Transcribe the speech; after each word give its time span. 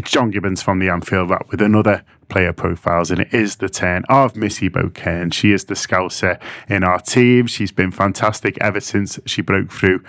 It's 0.00 0.12
John 0.12 0.30
Gibbons 0.30 0.62
from 0.62 0.78
the 0.78 0.88
Anfield 0.88 1.28
Wrap 1.28 1.50
with 1.50 1.60
another 1.60 2.02
player 2.30 2.54
profiles, 2.54 3.10
and 3.10 3.20
it 3.20 3.34
is 3.34 3.56
the 3.56 3.68
turn 3.68 4.02
of 4.08 4.34
Missy 4.34 4.68
Bo 4.68 4.88
Kearns. 4.88 5.34
She 5.34 5.52
is 5.52 5.66
the 5.66 5.74
scouser 5.74 6.40
in 6.70 6.84
our 6.84 7.00
team. 7.00 7.46
She's 7.46 7.70
been 7.70 7.90
fantastic 7.90 8.56
ever 8.62 8.80
since 8.80 9.20
she 9.26 9.42
broke 9.42 9.70
through 9.70 10.02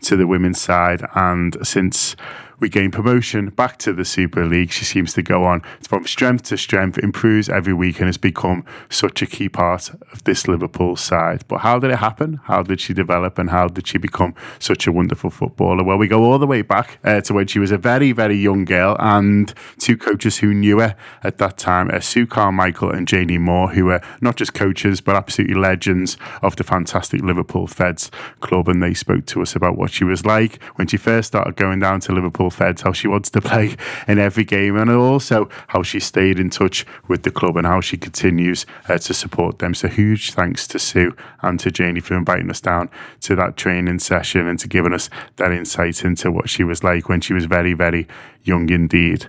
to 0.00 0.16
the 0.16 0.26
women's 0.26 0.60
side, 0.60 1.06
and 1.14 1.56
since 1.64 2.16
we 2.58 2.68
gain 2.68 2.90
promotion 2.90 3.50
back 3.50 3.78
to 3.78 3.92
the 3.92 4.04
Super 4.04 4.46
League. 4.46 4.70
She 4.70 4.84
seems 4.84 5.12
to 5.14 5.22
go 5.22 5.44
on 5.44 5.62
from 5.86 6.06
strength 6.06 6.44
to 6.44 6.56
strength, 6.56 6.98
improves 6.98 7.48
every 7.48 7.74
week, 7.74 7.98
and 7.98 8.06
has 8.06 8.16
become 8.16 8.64
such 8.88 9.20
a 9.22 9.26
key 9.26 9.48
part 9.48 9.90
of 10.12 10.24
this 10.24 10.48
Liverpool 10.48 10.96
side. 10.96 11.44
But 11.48 11.58
how 11.58 11.78
did 11.78 11.90
it 11.90 11.98
happen? 11.98 12.40
How 12.44 12.62
did 12.62 12.80
she 12.80 12.94
develop? 12.94 13.38
And 13.38 13.50
how 13.50 13.68
did 13.68 13.86
she 13.86 13.98
become 13.98 14.34
such 14.58 14.86
a 14.86 14.92
wonderful 14.92 15.30
footballer? 15.30 15.84
Well, 15.84 15.98
we 15.98 16.08
go 16.08 16.24
all 16.24 16.38
the 16.38 16.46
way 16.46 16.62
back 16.62 16.98
uh, 17.04 17.20
to 17.22 17.34
when 17.34 17.46
she 17.46 17.58
was 17.58 17.70
a 17.70 17.78
very, 17.78 18.12
very 18.12 18.36
young 18.36 18.64
girl, 18.64 18.96
and 18.98 19.52
two 19.78 19.96
coaches 19.96 20.38
who 20.38 20.54
knew 20.54 20.80
her 20.80 20.96
at 21.22 21.38
that 21.38 21.58
time, 21.58 21.90
uh, 21.90 22.00
Sue 22.00 22.26
Carmichael 22.26 22.90
and 22.90 23.06
Janie 23.06 23.38
Moore, 23.38 23.68
who 23.68 23.86
were 23.86 24.00
not 24.20 24.36
just 24.36 24.54
coaches, 24.54 25.00
but 25.00 25.14
absolutely 25.14 25.56
legends 25.56 26.16
of 26.42 26.56
the 26.56 26.64
fantastic 26.64 27.20
Liverpool 27.20 27.66
Feds 27.66 28.10
club. 28.40 28.68
And 28.68 28.82
they 28.82 28.94
spoke 28.94 29.26
to 29.26 29.42
us 29.42 29.54
about 29.54 29.76
what 29.76 29.90
she 29.90 30.04
was 30.04 30.24
like 30.24 30.62
when 30.76 30.86
she 30.86 30.96
first 30.96 31.28
started 31.28 31.56
going 31.56 31.80
down 31.80 32.00
to 32.00 32.12
Liverpool 32.12 32.45
Feds, 32.50 32.82
how 32.82 32.92
she 32.92 33.08
wants 33.08 33.30
to 33.30 33.40
play 33.40 33.76
in 34.08 34.18
every 34.18 34.44
game, 34.44 34.76
and 34.76 34.90
also 34.90 35.48
how 35.68 35.82
she 35.82 36.00
stayed 36.00 36.38
in 36.38 36.50
touch 36.50 36.86
with 37.08 37.22
the 37.22 37.30
club 37.30 37.56
and 37.56 37.66
how 37.66 37.80
she 37.80 37.96
continues 37.96 38.66
uh, 38.88 38.98
to 38.98 39.14
support 39.14 39.58
them. 39.58 39.74
So, 39.74 39.88
huge 39.88 40.32
thanks 40.32 40.66
to 40.68 40.78
Sue 40.78 41.16
and 41.42 41.58
to 41.60 41.70
Janie 41.70 42.00
for 42.00 42.16
inviting 42.16 42.50
us 42.50 42.60
down 42.60 42.90
to 43.22 43.34
that 43.36 43.56
training 43.56 43.98
session 43.98 44.46
and 44.46 44.58
to 44.58 44.68
giving 44.68 44.92
us 44.92 45.10
that 45.36 45.52
insight 45.52 46.04
into 46.04 46.30
what 46.30 46.48
she 46.48 46.64
was 46.64 46.82
like 46.82 47.08
when 47.08 47.20
she 47.20 47.32
was 47.32 47.46
very, 47.46 47.72
very 47.72 48.06
young 48.44 48.70
indeed. 48.70 49.28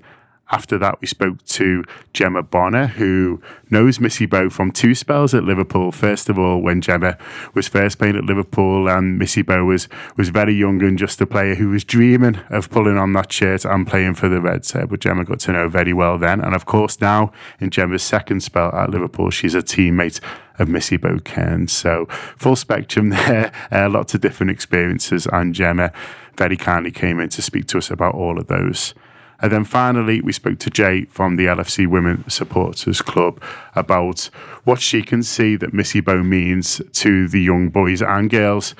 After 0.50 0.78
that, 0.78 1.02
we 1.02 1.08
spoke 1.08 1.44
to 1.45 1.84
Gemma 2.14 2.42
Bonner, 2.42 2.88
who 2.88 3.42
knows 3.70 4.00
Missy 4.00 4.26
Bo 4.26 4.50
from 4.50 4.72
two 4.72 4.95
spells 4.95 5.34
at 5.34 5.44
Liverpool. 5.44 5.92
First 5.92 6.30
of 6.30 6.39
all, 6.39 6.62
when 6.62 6.80
Gemma 6.80 7.17
was 7.54 7.67
first 7.67 7.99
playing 7.99 8.16
at 8.16 8.23
Liverpool, 8.23 8.88
and 8.88 9.17
Missy 9.20 9.42
Bo 9.42 9.66
was, 9.66 9.89
was 10.16 10.30
very 10.30 10.54
young 10.54 10.82
and 10.82 10.98
just 10.98 11.20
a 11.20 11.26
player 11.26 11.55
who 11.55 11.70
was 11.70 11.83
dreaming 11.83 12.39
of 12.49 12.70
pulling 12.70 12.98
on 12.98 13.11
that 13.14 13.32
shirt 13.32 13.66
and 13.66 13.86
playing 13.86 14.14
for 14.14 14.30
the 14.30 14.39
Reds. 14.39 14.73
Uh, 14.73 14.86
but 14.86 15.02
Gemma 15.02 15.26
got 15.26 15.39
to 15.42 15.52
know 15.52 15.67
very 15.67 15.92
well 15.92 16.17
then. 16.17 16.39
And 16.39 16.55
of 16.55 16.66
course, 16.66 17.02
now 17.02 17.33
in 17.60 17.70
Gemma's 17.70 18.04
second 18.04 18.42
spell 18.42 18.73
at 18.73 18.89
Liverpool, 18.89 19.30
she's 19.32 19.54
a 19.55 19.61
teammate 19.61 20.21
of 20.60 20.70
Missy 20.70 20.95
Bo 20.95 21.20
Kearns. 21.20 21.73
So, 21.73 22.05
full 22.38 22.55
spectrum 22.55 23.10
there, 23.10 23.52
uh, 23.70 23.89
lots 23.89 24.14
of 24.14 24.21
different 24.21 24.52
experiences. 24.52 25.27
And 25.27 25.54
Gemma 25.54 25.92
very 26.38 26.55
kindly 26.55 26.92
came 26.92 27.20
in 27.20 27.27
to 27.30 27.42
speak 27.42 27.67
to 27.67 27.80
us 27.80 27.92
about 27.92 28.16
all 28.16 28.39
of 28.39 28.48
those. 28.48 28.94
And 29.39 29.52
then 29.52 29.65
finally, 29.65 30.21
we 30.21 30.33
spoke 30.33 30.59
to 30.59 30.70
Jay 30.70 31.05
from 31.05 31.36
the 31.36 31.45
LFC 31.45 31.87
Women 31.87 32.27
Supporters 32.27 33.02
Club 33.02 33.42
about 33.75 34.30
what 34.64 34.81
she 34.81 35.03
can 35.03 35.21
see 35.21 35.55
that 35.58 35.73
Missy 35.73 35.99
Bo 35.99 36.23
means 36.23 36.81
to 36.93 37.27
the 37.27 37.42
young 37.42 37.70
boys 37.70 38.02
and 38.02 38.30
girls 38.30 38.73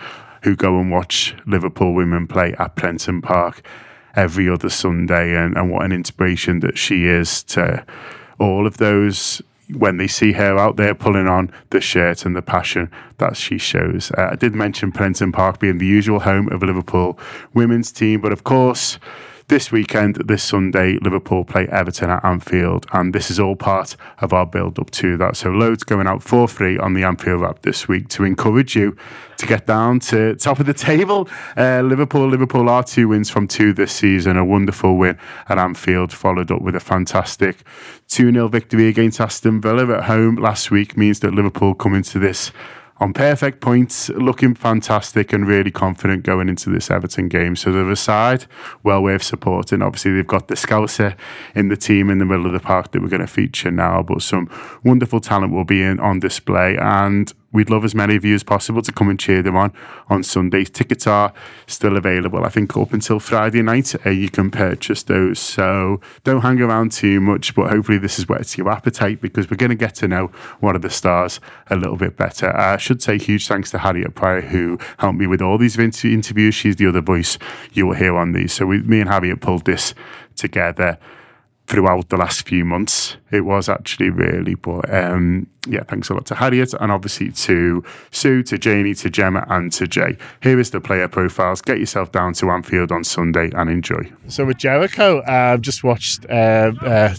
who 0.44 0.56
go 0.56 0.80
and 0.80 0.92
watch 0.92 1.36
Liverpool 1.46 1.94
women 1.94 2.28
play 2.28 2.56
at 2.58 2.76
Prenton 2.76 3.22
Park 3.22 3.66
every 4.16 4.50
other 4.50 4.70
Sunday 4.70 5.36
and, 5.36 5.56
and 5.56 5.72
what 5.72 5.86
an 5.86 5.92
inspiration 5.92 6.60
that 6.62 6.78
she 6.78 7.06
is 7.06 7.44
to 7.44 7.86
all 8.40 8.66
of 8.66 8.78
those 8.78 9.42
when 9.74 9.98
they 9.98 10.08
see 10.08 10.32
her 10.32 10.58
out 10.58 10.78
there 10.78 10.96
pulling 10.96 11.28
on 11.28 11.52
the 11.72 11.82
shirt 11.82 12.26
and 12.26 12.36
the 12.36 12.42
passion 12.42 12.90
that 13.18 13.36
she 13.36 13.58
shows. 13.58 14.12
Uh, 14.18 14.30
I 14.32 14.36
did 14.36 14.56
mention 14.56 14.92
Prenton 14.92 15.32
Park 15.32 15.60
being 15.60 15.78
the 15.78 15.86
usual 15.86 16.22
home 16.22 16.48
of 16.50 16.64
Liverpool 16.64 17.20
women's 17.54 17.92
team, 17.92 18.22
but 18.22 18.32
of 18.32 18.44
course, 18.44 18.98
this 19.50 19.72
weekend, 19.72 20.16
this 20.28 20.44
Sunday, 20.44 20.98
Liverpool 21.02 21.46
play 21.46 21.68
Everton 21.70 22.10
at 22.10 22.24
Anfield, 22.26 22.86
and 22.92 23.14
this 23.14 23.32
is 23.32 23.40
all 23.40 23.56
part 23.56 23.96
of 24.20 24.34
our 24.34 24.46
build 24.46 24.78
up 24.78 24.92
to 24.92 25.16
that. 25.18 25.38
So, 25.38 25.50
loads 25.50 25.84
going 25.84 26.06
out 26.06 26.22
for 26.22 26.50
free 26.50 26.78
on 26.78 26.94
the 26.94 27.04
Anfield 27.04 27.42
Wrap 27.42 27.62
this 27.62 27.88
week 27.88 28.10
to 28.10 28.26
encourage 28.26 28.76
you 28.76 28.98
to 29.38 29.46
get 29.46 29.66
down 29.66 30.00
to 30.02 30.36
top 30.36 30.60
of 30.60 30.66
the 30.66 30.74
table. 30.74 31.30
Uh, 31.56 31.82
Liverpool, 31.82 32.28
Liverpool 32.28 32.68
are 32.68 32.84
two 32.84 33.08
wins 33.08 33.30
from 33.30 33.48
two 33.48 33.72
this 33.72 33.94
season. 33.94 34.36
A 34.36 34.44
wonderful 34.44 34.98
win 34.98 35.18
at 35.48 35.58
Anfield, 35.58 36.12
followed 36.12 36.52
up 36.52 36.62
with 36.62 36.76
a 36.76 36.82
fantastic 36.82 37.64
2 38.10 38.34
0 38.34 38.50
victory 38.50 38.90
against 38.90 39.22
Aston 39.22 39.62
Villa 39.62 39.98
at 39.98 40.04
home 40.06 40.36
last 40.36 40.72
week, 40.72 40.98
means 40.98 41.22
that 41.22 41.34
Liverpool 41.34 41.74
come 41.74 41.96
into 41.96 42.20
this 42.20 42.52
on 43.00 43.14
perfect 43.14 43.62
points, 43.62 44.10
looking 44.10 44.56
fantastic 44.56 45.32
and 45.32 45.48
really 45.48 45.72
confident 45.72 46.24
going 46.24 46.50
into 46.50 46.70
this 46.70 46.90
Everton 46.90 47.28
game. 47.28 47.56
So 47.56 47.72
they're 47.72 47.90
a 47.90 47.96
side 47.96 48.46
well 48.84 49.04
worth 49.04 49.24
supporting. 49.24 49.82
Obviously, 49.82 50.14
they've 50.14 50.28
got 50.28 50.48
the 50.48 50.56
Scouser 50.56 51.16
in 51.54 51.68
the 51.70 51.78
team 51.78 52.10
in 52.10 52.18
the 52.18 52.26
middle 52.26 52.46
of 52.46 52.54
the 52.54 52.60
park 52.60 52.92
that 52.92 53.02
we're 53.02 53.10
going 53.10 53.22
to 53.22 53.28
feature 53.28 53.72
now, 53.72 54.02
but 54.02 54.22
some 54.22 54.50
wonderful 54.84 55.20
talent 55.20 55.54
will 55.54 55.66
be 55.66 55.82
in 55.82 56.00
on 56.00 56.20
display. 56.20 56.78
And 56.78 57.32
we'd 57.52 57.70
love 57.70 57.86
as 57.86 57.96
many 57.96 58.16
of 58.16 58.26
you 58.26 58.36
as 58.36 58.44
possible 58.44 58.82
to 58.82 58.92
come 58.92 59.10
and 59.10 59.20
cheer 59.20 59.42
them 59.42 59.56
on 59.56 59.74
on 60.10 60.24
Sunday. 60.24 60.64
Tickets 60.64 61.08
are 61.08 61.34
still 61.66 61.98
available, 61.98 62.44
I 62.44 62.50
think, 62.50 62.76
up 62.76 62.94
until 62.94 63.20
Friday 63.20 63.62
night. 63.62 63.96
Uh, 64.06 64.10
you 64.10 64.30
can 64.30 64.52
purchase 64.52 65.04
those. 65.04 65.40
So 65.40 66.02
don't 66.24 66.42
hang 66.42 66.62
around 66.62 66.92
too 66.92 67.22
much, 67.22 67.56
but 67.56 67.70
hopefully, 67.70 67.98
this 67.98 68.20
is 68.20 68.28
whets 68.28 68.58
your 68.58 68.70
appetite 68.70 69.22
because 69.22 69.50
we're 69.50 69.58
going 69.58 69.70
to 69.70 69.76
get 69.76 69.96
to 69.96 70.08
know 70.08 70.28
one 70.60 70.76
of 70.76 70.82
the 70.82 70.90
stars 70.90 71.40
a 71.70 71.76
little 71.76 71.98
bit 71.98 72.18
better. 72.18 72.56
Uh, 72.56 72.74
I 72.74 72.78
should 72.78 73.02
say 73.02 73.18
huge 73.18 73.48
thanks 73.48 73.72
to 73.72 73.80
Harriet 73.80 74.16
Prior, 74.16 74.42
who 74.42 74.78
helped 75.00 75.18
me 75.18 75.28
with 75.28 75.42
all 75.42 75.58
these 75.58 75.78
interviews. 75.78 76.56
She's 76.56 76.76
the 76.76 76.88
other 76.88 77.02
voice 77.02 77.38
you 77.74 77.88
will 77.88 77.96
hear 77.96 78.16
on 78.18 78.34
these. 78.34 78.54
So 78.54 78.66
we, 78.66 78.82
me 78.82 79.00
and 79.02 79.10
Harriet 79.10 79.42
pulled 79.42 79.66
this 79.66 79.94
together 80.36 81.00
throughout 81.68 82.10
the 82.10 82.18
last 82.18 82.48
few 82.48 82.64
months. 82.64 83.18
It 83.30 83.42
was 83.42 83.68
actually 83.68 84.10
really, 84.10 84.56
but 84.56 84.92
um, 84.94 85.48
yeah, 85.68 85.84
thanks 85.84 86.10
a 86.10 86.14
lot 86.14 86.26
to 86.28 86.36
Harriet 86.36 86.74
and 86.80 86.92
obviously 86.92 87.32
to 87.32 87.84
Sue, 88.12 88.42
to 88.44 88.58
Janie, 88.58 88.94
to 88.96 89.10
Gemma, 89.10 89.46
and 89.50 89.72
to 89.74 89.86
Jay. 89.86 90.18
Here 90.42 90.60
is 90.60 90.72
the 90.72 90.80
player 90.80 91.10
profiles. 91.10 91.62
Get 91.62 91.80
yourself 91.80 92.12
down 92.14 92.34
to 92.34 92.50
Anfield 92.50 92.92
on 92.92 93.04
Sunday 93.04 93.52
and 93.54 93.70
enjoy. 93.70 94.10
So 94.30 94.46
with 94.46 94.58
Jericho, 94.58 95.22
I've 95.28 95.62
just 95.62 95.84
watched 95.84 96.26
uh, 96.30 96.72
uh, 96.82 97.16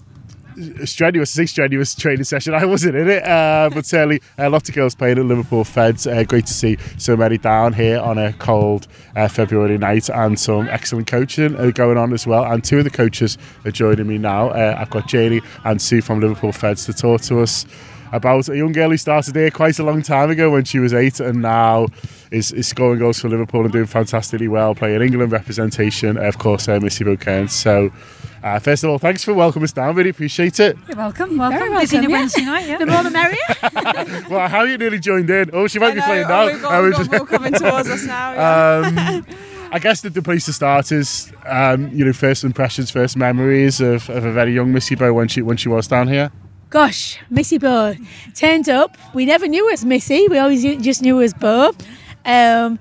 strenuous, 0.84 1.30
say 1.30 1.46
strenuous 1.46 1.94
training 1.94 2.24
session. 2.24 2.54
I 2.54 2.64
wasn't 2.64 2.96
in 2.96 3.08
it, 3.08 3.24
uh, 3.24 3.70
but 3.72 3.86
certainly 3.86 4.20
a 4.36 4.48
lot 4.48 4.68
of 4.68 4.74
girls 4.74 4.94
playing 4.94 5.18
at 5.18 5.24
Liverpool 5.24 5.64
Feds. 5.64 6.06
Uh, 6.06 6.24
great 6.24 6.46
to 6.46 6.54
see 6.54 6.76
so 6.96 7.16
many 7.16 7.38
down 7.38 7.72
here 7.72 8.00
on 8.00 8.18
a 8.18 8.32
cold 8.34 8.86
uh, 9.16 9.28
February 9.28 9.78
night, 9.78 10.08
and 10.08 10.38
some 10.38 10.68
excellent 10.68 11.06
coaching 11.06 11.56
uh, 11.56 11.70
going 11.70 11.98
on 11.98 12.12
as 12.12 12.26
well. 12.26 12.44
And 12.44 12.62
two 12.62 12.78
of 12.78 12.84
the 12.84 12.90
coaches 12.90 13.38
are 13.64 13.70
joining 13.70 14.06
me 14.06 14.18
now. 14.18 14.48
Uh, 14.48 14.76
I've 14.78 14.90
got 14.90 15.08
Janie 15.08 15.40
and 15.64 15.80
Sue 15.80 16.02
from 16.02 16.20
Liverpool 16.20 16.52
Feds 16.52 16.86
to 16.86 16.92
talk 16.92 17.20
to 17.22 17.40
us 17.40 17.66
about 18.12 18.48
a 18.48 18.56
young 18.56 18.72
girl 18.72 18.90
who 18.90 18.96
started 18.96 19.36
here 19.36 19.50
quite 19.50 19.78
a 19.78 19.82
long 19.82 20.00
time 20.02 20.30
ago 20.30 20.50
when 20.50 20.64
she 20.64 20.78
was 20.78 20.94
eight, 20.94 21.20
and 21.20 21.42
now 21.42 21.86
is, 22.30 22.52
is 22.52 22.66
scoring 22.66 22.98
goals 22.98 23.20
for 23.20 23.28
Liverpool 23.28 23.62
and 23.62 23.72
doing 23.72 23.86
fantastically 23.86 24.48
well, 24.48 24.74
playing 24.74 25.02
England 25.02 25.32
representation, 25.32 26.16
of 26.16 26.38
course, 26.38 26.68
uh, 26.68 26.80
Missy 26.80 27.04
Bo 27.04 27.16
Kearns. 27.16 27.52
So 27.52 27.90
uh, 28.42 28.58
first 28.58 28.84
of 28.84 28.90
all, 28.90 28.98
thanks 28.98 29.24
for 29.24 29.34
welcoming 29.34 29.64
us 29.64 29.72
down. 29.72 29.94
Really 29.94 30.10
appreciate 30.10 30.60
it. 30.60 30.76
You're 30.88 30.96
welcome. 30.96 31.36
Welcome. 31.36 31.58
Very 31.58 31.70
welcome. 31.70 31.88
Busy 31.88 31.96
yeah. 31.96 32.18
Wednesday 32.18 32.44
night. 32.44 32.68
Yeah. 32.68 32.78
The 32.78 32.86
more 32.86 33.02
the 33.02 33.10
merrier. 33.10 34.26
well, 34.30 34.48
how 34.48 34.62
you 34.62 34.78
nearly 34.78 34.98
joined 34.98 35.30
in? 35.30 35.50
Oh, 35.52 35.66
she 35.66 35.78
might 35.78 35.94
be 35.94 36.00
playing 36.00 36.28
now. 36.28 36.42
Oh, 36.42 36.46
we've 36.52 36.62
got, 36.62 36.82
we've 36.82 37.10
got 37.10 37.18
more 37.18 37.26
coming 37.26 37.52
towards 37.52 37.88
us 37.88 38.04
now. 38.04 38.32
Yeah. 38.32 39.20
Um, 39.28 39.36
I 39.70 39.78
guess 39.78 40.00
the, 40.00 40.08
the 40.08 40.22
place 40.22 40.46
to 40.46 40.52
start 40.52 40.90
is, 40.92 41.30
um, 41.44 41.88
you 41.92 42.04
know, 42.04 42.12
first 42.14 42.42
impressions, 42.42 42.90
first 42.90 43.18
memories 43.18 43.82
of, 43.82 44.08
of 44.08 44.24
a 44.24 44.32
very 44.32 44.54
young 44.54 44.72
Missy 44.72 44.94
Bo 44.94 45.12
when 45.12 45.28
she 45.28 45.42
when 45.42 45.58
she 45.58 45.68
was 45.68 45.86
down 45.86 46.08
here. 46.08 46.32
Gosh, 46.70 47.18
Missy 47.28 47.58
Bo 47.58 47.94
turned 48.34 48.68
up. 48.68 48.96
We 49.12 49.26
never 49.26 49.46
knew 49.46 49.66
her 49.66 49.72
as 49.72 49.84
Missy. 49.84 50.26
We 50.28 50.38
always 50.38 50.62
just 50.82 51.02
knew 51.02 51.18
her 51.18 51.22
as 51.22 51.34
Bo. 51.34 51.72
Um, 52.24 52.78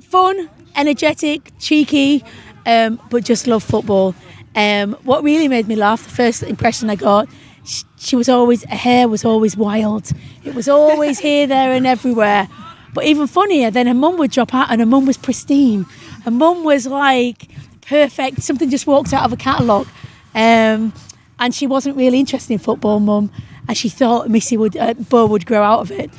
fun, 0.00 0.48
energetic, 0.76 1.52
cheeky, 1.58 2.24
um, 2.66 3.00
but 3.10 3.24
just 3.24 3.46
love 3.46 3.62
football. 3.62 4.14
Um, 4.54 4.94
what 5.04 5.22
really 5.22 5.48
made 5.48 5.68
me 5.68 5.76
laugh, 5.76 6.02
the 6.02 6.10
first 6.10 6.42
impression 6.42 6.90
I 6.90 6.96
got, 6.96 7.28
she, 7.64 7.84
she 7.98 8.16
was 8.16 8.28
always, 8.28 8.64
her 8.64 8.76
hair 8.76 9.08
was 9.08 9.24
always 9.24 9.56
wild. 9.56 10.10
It 10.44 10.54
was 10.54 10.68
always 10.68 11.18
here, 11.26 11.46
there, 11.46 11.72
and 11.72 11.86
everywhere. 11.86 12.48
But 12.92 13.04
even 13.04 13.26
funnier, 13.26 13.70
then 13.70 13.86
her 13.86 13.94
mum 13.94 14.16
would 14.18 14.32
drop 14.32 14.52
out 14.54 14.70
and 14.70 14.80
her 14.80 14.86
mum 14.86 15.06
was 15.06 15.16
pristine. 15.16 15.84
Her 16.24 16.30
mum 16.30 16.64
was 16.64 16.86
like 16.86 17.48
perfect, 17.82 18.42
something 18.42 18.68
just 18.70 18.86
walked 18.86 19.12
out 19.12 19.24
of 19.24 19.32
a 19.32 19.36
catalogue. 19.36 19.86
Um, 20.34 20.92
and 21.38 21.54
she 21.54 21.66
wasn't 21.66 21.96
really 21.96 22.18
interested 22.18 22.52
in 22.52 22.58
football, 22.58 23.00
mum. 23.00 23.30
And 23.68 23.76
she 23.76 23.88
thought 23.88 24.28
Missy 24.28 24.56
would, 24.56 24.76
uh, 24.76 24.94
Bo 24.94 25.26
would 25.26 25.46
grow 25.46 25.62
out 25.62 25.80
of 25.80 25.92
it. 25.92 26.10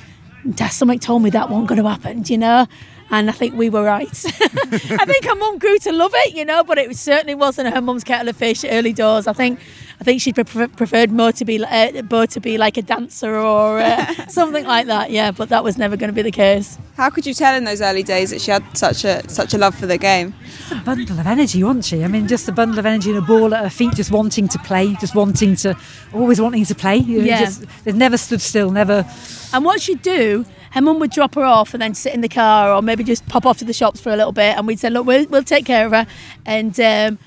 And 0.43 0.57
something 0.71 0.99
told 0.99 1.21
me 1.21 1.29
that 1.31 1.49
wasn't 1.49 1.67
going 1.67 1.81
to 1.81 1.89
happen, 1.89 2.23
you 2.25 2.37
know? 2.37 2.65
And 3.11 3.29
I 3.29 3.33
think 3.33 3.55
we 3.55 3.69
were 3.69 3.83
right. 3.83 4.25
I 4.31 5.05
think 5.05 5.25
her 5.25 5.35
mum 5.35 5.59
grew 5.59 5.77
to 5.79 5.91
love 5.91 6.11
it, 6.15 6.33
you 6.33 6.45
know, 6.45 6.63
but 6.63 6.77
it 6.77 6.95
certainly 6.95 7.35
wasn't 7.35 7.73
her 7.73 7.81
mum's 7.81 8.03
kettle 8.03 8.29
of 8.29 8.37
fish 8.37 8.63
early 8.63 8.93
doors. 8.93 9.27
I 9.27 9.33
think 9.33 9.59
I 9.99 10.03
think 10.03 10.21
she 10.21 10.33
prefer, 10.33 10.67
preferred 10.67 11.11
more 11.11 11.31
to 11.33 11.45
be 11.45 11.63
uh, 11.63 12.01
more 12.09 12.25
to 12.27 12.39
be 12.39 12.57
like 12.57 12.77
a 12.77 12.81
dancer 12.81 13.35
or 13.35 13.79
uh, 13.79 14.27
something 14.29 14.65
like 14.65 14.87
that. 14.87 15.11
Yeah, 15.11 15.31
but 15.31 15.49
that 15.49 15.63
was 15.63 15.77
never 15.77 15.97
going 15.97 16.09
to 16.09 16.13
be 16.13 16.21
the 16.21 16.31
case. 16.31 16.77
How 16.97 17.09
could 17.09 17.25
you 17.25 17.33
tell 17.33 17.55
in 17.55 17.65
those 17.65 17.81
early 17.81 18.03
days 18.03 18.31
that 18.31 18.41
she 18.41 18.51
had 18.51 18.63
such 18.75 19.03
a 19.03 19.27
such 19.29 19.53
a 19.53 19.57
love 19.57 19.75
for 19.75 19.85
the 19.85 19.97
game? 19.97 20.33
a 20.71 20.75
bundle 20.83 21.19
of 21.19 21.27
energy, 21.27 21.63
wasn't 21.63 21.85
she? 21.85 22.03
I 22.03 22.07
mean, 22.07 22.27
just 22.27 22.47
a 22.47 22.51
bundle 22.51 22.79
of 22.79 22.85
energy 22.85 23.09
and 23.09 23.19
a 23.19 23.21
ball 23.21 23.53
at 23.53 23.63
her 23.63 23.69
feet, 23.69 23.93
just 23.93 24.11
wanting 24.11 24.47
to 24.47 24.59
play, 24.59 24.95
just 24.95 25.15
wanting 25.15 25.55
to, 25.57 25.77
always 26.13 26.39
wanting 26.39 26.65
to 26.65 26.75
play. 26.75 26.97
Yeah. 26.97 27.41
Just, 27.41 27.65
they've 27.83 27.95
never 27.95 28.17
stood 28.17 28.41
still, 28.41 28.71
never. 28.71 29.05
And 29.53 29.65
what 29.65 29.81
she'd 29.81 30.01
do 30.01 30.45
her 30.71 30.81
mum 30.81 30.99
would 30.99 31.11
drop 31.11 31.35
her 31.35 31.43
off 31.43 31.73
and 31.73 31.81
then 31.81 31.93
sit 31.93 32.13
in 32.13 32.21
the 32.21 32.29
car 32.29 32.73
or 32.73 32.81
maybe 32.81 33.03
just 33.03 33.25
pop 33.27 33.45
off 33.45 33.57
to 33.59 33.65
the 33.65 33.73
shops 33.73 33.99
for 33.99 34.11
a 34.11 34.15
little 34.15 34.31
bit. 34.31 34.57
And 34.57 34.65
we'd 34.67 34.79
say 34.79 34.89
look 34.89 35.05
we'll, 35.05 35.25
we'll 35.27 35.43
take 35.43 35.65
care 35.65 35.85
of 35.85 35.91
her. 35.91 36.07
And 36.45 36.79
um, 36.79 37.19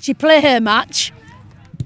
she'd 0.00 0.18
play 0.18 0.40
her 0.40 0.60
match 0.60 1.12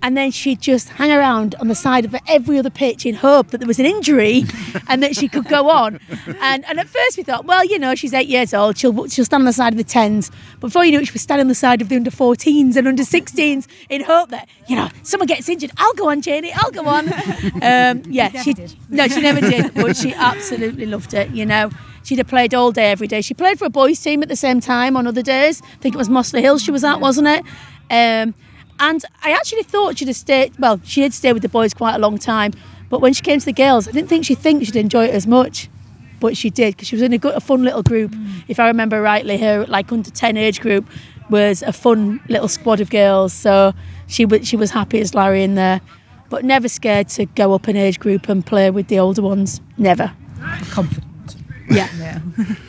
and 0.03 0.17
then 0.17 0.31
she'd 0.31 0.61
just 0.61 0.89
hang 0.91 1.11
around 1.11 1.55
on 1.61 1.69
the 1.69 1.75
side 1.75 2.05
of 2.05 2.15
every 2.29 2.59
other 2.59 2.71
pitch 2.71 3.05
in 3.05 3.15
hope 3.15 3.49
that 3.49 3.59
there 3.59 3.67
was 3.67 3.79
an 3.79 3.87
injury 3.87 4.45
and 4.89 5.03
that 5.03 5.17
she 5.17 5.29
could 5.29 5.47
go 5.47 5.69
on. 5.71 5.99
And, 6.41 6.65
and 6.67 6.79
at 6.79 6.89
first 6.89 7.17
we 7.17 7.23
thought, 7.23 7.45
well, 7.45 7.65
you 7.65 7.79
know, 7.79 7.95
she's 7.95 8.15
eight 8.15 8.29
years 8.29 8.55
old, 8.55 8.79
she'll, 8.79 9.09
she'll 9.09 9.25
stand 9.25 9.43
on 9.43 9.47
the 9.47 9.53
side 9.53 9.73
of 9.73 9.79
the 9.79 9.85
10s. 9.85 10.31
But 10.61 10.69
before 10.69 10.85
you 10.85 10.93
knew 10.93 11.01
it, 11.01 11.07
she 11.07 11.13
was 11.13 11.23
standing 11.23 11.45
on 11.45 11.49
the 11.49 11.55
side 11.55 11.83
of 11.83 11.89
the 11.89 11.97
under 11.97 12.11
14s 12.11 12.77
and 12.77 12.89
under 12.89 13.03
16s 13.03 13.67
in 13.89 14.03
hope 14.03 14.31
that, 14.31 14.49
you 14.69 14.77
know, 14.77 14.89
someone 15.03 15.27
gets 15.27 15.49
injured. 15.49 15.73
I'll 15.77 15.95
go 15.95 16.11
on, 16.11 16.21
Janie, 16.21 16.53
I'll 16.55 16.71
go 16.71 16.87
on. 16.87 17.09
Um, 17.61 18.03
yeah, 18.07 18.31
she, 18.43 18.55
did. 18.55 18.75
no, 18.89 19.09
she 19.09 19.21
never 19.21 19.41
did, 19.41 19.75
but 19.75 19.97
she 19.97 20.13
absolutely 20.15 20.87
loved 20.87 21.13
it, 21.13 21.31
you 21.31 21.45
know. 21.45 21.71
She'd 22.05 22.19
have 22.19 22.29
played 22.29 22.55
all 22.55 22.73
day, 22.73 22.91
every 22.91 23.07
day. 23.07 23.21
She 23.21 23.35
played 23.35 23.59
for 23.59 23.67
a 23.67 23.71
boys' 23.71 24.01
team 24.01 24.23
at 24.23 24.29
the 24.29 24.37
same 24.37 24.61
time 24.61 24.97
on 24.97 25.07
other 25.07 25.23
days. 25.23 25.61
I 25.63 25.77
think 25.77 25.95
it 25.95 25.99
was 25.99 26.09
Mossley 26.09 26.41
Hill 26.41 26.59
she 26.59 26.71
was 26.71 26.85
at, 26.85 27.01
wasn't 27.01 27.29
it? 27.29 27.45
Um, 27.91 28.35
and 28.81 29.05
I 29.23 29.33
actually 29.33 29.63
thought 29.63 29.99
she'd 29.99 30.09
have 30.09 30.17
stayed, 30.17 30.59
well, 30.59 30.81
she 30.85 31.01
did 31.01 31.13
stay 31.13 31.33
with 31.33 31.43
the 31.43 31.49
boys 31.49 31.75
quite 31.75 31.95
a 31.95 31.99
long 31.99 32.19
time. 32.19 32.53
But 32.89 33.01
when 33.01 33.13
she 33.13 33.23
came 33.23 33.39
to 33.39 33.45
the 33.45 33.53
girls, 33.53 33.89
I 33.89 33.93
didn't 33.93 34.09
think 34.09 34.25
she'd 34.25 34.39
think 34.39 34.65
she'd 34.65 34.77
enjoy 34.77 35.07
it 35.07 35.15
as 35.15 35.27
much. 35.27 35.69
But 36.21 36.37
she 36.37 36.51
did 36.51 36.75
because 36.75 36.89
she 36.89 36.97
was 36.97 37.03
in 37.03 37.13
a, 37.13 37.19
good, 37.19 37.35
a 37.35 37.41
fun 37.41 37.63
little 37.63 37.83
group. 37.83 38.13
Mm. 38.13 38.45
If 38.49 38.59
I 38.59 38.67
remember 38.67 39.01
rightly, 39.01 39.39
her 39.39 39.67
like 39.67 39.93
under 39.93 40.11
10 40.11 40.37
age 40.37 40.61
group 40.61 40.89
was 41.31 41.63
a 41.63 41.73
fun 41.73 42.21
little 42.29 42.49
squad 42.49 42.81
of 42.81 42.91
girls. 42.91 43.33
So 43.33 43.73
she, 44.07 44.27
she 44.43 44.57
was 44.57 44.71
happy 44.71 45.01
as 45.01 45.15
Larry 45.15 45.43
in 45.43 45.55
there. 45.55 45.81
But 46.31 46.45
never 46.45 46.69
scared 46.69 47.09
to 47.11 47.27
go 47.27 47.55
up 47.55 47.69
an 47.69 47.77
age 47.77 48.01
group 48.01 48.29
and 48.29 48.45
play 48.45 48.71
with 48.71 48.89
the 48.89 48.99
older 48.99 49.23
ones. 49.23 49.61
Never. 49.77 50.13
Confident. 50.71 51.37
Yeah. 51.71 51.89
yeah. 51.99 52.55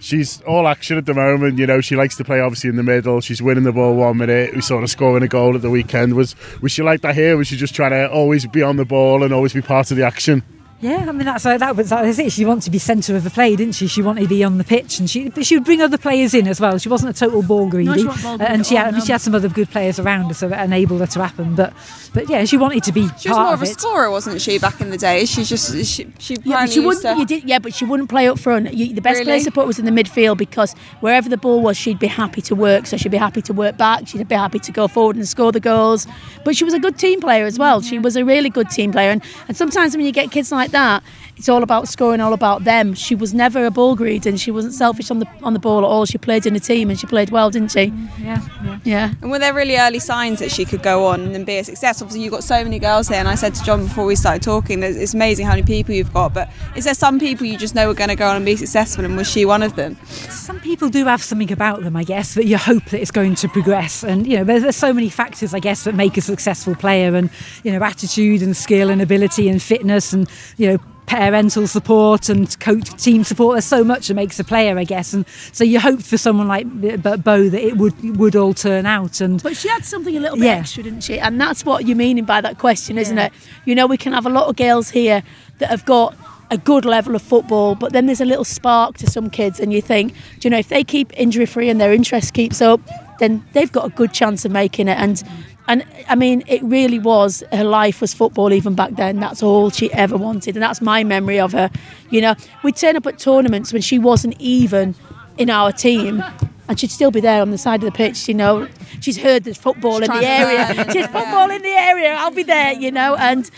she's 0.00 0.40
all 0.42 0.66
action 0.66 0.98
at 0.98 1.06
the 1.06 1.14
moment. 1.14 1.58
You 1.58 1.66
know, 1.66 1.80
she 1.80 1.94
likes 1.94 2.16
to 2.16 2.24
play 2.24 2.40
obviously 2.40 2.70
in 2.70 2.76
the 2.76 2.82
middle. 2.82 3.20
She's 3.20 3.40
winning 3.40 3.64
the 3.64 3.72
ball 3.72 3.94
one 3.94 4.16
minute. 4.16 4.54
We 4.54 4.60
saw 4.60 4.80
her 4.80 4.86
scoring 4.86 5.22
a 5.22 5.28
goal 5.28 5.54
at 5.54 5.62
the 5.62 5.70
weekend. 5.70 6.14
Was 6.14 6.34
was 6.60 6.72
she 6.72 6.82
like 6.82 7.02
that 7.02 7.14
here? 7.14 7.36
Was 7.36 7.46
she 7.46 7.56
just 7.56 7.74
trying 7.74 7.92
to 7.92 8.10
always 8.10 8.46
be 8.46 8.62
on 8.62 8.76
the 8.76 8.84
ball 8.84 9.22
and 9.22 9.32
always 9.32 9.52
be 9.52 9.62
part 9.62 9.90
of 9.90 9.96
the 9.96 10.04
action? 10.04 10.42
Yeah, 10.82 11.04
I 11.06 11.12
mean 11.12 11.26
that's 11.26 11.44
uh, 11.44 11.58
that 11.58 11.76
was 11.76 11.90
that 11.90 12.06
was 12.06 12.18
it. 12.18 12.32
She 12.32 12.46
wanted 12.46 12.62
to 12.62 12.70
be 12.70 12.78
centre 12.78 13.14
of 13.14 13.22
the 13.22 13.30
play, 13.30 13.54
didn't 13.54 13.74
she? 13.74 13.86
She 13.86 14.00
wanted 14.00 14.22
to 14.22 14.28
be 14.28 14.42
on 14.42 14.56
the 14.56 14.64
pitch, 14.64 14.98
and 14.98 15.10
she 15.10 15.28
but 15.28 15.44
she 15.44 15.56
would 15.56 15.64
bring 15.64 15.82
other 15.82 15.98
players 15.98 16.32
in 16.32 16.48
as 16.48 16.58
well. 16.58 16.78
She 16.78 16.88
wasn't 16.88 17.14
a 17.14 17.18
total 17.18 17.42
ball 17.42 17.68
greedy, 17.68 18.04
no, 18.04 18.14
ball 18.22 18.40
uh, 18.40 18.44
and 18.44 18.64
she 18.64 18.76
had 18.76 18.94
no. 18.94 19.00
she 19.00 19.12
had 19.12 19.20
some 19.20 19.34
other 19.34 19.50
good 19.50 19.68
players 19.68 19.98
around 19.98 20.28
her, 20.28 20.34
so 20.34 20.48
that 20.48 20.64
enabled 20.64 21.00
her 21.00 21.06
to 21.06 21.22
happen. 21.22 21.54
But 21.54 21.74
but 22.14 22.30
yeah, 22.30 22.46
she 22.46 22.56
wanted 22.56 22.82
to 22.84 22.92
be. 22.92 23.08
She 23.18 23.28
was 23.28 23.36
more 23.36 23.48
of, 23.48 23.60
of 23.60 23.68
a 23.68 23.70
it. 23.70 23.78
scorer, 23.78 24.10
wasn't 24.10 24.40
she? 24.40 24.58
Back 24.58 24.80
in 24.80 24.88
the 24.88 24.96
day, 24.96 25.26
she 25.26 25.44
just 25.44 25.74
she 25.84 26.10
she 26.18 26.36
yeah, 26.44 26.62
but 26.62 26.70
she 26.70 26.80
wouldn't. 26.80 27.02
To... 27.02 27.14
You 27.18 27.26
did, 27.26 27.44
yeah, 27.44 27.58
but 27.58 27.74
she 27.74 27.84
wouldn't 27.84 28.08
play 28.08 28.26
up 28.28 28.38
front. 28.38 28.72
You, 28.72 28.94
the 28.94 29.02
best 29.02 29.18
really? 29.18 29.26
place 29.26 29.44
to 29.44 29.50
put 29.50 29.66
was 29.66 29.78
in 29.78 29.84
the 29.84 29.90
midfield 29.90 30.38
because 30.38 30.72
wherever 31.00 31.28
the 31.28 31.36
ball 31.36 31.60
was, 31.60 31.76
she'd 31.76 31.98
be 31.98 32.06
happy 32.06 32.40
to 32.42 32.54
work. 32.54 32.86
So 32.86 32.96
she'd 32.96 33.12
be 33.12 33.18
happy 33.18 33.42
to 33.42 33.52
work 33.52 33.76
back. 33.76 34.08
She'd 34.08 34.26
be 34.26 34.34
happy 34.34 34.58
to 34.60 34.72
go 34.72 34.88
forward 34.88 35.16
and 35.16 35.28
score 35.28 35.52
the 35.52 35.60
goals. 35.60 36.06
But 36.42 36.56
she 36.56 36.64
was 36.64 36.72
a 36.72 36.80
good 36.80 36.98
team 36.98 37.20
player 37.20 37.44
as 37.44 37.58
well. 37.58 37.82
She 37.82 37.98
was 37.98 38.16
a 38.16 38.24
really 38.24 38.48
good 38.48 38.70
team 38.70 38.92
player, 38.92 39.10
and, 39.10 39.22
and 39.46 39.56
sometimes 39.56 39.94
when 39.94 40.06
you 40.06 40.12
get 40.12 40.30
kids 40.30 40.50
like 40.50 40.69
that 40.70 41.02
it's 41.40 41.48
all 41.48 41.62
about 41.62 41.88
scoring, 41.88 42.20
all 42.20 42.34
about 42.34 42.64
them. 42.64 42.92
She 42.92 43.14
was 43.14 43.32
never 43.32 43.64
a 43.64 43.70
ball 43.70 43.96
greed, 43.96 44.26
and 44.26 44.38
she 44.38 44.50
wasn't 44.50 44.74
selfish 44.74 45.10
on 45.10 45.20
the 45.20 45.26
on 45.42 45.54
the 45.54 45.58
ball 45.58 45.78
at 45.78 45.84
all. 45.84 46.04
She 46.04 46.18
played 46.18 46.44
in 46.44 46.54
a 46.54 46.60
team, 46.60 46.90
and 46.90 47.00
she 47.00 47.06
played 47.06 47.30
well, 47.30 47.48
didn't 47.48 47.70
she? 47.70 47.86
Mm, 47.86 48.08
yeah, 48.18 48.48
yeah. 48.62 48.78
yeah. 48.84 49.14
And 49.22 49.30
were 49.30 49.38
there 49.38 49.54
really 49.54 49.78
early 49.78 50.00
signs 50.00 50.40
that 50.40 50.52
she 50.52 50.66
could 50.66 50.82
go 50.82 51.06
on 51.06 51.34
and 51.34 51.46
be 51.46 51.56
a 51.56 51.64
success? 51.64 52.02
Obviously, 52.02 52.24
you've 52.24 52.32
got 52.32 52.44
so 52.44 52.62
many 52.62 52.78
girls 52.78 53.08
here, 53.08 53.16
and 53.16 53.26
I 53.26 53.36
said 53.36 53.54
to 53.54 53.64
John 53.64 53.84
before 53.84 54.04
we 54.04 54.16
started 54.16 54.42
talking, 54.42 54.82
it's 54.82 55.14
amazing 55.14 55.46
how 55.46 55.52
many 55.52 55.62
people 55.62 55.94
you've 55.94 56.12
got. 56.12 56.34
But 56.34 56.50
is 56.76 56.84
there 56.84 56.92
some 56.92 57.18
people 57.18 57.46
you 57.46 57.56
just 57.56 57.74
know 57.74 57.88
are 57.88 57.94
going 57.94 58.10
to 58.10 58.16
go 58.16 58.28
on 58.28 58.36
and 58.36 58.44
be 58.44 58.56
successful, 58.56 59.06
and 59.06 59.16
was 59.16 59.30
she 59.30 59.46
one 59.46 59.62
of 59.62 59.76
them? 59.76 59.96
Some 60.04 60.60
people 60.60 60.90
do 60.90 61.06
have 61.06 61.22
something 61.22 61.50
about 61.50 61.82
them, 61.82 61.96
I 61.96 62.04
guess, 62.04 62.34
that 62.34 62.44
you 62.44 62.58
hope 62.58 62.84
that 62.90 63.00
it's 63.00 63.10
going 63.10 63.34
to 63.36 63.48
progress. 63.48 64.04
And 64.04 64.26
you 64.26 64.36
know, 64.36 64.44
there's, 64.44 64.62
there's 64.62 64.76
so 64.76 64.92
many 64.92 65.08
factors, 65.08 65.54
I 65.54 65.58
guess, 65.58 65.84
that 65.84 65.94
make 65.94 66.18
a 66.18 66.20
successful 66.20 66.74
player, 66.74 67.16
and 67.16 67.30
you 67.64 67.72
know, 67.72 67.82
attitude 67.82 68.42
and 68.42 68.54
skill 68.54 68.90
and 68.90 69.00
ability 69.00 69.48
and 69.48 69.62
fitness, 69.62 70.12
and 70.12 70.28
you 70.58 70.68
know 70.68 70.78
parental 71.10 71.66
support 71.66 72.28
and 72.28 72.58
coach 72.60 72.88
team 73.02 73.24
support. 73.24 73.54
There's 73.54 73.64
so 73.64 73.82
much 73.82 74.06
that 74.06 74.14
makes 74.14 74.38
a 74.38 74.44
player, 74.44 74.78
I 74.78 74.84
guess, 74.84 75.12
and 75.12 75.26
so 75.50 75.64
you 75.64 75.80
hope 75.80 76.02
for 76.02 76.16
someone 76.16 76.46
like 76.46 76.68
Bo 77.02 77.48
that 77.48 77.60
it 77.60 77.76
would 77.78 78.16
would 78.16 78.36
all 78.36 78.54
turn 78.54 78.86
out. 78.86 79.20
And 79.20 79.42
but 79.42 79.56
she 79.56 79.68
had 79.68 79.84
something 79.84 80.16
a 80.16 80.20
little 80.20 80.36
bit 80.36 80.44
yeah. 80.44 80.58
extra, 80.58 80.84
didn't 80.84 81.00
she? 81.00 81.18
And 81.18 81.40
that's 81.40 81.64
what 81.64 81.84
you're 81.84 81.96
meaning 81.96 82.24
by 82.24 82.40
that 82.40 82.58
question, 82.58 82.96
isn't 82.96 83.16
yeah. 83.16 83.26
it? 83.26 83.32
You 83.64 83.74
know, 83.74 83.88
we 83.88 83.96
can 83.96 84.12
have 84.12 84.24
a 84.24 84.30
lot 84.30 84.46
of 84.46 84.54
girls 84.54 84.90
here 84.90 85.24
that 85.58 85.70
have 85.70 85.84
got 85.84 86.14
a 86.52 86.58
good 86.58 86.84
level 86.84 87.16
of 87.16 87.22
football, 87.22 87.74
but 87.74 87.92
then 87.92 88.06
there's 88.06 88.20
a 88.20 88.24
little 88.24 88.44
spark 88.44 88.96
to 88.98 89.10
some 89.10 89.30
kids, 89.30 89.58
and 89.58 89.72
you 89.72 89.82
think, 89.82 90.12
do 90.12 90.46
you 90.46 90.50
know, 90.50 90.58
if 90.58 90.68
they 90.68 90.84
keep 90.84 91.12
injury 91.18 91.46
free 91.46 91.68
and 91.68 91.80
their 91.80 91.92
interest 91.92 92.34
keeps 92.34 92.62
up, 92.62 92.80
then 93.18 93.44
they've 93.52 93.72
got 93.72 93.84
a 93.84 93.90
good 93.90 94.12
chance 94.12 94.44
of 94.44 94.52
making 94.52 94.86
it. 94.86 94.96
And 94.96 95.22
and 95.70 95.86
I 96.08 96.16
mean, 96.16 96.42
it 96.48 96.60
really 96.64 96.98
was 96.98 97.44
her 97.52 97.62
life 97.62 98.00
was 98.00 98.12
football 98.12 98.52
even 98.52 98.74
back 98.74 98.96
then. 98.96 99.20
That's 99.20 99.40
all 99.40 99.70
she 99.70 99.92
ever 99.92 100.16
wanted, 100.16 100.56
and 100.56 100.62
that's 100.62 100.80
my 100.80 101.04
memory 101.04 101.38
of 101.38 101.52
her. 101.52 101.70
You 102.10 102.22
know, 102.22 102.34
we'd 102.64 102.74
turn 102.74 102.96
up 102.96 103.06
at 103.06 103.20
tournaments 103.20 103.72
when 103.72 103.80
she 103.80 103.96
wasn't 103.96 104.34
even 104.40 104.96
in 105.38 105.48
our 105.48 105.70
team, 105.70 106.24
and 106.66 106.80
she'd 106.80 106.90
still 106.90 107.12
be 107.12 107.20
there 107.20 107.40
on 107.40 107.52
the 107.52 107.58
side 107.58 107.84
of 107.84 107.84
the 107.84 107.96
pitch. 107.96 108.26
You 108.26 108.34
know, 108.34 108.66
she's 109.00 109.16
heard 109.16 109.44
there's 109.44 109.58
football 109.58 110.00
she's 110.00 110.08
in 110.08 110.16
the 110.16 110.26
area. 110.26 110.66
She's 110.92 111.06
football 111.06 111.48
in 111.50 111.62
the 111.62 111.68
area. 111.68 112.14
I'll 112.14 112.32
be 112.32 112.42
there. 112.42 112.72
You 112.72 112.90
know, 112.90 113.14
and 113.14 113.48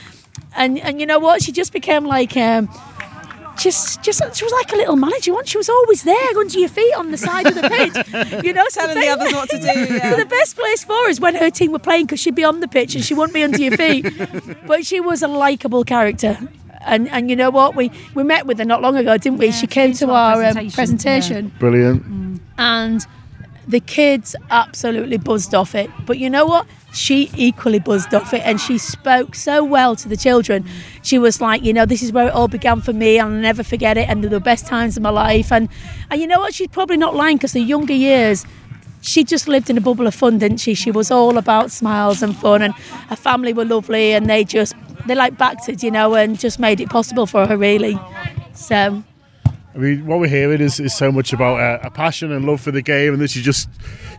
and 0.54 0.78
and 0.80 1.00
you 1.00 1.06
know 1.06 1.18
what? 1.18 1.42
She 1.42 1.50
just 1.50 1.72
became 1.72 2.04
like. 2.04 2.36
Um, 2.36 2.68
just 3.56 4.02
just 4.02 4.20
she 4.36 4.44
was 4.44 4.52
like 4.52 4.72
a 4.72 4.76
little 4.76 4.96
manager 4.96 5.32
once. 5.32 5.48
She 5.48 5.58
was 5.58 5.68
always 5.68 6.02
there 6.02 6.38
under 6.38 6.58
your 6.58 6.68
feet 6.68 6.94
on 6.94 7.10
the 7.10 7.18
side 7.18 7.46
of 7.46 7.54
the 7.54 7.62
pitch, 7.62 8.44
you 8.44 8.52
know, 8.52 8.64
telling 8.70 8.98
the, 8.98 9.08
others 9.08 9.32
what 9.32 9.50
to 9.50 9.58
do. 9.58 9.62
Yeah. 9.92 10.10
So 10.10 10.16
the 10.16 10.26
best 10.26 10.56
place 10.56 10.84
for 10.84 10.92
her 10.92 11.08
is 11.08 11.20
when 11.20 11.34
her 11.34 11.50
team 11.50 11.72
were 11.72 11.78
playing 11.78 12.06
because 12.06 12.20
she'd 12.20 12.34
be 12.34 12.44
on 12.44 12.60
the 12.60 12.68
pitch 12.68 12.94
and 12.94 13.04
she 13.04 13.14
wouldn't 13.14 13.34
be 13.34 13.42
under 13.42 13.60
your 13.60 13.76
feet. 13.76 14.06
but 14.66 14.86
she 14.86 15.00
was 15.00 15.22
a 15.22 15.28
likable 15.28 15.84
character. 15.84 16.38
And 16.82 17.08
and 17.08 17.28
you 17.30 17.36
know 17.36 17.50
what 17.50 17.74
we 17.74 17.90
we 18.14 18.22
met 18.22 18.46
with 18.46 18.58
her 18.58 18.64
not 18.64 18.82
long 18.82 18.96
ago, 18.96 19.16
didn't 19.16 19.38
we? 19.38 19.46
Yeah, 19.46 19.52
she 19.52 19.66
came 19.66 19.92
to 19.94 20.10
our 20.10 20.36
presentation. 20.36 20.66
Um, 20.66 20.70
presentation. 20.70 21.44
Yeah. 21.46 21.58
Brilliant. 21.58 22.02
Mm. 22.04 22.40
And 22.58 23.06
the 23.66 23.80
kids 23.80 24.34
absolutely 24.50 25.18
buzzed 25.18 25.54
off 25.54 25.74
it. 25.74 25.90
But 26.06 26.18
you 26.18 26.30
know 26.30 26.46
what? 26.46 26.66
She 26.92 27.30
equally 27.34 27.78
buzzed 27.78 28.12
off 28.14 28.34
it 28.34 28.42
and 28.44 28.60
she 28.60 28.76
spoke 28.76 29.34
so 29.34 29.64
well 29.64 29.96
to 29.96 30.08
the 30.08 30.16
children. 30.16 30.66
She 31.02 31.18
was 31.18 31.40
like, 31.40 31.62
you 31.62 31.72
know, 31.72 31.86
this 31.86 32.02
is 32.02 32.12
where 32.12 32.28
it 32.28 32.34
all 32.34 32.48
began 32.48 32.80
for 32.82 32.92
me 32.92 33.18
and 33.18 33.34
I'll 33.34 33.40
never 33.40 33.62
forget 33.62 33.96
it 33.96 34.08
and 34.08 34.22
they're 34.22 34.30
the 34.30 34.40
best 34.40 34.66
times 34.66 34.96
of 34.96 35.02
my 35.02 35.10
life. 35.10 35.50
And, 35.50 35.68
and 36.10 36.20
you 36.20 36.26
know 36.26 36.40
what? 36.40 36.54
She's 36.54 36.68
probably 36.68 36.98
not 36.98 37.14
lying 37.14 37.38
because 37.38 37.52
the 37.52 37.60
younger 37.60 37.94
years, 37.94 38.44
she 39.00 39.24
just 39.24 39.48
lived 39.48 39.70
in 39.70 39.78
a 39.78 39.80
bubble 39.80 40.06
of 40.06 40.14
fun, 40.14 40.38
didn't 40.38 40.58
she? 40.58 40.74
She 40.74 40.90
was 40.90 41.10
all 41.10 41.38
about 41.38 41.70
smiles 41.70 42.22
and 42.22 42.36
fun 42.36 42.60
and 42.60 42.74
her 43.08 43.16
family 43.16 43.52
were 43.52 43.64
lovely 43.64 44.12
and 44.12 44.28
they 44.28 44.44
just, 44.44 44.74
they 45.06 45.14
like 45.14 45.38
backed 45.38 45.68
it, 45.68 45.82
you 45.82 45.90
know, 45.90 46.14
and 46.14 46.38
just 46.38 46.60
made 46.60 46.80
it 46.80 46.90
possible 46.90 47.26
for 47.26 47.46
her 47.46 47.56
really. 47.56 47.98
So 48.52 49.02
I 49.74 49.78
mean, 49.78 50.06
what 50.06 50.20
we're 50.20 50.28
hearing 50.28 50.60
is, 50.60 50.78
is 50.78 50.94
so 50.94 51.10
much 51.10 51.32
about 51.32 51.58
uh, 51.58 51.86
a 51.86 51.90
passion 51.90 52.30
and 52.30 52.44
love 52.44 52.60
for 52.60 52.70
the 52.70 52.82
game, 52.82 53.14
and 53.14 53.22
that 53.22 53.30
she 53.30 53.40
just, 53.40 53.70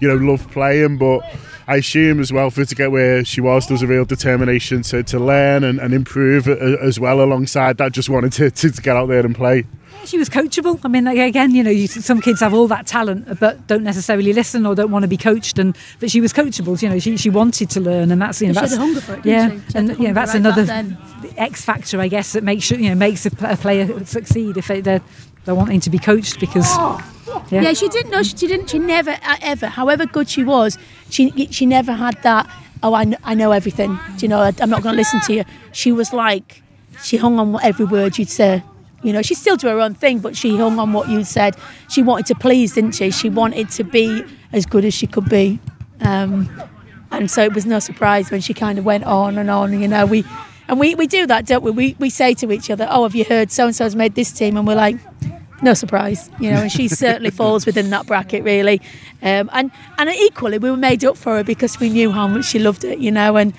you 0.02 0.08
know, 0.08 0.16
love 0.16 0.50
playing. 0.50 0.98
But 0.98 1.22
I 1.68 1.78
assume 1.78 2.20
as 2.20 2.32
well 2.32 2.50
for 2.50 2.62
her 2.62 2.66
to 2.66 2.76
get 2.76 2.92
where 2.92 3.24
she 3.24 3.42
was, 3.42 3.68
there 3.68 3.76
was 3.76 3.82
a 3.82 3.88
real 3.88 4.06
determination 4.06 4.82
to, 4.84 5.04
to 5.04 5.20
learn 5.20 5.64
and, 5.64 5.80
and 5.80 5.94
improve 5.94 6.48
uh, 6.48 6.56
as 6.82 7.00
well 7.00 7.22
alongside 7.22 7.78
that, 7.78 7.92
just 7.92 8.10
wanted 8.10 8.34
to, 8.34 8.52
to, 8.52 8.72
to 8.72 8.82
get 8.82 8.96
out 8.96 9.08
there 9.08 9.26
and 9.26 9.36
play. 9.36 9.66
She 10.06 10.18
was 10.18 10.30
coachable. 10.30 10.80
I 10.84 10.90
mean, 10.90 11.08
again, 11.08 11.52
you 11.56 11.64
know, 11.64 11.70
you, 11.70 11.88
some 11.88 12.20
kids 12.20 12.42
have 12.42 12.54
all 12.54 12.68
that 12.68 12.88
talent, 12.88 13.40
but 13.40 13.68
don't 13.68 13.84
necessarily 13.84 14.34
listen 14.34 14.66
or 14.66 14.76
don't 14.76 14.92
want 14.92 15.04
to 15.04 15.08
be 15.08 15.16
coached. 15.16 15.58
And 15.58 15.78
but 16.00 16.12
she 16.12 16.20
was 16.20 16.34
coachable. 16.34 16.82
You 16.82 16.90
know, 16.90 17.00
she, 17.00 17.16
she 17.16 17.30
wanted 17.30 17.70
to 17.70 17.80
learn, 17.80 18.12
and 18.12 18.22
that's 18.22 18.42
you 18.42 18.48
know, 18.48 18.54
she 18.54 18.60
that's 18.60 18.72
had 18.74 18.82
a 18.82 18.86
hunger 18.86 19.02
for 19.02 19.14
it. 19.14 19.26
yeah, 19.26 19.52
she? 19.52 19.60
She 19.60 19.78
and 19.78 19.90
you 20.00 20.08
know, 20.10 20.14
that's 20.14 20.34
another 20.34 20.98
X 21.38 21.64
factor, 21.64 22.02
I 22.02 22.10
guess, 22.10 22.34
that 22.34 22.44
makes 22.44 22.70
you 22.70 22.90
know 22.90 22.96
makes 22.96 23.26
a, 23.26 23.32
a 23.44 23.56
player 23.56 24.04
succeed 24.06 24.58
if 24.58 24.68
they're 24.68 25.02
they're 25.46 25.56
wanting 25.56 25.80
to 25.82 25.90
be 25.90 26.00
coached 26.00 26.40
because. 26.40 26.70
Yeah. 27.52 27.62
yeah, 27.62 27.74
she 27.74 27.88
didn't 27.90 28.12
know. 28.12 28.24
She 28.24 28.48
didn't. 28.48 28.70
She 28.70 28.80
never 28.80 29.12
uh, 29.12 29.38
ever, 29.42 29.68
however 29.68 30.06
good 30.06 30.30
she 30.30 30.44
was, 30.44 30.78
she 31.10 31.48
she 31.52 31.66
never 31.66 31.94
had 31.94 32.22
that. 32.24 32.50
Oh, 32.82 32.94
I 32.94 33.14
I 33.24 33.34
know 33.34 33.52
everything. 33.52 34.00
Do 34.18 34.26
you 34.26 34.28
know? 34.28 34.42
I'm 34.42 34.70
not 34.70 34.84
going 34.84 34.94
to 34.94 34.98
listen 34.98 35.20
to 35.22 35.34
you. 35.34 35.44
She 35.72 35.92
was 35.92 36.14
like, 36.14 36.62
she 37.04 37.18
hung 37.18 37.40
on 37.40 37.58
every 37.64 37.86
word 37.86 38.18
you'd 38.18 38.30
say. 38.30 38.64
You 39.04 39.12
know, 39.12 39.22
she 39.22 39.34
still 39.36 39.58
do 39.58 39.68
her 39.68 39.80
own 39.80 39.94
thing, 39.94 40.20
but 40.20 40.38
she 40.38 40.56
hung 40.58 40.80
on 40.80 40.94
what 40.94 41.10
you 41.10 41.24
said. 41.26 41.58
She 41.90 42.02
wanted 42.02 42.26
to 42.28 42.36
please, 42.36 42.74
didn't 42.74 42.94
she? 42.94 43.12
She 43.12 43.30
wanted 43.30 43.70
to 43.72 43.84
be 43.84 44.24
as 44.54 44.66
good 44.66 44.86
as 44.86 44.94
she 44.94 45.08
could 45.08 45.28
be. 45.28 45.60
Um, 46.00 46.50
and 47.12 47.30
so 47.30 47.44
it 47.44 47.54
was 47.54 47.66
no 47.66 47.80
surprise 47.80 48.32
when 48.32 48.42
she 48.42 48.54
kind 48.54 48.80
of 48.80 48.86
went 48.86 49.04
on 49.04 49.38
and 49.38 49.50
on. 49.50 49.80
You 49.80 49.88
know, 49.88 50.06
we 50.06 50.24
and 50.68 50.80
we, 50.80 50.96
we 50.96 51.08
do 51.08 51.28
that, 51.28 51.46
don't 51.46 51.64
we? 51.64 51.72
We 51.72 51.96
we 52.00 52.10
say 52.10 52.34
to 52.36 52.52
each 52.52 52.70
other, 52.70 52.88
"Oh, 52.90 53.04
have 53.04 53.16
you 53.16 53.26
heard 53.26 53.52
so 53.52 53.66
and 53.66 53.76
so's 53.76 53.96
made 53.96 54.16
this 54.16 54.32
team?" 54.32 54.58
And 54.58 54.66
we're 54.68 54.76
like, 54.76 54.98
"No 55.62 55.74
surprise," 55.74 56.30
you 56.40 56.52
know. 56.52 56.62
And 56.62 56.72
she 56.72 56.88
certainly 57.04 57.32
falls 57.32 57.66
within 57.66 57.90
that 57.90 58.06
bracket, 58.08 58.44
really. 58.44 58.82
Um, 59.22 59.50
and 59.54 59.72
and 59.98 60.10
equally, 60.10 60.58
we 60.58 60.70
were 60.72 60.78
made 60.78 61.04
up 61.04 61.18
for 61.18 61.36
her 61.38 61.44
because 61.44 61.80
we 61.80 61.90
knew 61.90 62.12
how 62.12 62.28
much 62.28 62.46
she 62.46 62.60
loved 62.60 62.84
it, 62.84 63.00
you 63.00 63.12
know. 63.12 63.36
And 63.38 63.54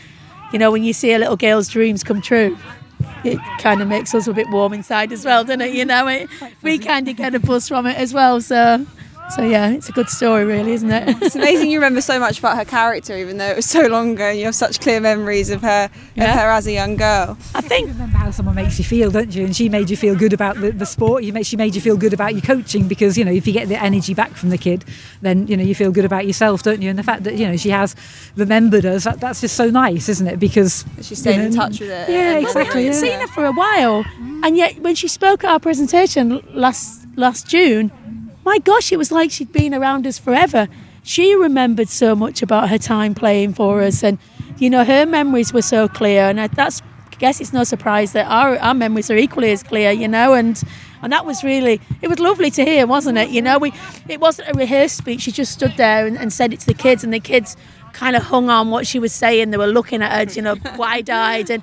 you 0.52 0.58
know, 0.58 0.70
when 0.70 0.84
you 0.84 0.92
see 0.92 1.12
a 1.12 1.18
little 1.18 1.36
girl's 1.36 1.68
dreams 1.68 2.02
come 2.02 2.22
true, 2.22 2.56
it 3.24 3.38
kind 3.58 3.82
of 3.82 3.88
makes 3.88 4.14
us 4.14 4.26
a 4.26 4.32
bit 4.32 4.48
warm 4.50 4.72
inside 4.72 5.12
as 5.12 5.24
well, 5.24 5.44
doesn't 5.44 5.60
it? 5.60 5.74
You 5.74 5.84
know, 5.84 6.06
it, 6.08 6.28
we 6.62 6.78
kind 6.78 7.08
of 7.08 7.16
get 7.16 7.34
a 7.34 7.40
buzz 7.40 7.68
from 7.68 7.86
it 7.86 7.96
as 7.96 8.14
well. 8.14 8.40
So 8.40 8.86
so 9.30 9.42
yeah, 9.42 9.70
it's 9.70 9.88
a 9.88 9.92
good 9.92 10.08
story, 10.08 10.44
really, 10.44 10.72
isn't 10.72 10.90
it? 10.90 11.16
it's 11.22 11.34
amazing 11.34 11.70
you 11.70 11.78
remember 11.78 12.00
so 12.00 12.18
much 12.18 12.38
about 12.38 12.56
her 12.56 12.64
character, 12.64 13.16
even 13.16 13.38
though 13.38 13.46
it 13.46 13.56
was 13.56 13.66
so 13.66 13.86
long 13.86 14.12
ago, 14.12 14.24
and 14.24 14.38
you 14.38 14.44
have 14.44 14.54
such 14.54 14.80
clear 14.80 15.00
memories 15.00 15.50
of 15.50 15.62
her, 15.62 15.88
yeah. 16.14 16.24
of 16.24 16.30
her 16.38 16.50
as 16.50 16.66
a 16.66 16.72
young 16.72 16.96
girl. 16.96 17.36
I 17.54 17.60
think 17.60 17.88
you 17.88 17.92
remember 17.94 18.18
how 18.18 18.30
someone 18.30 18.54
makes 18.54 18.78
you 18.78 18.84
feel, 18.84 19.10
don't 19.10 19.34
you? 19.34 19.44
And 19.44 19.56
she 19.56 19.68
made 19.68 19.90
you 19.90 19.96
feel 19.96 20.14
good 20.14 20.32
about 20.32 20.60
the, 20.60 20.72
the 20.72 20.86
sport. 20.86 21.24
You 21.24 21.32
made, 21.32 21.46
she 21.46 21.56
made 21.56 21.74
you 21.74 21.80
feel 21.80 21.96
good 21.96 22.12
about 22.12 22.34
your 22.34 22.42
coaching 22.42 22.86
because 22.86 23.16
you 23.16 23.24
know 23.24 23.32
if 23.32 23.46
you 23.46 23.52
get 23.52 23.68
the 23.68 23.82
energy 23.82 24.14
back 24.14 24.32
from 24.32 24.50
the 24.50 24.58
kid, 24.58 24.84
then 25.22 25.46
you 25.46 25.56
know 25.56 25.64
you 25.64 25.74
feel 25.74 25.90
good 25.90 26.04
about 26.04 26.26
yourself, 26.26 26.62
don't 26.62 26.82
you? 26.82 26.90
And 26.90 26.98
the 26.98 27.02
fact 27.02 27.24
that 27.24 27.36
you 27.36 27.46
know 27.46 27.56
she 27.56 27.70
has 27.70 27.96
remembered 28.36 28.84
us, 28.84 29.04
that, 29.04 29.20
that's 29.20 29.40
just 29.40 29.56
so 29.56 29.70
nice, 29.70 30.08
isn't 30.08 30.26
it? 30.26 30.38
Because 30.38 30.84
she 31.00 31.14
stayed 31.14 31.36
you 31.36 31.38
know, 31.38 31.46
in 31.46 31.54
touch 31.54 31.80
with 31.80 31.90
it. 31.90 32.08
Yeah, 32.10 32.38
exactly. 32.38 32.82
we 32.82 32.86
haven't 32.86 33.04
yeah. 33.04 33.12
seen 33.12 33.20
her 33.20 33.28
for 33.28 33.46
a 33.46 33.52
while, 33.52 34.04
and 34.44 34.56
yet 34.56 34.78
when 34.80 34.94
she 34.94 35.08
spoke 35.08 35.44
at 35.44 35.50
our 35.50 35.60
presentation 35.60 36.42
last 36.52 37.06
last 37.16 37.48
June 37.48 37.90
my 38.44 38.58
gosh, 38.58 38.92
it 38.92 38.96
was 38.96 39.10
like 39.10 39.30
she'd 39.30 39.52
been 39.52 39.74
around 39.74 40.06
us 40.06 40.18
forever. 40.18 40.68
She 41.02 41.34
remembered 41.34 41.88
so 41.88 42.14
much 42.14 42.42
about 42.42 42.68
her 42.68 42.78
time 42.78 43.14
playing 43.14 43.54
for 43.54 43.82
us, 43.82 44.02
and 44.02 44.18
you 44.58 44.70
know 44.70 44.84
her 44.84 45.06
memories 45.06 45.52
were 45.52 45.62
so 45.62 45.88
clear. 45.88 46.24
And 46.24 46.38
that's, 46.38 46.82
I 47.12 47.16
guess, 47.16 47.40
it's 47.40 47.52
no 47.52 47.64
surprise 47.64 48.12
that 48.12 48.26
our, 48.26 48.58
our 48.58 48.74
memories 48.74 49.10
are 49.10 49.16
equally 49.16 49.52
as 49.52 49.62
clear, 49.62 49.90
you 49.90 50.08
know. 50.08 50.32
And 50.34 50.62
and 51.02 51.12
that 51.12 51.26
was 51.26 51.44
really, 51.44 51.80
it 52.00 52.08
was 52.08 52.18
lovely 52.18 52.50
to 52.52 52.64
hear, 52.64 52.86
wasn't 52.86 53.18
it? 53.18 53.28
You 53.28 53.42
know, 53.42 53.58
we 53.58 53.72
it 54.08 54.20
wasn't 54.20 54.48
a 54.48 54.52
rehearsed 54.54 54.96
speech. 54.96 55.22
She 55.22 55.32
just 55.32 55.52
stood 55.52 55.76
there 55.76 56.06
and, 56.06 56.16
and 56.16 56.32
said 56.32 56.52
it 56.52 56.60
to 56.60 56.66
the 56.66 56.74
kids, 56.74 57.04
and 57.04 57.12
the 57.12 57.20
kids 57.20 57.56
kind 57.92 58.16
of 58.16 58.22
hung 58.24 58.50
on 58.50 58.70
what 58.70 58.86
she 58.86 58.98
was 58.98 59.12
saying. 59.12 59.50
They 59.50 59.56
were 59.56 59.66
looking 59.66 60.02
at 60.02 60.28
her, 60.28 60.34
you 60.34 60.42
know, 60.42 60.56
wide 60.76 61.10
eyed 61.10 61.50
and 61.50 61.62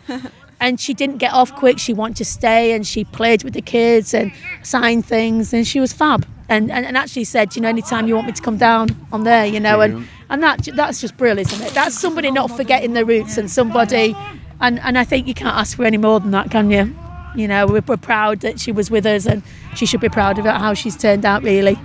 and 0.62 0.80
she 0.80 0.94
didn't 0.94 1.18
get 1.18 1.34
off 1.34 1.54
quick. 1.56 1.80
She 1.80 1.92
wanted 1.92 2.18
to 2.18 2.26
stay 2.26 2.72
and 2.74 2.86
she 2.86 3.04
played 3.04 3.44
with 3.44 3.54
the 3.54 3.62
kids 3.62 4.14
and 4.14 4.32
signed 4.62 5.06
things 5.06 5.54
and 5.54 5.68
she 5.68 5.80
was 5.80 5.92
fab. 5.92 6.26
And, 6.48 6.72
and, 6.72 6.86
and 6.86 6.98
actually 6.98 7.24
said, 7.24 7.56
you 7.56 7.62
know, 7.62 7.70
anytime 7.70 8.08
you 8.08 8.16
want 8.16 8.28
me 8.28 8.34
to 8.34 8.42
come 8.42 8.58
down, 8.58 8.90
I'm 9.12 9.24
there, 9.24 9.46
you 9.46 9.60
know, 9.60 9.82
and, 9.82 10.08
and 10.30 10.44
that 10.44 10.68
that's 10.76 11.02
just 11.02 11.18
brilliant, 11.18 11.52
isn't 11.52 11.66
it? 11.66 11.74
That's 11.74 11.98
somebody 11.98 12.30
not 12.30 12.52
forgetting 12.52 12.94
their 12.94 13.06
roots 13.06 13.38
and 13.38 13.50
somebody, 13.50 14.16
and, 14.60 14.78
and 14.80 14.98
I 14.98 15.06
think 15.06 15.28
you 15.28 15.34
can't 15.34 15.56
ask 15.56 15.78
for 15.78 15.86
any 15.86 15.98
more 15.98 16.20
than 16.20 16.32
that, 16.32 16.52
can 16.52 16.70
you? 16.70 16.94
You 17.36 17.48
know, 17.48 17.66
we're, 17.68 17.84
we're 17.88 17.96
proud 17.96 18.42
that 18.42 18.60
she 18.60 18.74
was 18.74 18.92
with 18.92 19.06
us 19.06 19.26
and 19.26 19.42
she 19.76 19.86
should 19.86 20.02
be 20.02 20.10
proud 20.10 20.40
of 20.40 20.46
how 20.46 20.74
she's 20.74 20.98
turned 20.98 21.26
out, 21.26 21.42
really. 21.42 21.80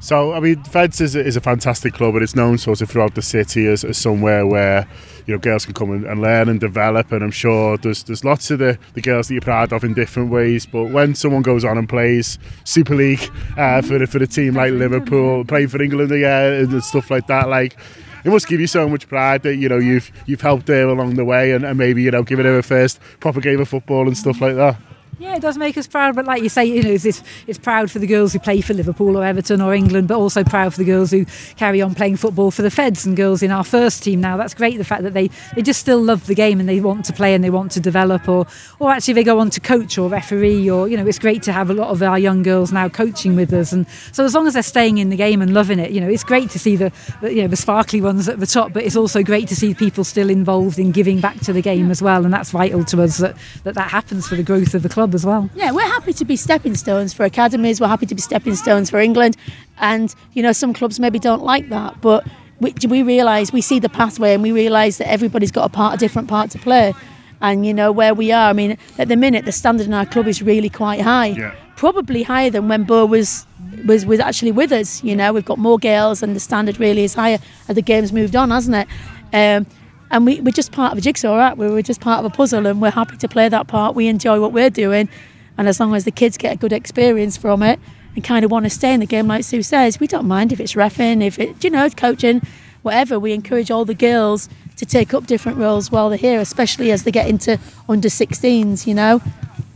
So, 0.00 0.34
I 0.34 0.40
mean, 0.40 0.62
Feds 0.64 1.00
is, 1.00 1.16
is 1.16 1.36
a 1.36 1.40
fantastic 1.40 1.94
club, 1.94 2.14
and 2.14 2.22
it's 2.22 2.36
known 2.36 2.58
sort 2.58 2.82
of 2.82 2.90
throughout 2.90 3.14
the 3.14 3.22
city 3.22 3.66
as, 3.66 3.84
as 3.84 3.96
somewhere 3.96 4.46
where 4.46 4.86
you 5.26 5.34
know 5.34 5.38
girls 5.38 5.64
can 5.64 5.74
come 5.74 5.90
and, 5.90 6.04
and, 6.04 6.20
learn 6.20 6.48
and 6.48 6.60
develop. 6.60 7.12
And 7.12 7.22
I'm 7.22 7.30
sure 7.30 7.76
there's 7.76 8.04
there's 8.04 8.24
lots 8.24 8.50
of 8.50 8.58
the, 8.58 8.78
the 8.94 9.00
girls 9.00 9.28
that 9.28 9.34
you're 9.34 9.40
proud 9.40 9.72
of 9.72 9.84
in 9.84 9.94
different 9.94 10.30
ways. 10.30 10.66
But 10.66 10.84
when 10.84 11.14
someone 11.14 11.42
goes 11.42 11.64
on 11.64 11.78
and 11.78 11.88
plays 11.88 12.38
Super 12.64 12.94
League 12.94 13.30
uh, 13.56 13.82
for 13.82 14.04
for 14.06 14.22
a 14.22 14.26
team 14.26 14.54
like 14.54 14.72
Liverpool, 14.72 15.44
playing 15.44 15.68
for 15.68 15.82
England, 15.82 16.10
yeah, 16.10 16.46
and 16.46 16.82
stuff 16.82 17.10
like 17.10 17.26
that, 17.26 17.48
like 17.48 17.76
it 18.24 18.30
must 18.30 18.48
give 18.48 18.60
you 18.60 18.66
so 18.66 18.88
much 18.88 19.08
pride 19.08 19.42
that 19.42 19.56
you 19.56 19.68
know 19.68 19.78
you've 19.78 20.10
you've 20.26 20.40
helped 20.40 20.68
her 20.68 20.88
along 20.88 21.14
the 21.14 21.24
way 21.24 21.52
and, 21.52 21.64
and 21.64 21.78
maybe 21.78 22.02
you 22.02 22.10
know 22.10 22.22
giving 22.22 22.44
her 22.44 22.58
a 22.58 22.62
first 22.62 23.00
proper 23.20 23.40
game 23.40 23.60
of 23.60 23.68
football 23.68 24.06
and 24.06 24.16
stuff 24.16 24.40
like 24.40 24.56
that. 24.56 24.76
Yeah, 25.20 25.36
it 25.36 25.42
does 25.42 25.58
make 25.58 25.76
us 25.76 25.86
proud, 25.86 26.16
but 26.16 26.24
like 26.24 26.42
you 26.42 26.48
say, 26.48 26.64
you 26.64 26.82
know, 26.82 26.92
it's, 26.92 27.04
it's 27.46 27.58
proud 27.58 27.90
for 27.90 27.98
the 27.98 28.06
girls 28.06 28.32
who 28.32 28.38
play 28.38 28.62
for 28.62 28.72
Liverpool 28.72 29.18
or 29.18 29.22
Everton 29.22 29.60
or 29.60 29.74
England, 29.74 30.08
but 30.08 30.16
also 30.16 30.42
proud 30.42 30.72
for 30.72 30.78
the 30.78 30.84
girls 30.86 31.10
who 31.10 31.26
carry 31.56 31.82
on 31.82 31.94
playing 31.94 32.16
football 32.16 32.50
for 32.50 32.62
the 32.62 32.70
Feds 32.70 33.04
and 33.04 33.18
girls 33.18 33.42
in 33.42 33.50
our 33.50 33.62
first 33.62 34.02
team 34.02 34.22
now. 34.22 34.38
That's 34.38 34.54
great, 34.54 34.78
the 34.78 34.84
fact 34.84 35.02
that 35.02 35.12
they, 35.12 35.28
they 35.54 35.60
just 35.60 35.78
still 35.78 36.00
love 36.02 36.26
the 36.26 36.34
game 36.34 36.58
and 36.58 36.66
they 36.66 36.80
want 36.80 37.04
to 37.04 37.12
play 37.12 37.34
and 37.34 37.44
they 37.44 37.50
want 37.50 37.70
to 37.72 37.80
develop, 37.80 38.30
or, 38.30 38.46
or 38.78 38.90
actually 38.90 39.12
they 39.12 39.22
go 39.22 39.38
on 39.40 39.50
to 39.50 39.60
coach 39.60 39.98
or 39.98 40.08
referee, 40.08 40.70
or, 40.70 40.88
you 40.88 40.96
know, 40.96 41.06
it's 41.06 41.18
great 41.18 41.42
to 41.42 41.52
have 41.52 41.68
a 41.68 41.74
lot 41.74 41.90
of 41.90 42.02
our 42.02 42.18
young 42.18 42.42
girls 42.42 42.72
now 42.72 42.88
coaching 42.88 43.36
with 43.36 43.52
us. 43.52 43.74
And 43.74 43.86
so 44.12 44.24
as 44.24 44.34
long 44.34 44.46
as 44.46 44.54
they're 44.54 44.62
staying 44.62 44.96
in 44.96 45.10
the 45.10 45.16
game 45.16 45.42
and 45.42 45.52
loving 45.52 45.78
it, 45.78 45.90
you 45.90 46.00
know, 46.00 46.08
it's 46.08 46.24
great 46.24 46.48
to 46.48 46.58
see 46.58 46.76
the, 46.76 46.90
the 47.20 47.34
you 47.34 47.42
know, 47.42 47.48
the 47.48 47.56
sparkly 47.56 48.00
ones 48.00 48.26
at 48.26 48.40
the 48.40 48.46
top, 48.46 48.72
but 48.72 48.84
it's 48.84 48.96
also 48.96 49.22
great 49.22 49.48
to 49.48 49.54
see 49.54 49.74
people 49.74 50.02
still 50.02 50.30
involved 50.30 50.78
in 50.78 50.92
giving 50.92 51.20
back 51.20 51.38
to 51.40 51.52
the 51.52 51.60
game 51.60 51.90
as 51.90 52.00
well. 52.00 52.24
And 52.24 52.32
that's 52.32 52.52
vital 52.52 52.86
to 52.86 53.02
us 53.02 53.18
that 53.18 53.36
that, 53.64 53.74
that 53.74 53.90
happens 53.90 54.26
for 54.26 54.36
the 54.36 54.42
growth 54.42 54.72
of 54.74 54.82
the 54.82 54.88
club 54.88 55.09
as 55.14 55.26
well. 55.26 55.48
Yeah, 55.54 55.72
we're 55.72 55.82
happy 55.82 56.12
to 56.14 56.24
be 56.24 56.36
stepping 56.36 56.74
stones 56.74 57.12
for 57.12 57.24
academies. 57.24 57.80
We're 57.80 57.88
happy 57.88 58.06
to 58.06 58.14
be 58.14 58.20
stepping 58.20 58.54
stones 58.54 58.90
for 58.90 58.98
England, 58.98 59.36
and 59.78 60.14
you 60.32 60.42
know 60.42 60.52
some 60.52 60.72
clubs 60.72 61.00
maybe 61.00 61.18
don't 61.18 61.42
like 61.42 61.68
that, 61.68 62.00
but 62.00 62.26
we, 62.60 62.74
we 62.88 63.02
realise 63.02 63.52
we 63.52 63.60
see 63.60 63.78
the 63.78 63.88
pathway 63.88 64.34
and 64.34 64.42
we 64.42 64.52
realise 64.52 64.98
that 64.98 65.08
everybody's 65.08 65.50
got 65.50 65.64
a 65.64 65.68
part, 65.68 65.94
a 65.94 65.96
different 65.96 66.28
part 66.28 66.50
to 66.50 66.58
play. 66.58 66.94
And 67.42 67.64
you 67.64 67.72
know 67.72 67.90
where 67.90 68.12
we 68.12 68.32
are. 68.32 68.50
I 68.50 68.52
mean, 68.52 68.76
at 68.98 69.08
the 69.08 69.16
minute, 69.16 69.46
the 69.46 69.52
standard 69.52 69.86
in 69.86 69.94
our 69.94 70.04
club 70.04 70.26
is 70.26 70.42
really 70.42 70.68
quite 70.68 71.00
high. 71.00 71.28
Yeah. 71.28 71.54
Probably 71.74 72.22
higher 72.22 72.50
than 72.50 72.68
when 72.68 72.84
Bo 72.84 73.06
was 73.06 73.46
was 73.86 74.04
was 74.04 74.20
actually 74.20 74.52
with 74.52 74.72
us. 74.72 75.02
You 75.02 75.16
know, 75.16 75.32
we've 75.32 75.46
got 75.46 75.58
more 75.58 75.78
girls, 75.78 76.22
and 76.22 76.36
the 76.36 76.40
standard 76.40 76.78
really 76.78 77.02
is 77.02 77.14
higher 77.14 77.38
as 77.66 77.76
the 77.76 77.82
game's 77.82 78.12
moved 78.12 78.36
on, 78.36 78.50
hasn't 78.50 78.76
it? 78.76 78.88
Um, 79.32 79.66
and 80.10 80.26
we, 80.26 80.40
we're 80.40 80.50
just 80.50 80.72
part 80.72 80.92
of 80.92 80.98
a 80.98 81.00
jigsaw, 81.00 81.36
right? 81.36 81.56
We're 81.56 81.82
just 81.82 82.00
part 82.00 82.24
of 82.24 82.30
a 82.30 82.34
puzzle, 82.34 82.66
and 82.66 82.80
we're 82.82 82.90
happy 82.90 83.16
to 83.16 83.28
play 83.28 83.48
that 83.48 83.68
part. 83.68 83.94
We 83.94 84.08
enjoy 84.08 84.40
what 84.40 84.52
we're 84.52 84.70
doing, 84.70 85.08
and 85.56 85.68
as 85.68 85.78
long 85.78 85.94
as 85.94 86.04
the 86.04 86.10
kids 86.10 86.36
get 86.36 86.54
a 86.54 86.58
good 86.58 86.72
experience 86.72 87.36
from 87.36 87.62
it 87.62 87.78
and 88.14 88.24
kind 88.24 88.44
of 88.44 88.50
want 88.50 88.64
to 88.64 88.70
stay 88.70 88.92
in 88.92 89.00
the 89.00 89.06
game, 89.06 89.28
like 89.28 89.44
Sue 89.44 89.62
says, 89.62 90.00
we 90.00 90.06
don't 90.06 90.26
mind 90.26 90.52
if 90.52 90.60
it's 90.60 90.74
refing, 90.74 91.22
if 91.22 91.38
it, 91.38 91.62
you 91.62 91.70
know, 91.70 91.88
coaching, 91.90 92.42
whatever. 92.82 93.20
We 93.20 93.32
encourage 93.32 93.70
all 93.70 93.84
the 93.84 93.94
girls 93.94 94.48
to 94.76 94.86
take 94.86 95.14
up 95.14 95.26
different 95.26 95.58
roles 95.58 95.90
while 95.90 96.08
they're 96.08 96.18
here, 96.18 96.40
especially 96.40 96.90
as 96.90 97.04
they 97.04 97.10
get 97.10 97.28
into 97.28 97.58
under 97.88 98.08
16s, 98.08 98.86
you 98.86 98.94
know, 98.94 99.22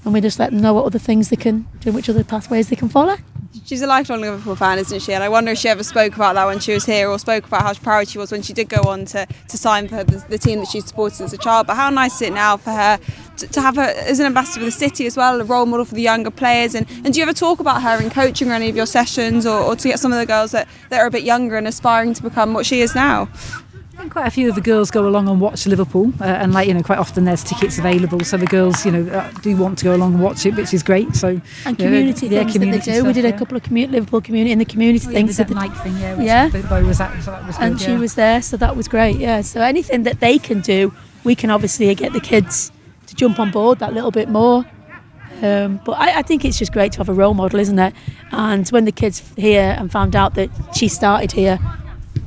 and 0.05 0.13
we 0.13 0.21
just 0.21 0.39
let 0.39 0.51
them 0.51 0.61
know 0.61 0.75
what 0.75 0.85
other 0.85 0.99
things 0.99 1.29
they 1.29 1.37
can 1.37 1.67
do, 1.81 1.93
which 1.93 2.09
other 2.09 2.25
pathways 2.25 2.71
they 2.71 2.77
can 2.77 2.89
follow 2.89 3.17
she's 3.65 3.83
a 3.83 3.87
lifelong 3.87 4.21
Liverpool 4.21 4.57
fan, 4.57 4.79
isn't 4.79 5.01
she? 5.01 5.13
And 5.13 5.23
I 5.23 5.29
wonder 5.29 5.53
if 5.53 5.59
she 5.59 5.69
ever 5.69 5.83
spoke 5.83 6.15
about 6.15 6.35
that 6.35 6.47
when 6.47 6.59
she 6.59 6.73
was 6.73 6.85
here, 6.85 7.09
or 7.09 7.19
spoke 7.19 7.47
about 7.47 7.63
how 7.63 7.75
proud 7.75 8.09
she 8.09 8.19
was 8.19 8.33
when 8.33 8.43
she 8.43 8.53
did 8.53 8.69
go 8.69 8.83
on 8.83 9.05
to, 9.07 9.27
to 9.49 9.59
sign 9.59 9.89
for 9.89 10.05
the, 10.05 10.25
the 10.29 10.39
team 10.39 10.61
that 10.61 10.69
she 10.69 10.81
supported 10.81 11.23
as 11.23 11.33
a 11.33 11.39
child. 11.39 11.67
But 11.67 11.77
how 11.77 11.91
nice 11.91 12.17
is 12.17 12.23
it 12.23 12.33
now 12.33 12.57
for 12.57 12.71
her 12.71 12.99
to, 13.39 13.47
to, 13.47 13.61
have 13.61 13.77
her 13.77 13.83
as 13.83 14.21
an 14.21 14.27
ambassador 14.27 14.61
for 14.61 14.67
the 14.67 14.71
city 14.71 15.07
as 15.07 15.17
well, 15.17 15.41
a 15.41 15.45
role 15.45 15.67
model 15.67 15.85
for 15.85 15.95
the 15.95 16.03
younger 16.03 16.31
players? 16.31 16.75
And, 16.75 16.87
and 17.05 17.15
do 17.15 17.21
you 17.21 17.23
ever 17.23 17.33
talk 17.33 17.61
about 17.61 17.83
her 17.83 18.03
in 18.03 18.11
coaching 18.11 18.51
or 18.51 18.55
any 18.55 18.69
of 18.69 18.77
your 18.77 18.87
sessions, 18.87 19.47
or, 19.47 19.61
or 19.61 19.77
to 19.77 19.89
get 19.89 19.99
some 19.99 20.13
of 20.13 20.19
the 20.19 20.27
girls 20.27 20.51
that, 20.53 20.69
that 20.91 21.01
are 21.01 21.07
a 21.07 21.11
bit 21.11 21.23
younger 21.23 21.57
and 21.57 21.67
aspiring 21.67 22.15
to 22.15 22.23
become 22.23 22.55
what 22.55 22.67
she 22.67 22.81
is 22.81 22.95
now? 22.95 23.29
Quite 24.15 24.29
a 24.29 24.31
few 24.31 24.49
of 24.49 24.55
the 24.55 24.61
girls 24.61 24.93
go 24.93 25.09
along 25.09 25.29
and 25.29 25.41
watch 25.41 25.67
Liverpool, 25.67 26.13
uh, 26.21 26.25
and 26.25 26.53
like 26.53 26.69
you 26.69 26.75
know, 26.75 26.85
quite 26.85 27.01
often 27.01 27.25
there's 27.25 27.43
tickets 27.43 27.81
available, 27.81 28.21
so 28.21 28.37
the 28.37 28.47
girls 28.47 28.87
you 28.87 28.93
know 28.93 29.13
uh, 29.13 29.29
do 29.43 29.57
want 29.57 29.77
to 29.79 29.85
go 29.85 29.97
along 29.97 30.15
and 30.15 30.23
watch 30.23 30.47
it, 30.47 30.55
which 30.55 30.73
is 30.73 30.85
great. 30.85 31.17
So 31.17 31.41
and 31.67 31.77
community 31.77 32.29
know, 32.29 32.37
things 32.37 32.47
yeah, 32.47 32.53
community 32.53 32.79
that 32.79 32.85
they 32.85 32.93
do. 32.93 32.99
Stuff, 33.01 33.07
we 33.09 33.13
did 33.13 33.25
a 33.25 33.37
couple 33.37 33.57
of 33.57 33.65
commu- 33.65 33.91
Liverpool 33.91 34.21
community 34.21 34.53
in 34.53 34.61
the 34.61 34.67
community 34.67 35.05
oh, 35.09 35.11
yeah, 35.11 35.17
things. 35.17 35.37
The 35.37 35.43
the 35.43 35.55
night 35.57 35.77
thing, 35.79 35.99
yeah. 35.99 36.21
yeah. 36.21 36.49
Bo 36.49 36.85
was 36.85 37.01
at, 37.01 37.21
so 37.25 37.33
that 37.33 37.45
was 37.45 37.57
good, 37.57 37.65
and 37.65 37.81
she 37.81 37.97
was 37.97 38.15
there, 38.15 38.41
so 38.41 38.57
that 38.57 38.77
was 38.77 38.87
great. 38.87 39.17
Yeah. 39.17 39.41
So 39.41 39.61
anything 39.61 40.05
that 40.05 40.21
they 40.21 40.39
can 40.39 40.61
do, 40.61 40.95
we 41.25 41.35
can 41.35 41.51
obviously 41.51 41.93
get 41.97 42.13
the 42.13 42.21
kids 42.21 42.71
to 43.09 43.17
jump 43.17 43.41
on 43.41 43.51
board 43.51 43.81
that 43.81 43.95
little 43.95 44.13
bit 44.13 44.29
more. 44.29 44.65
Um, 45.43 45.81
but 45.85 45.95
I, 45.95 46.21
I, 46.21 46.23
think 46.23 46.45
it's 46.45 46.57
just 46.57 46.73
great 46.73 46.93
to 46.93 46.99
have 46.99 47.09
a 47.09 47.13
role 47.13 47.35
model, 47.35 47.59
isn't 47.59 47.81
it? 47.81 47.93
And 48.31 48.69
when 48.69 48.85
the 48.85 48.93
kids 48.93 49.25
here 49.37 49.75
and 49.77 49.91
found 49.91 50.15
out 50.15 50.37
that 50.37 50.51
she 50.73 50.87
started 50.87 51.33
here, 51.33 51.59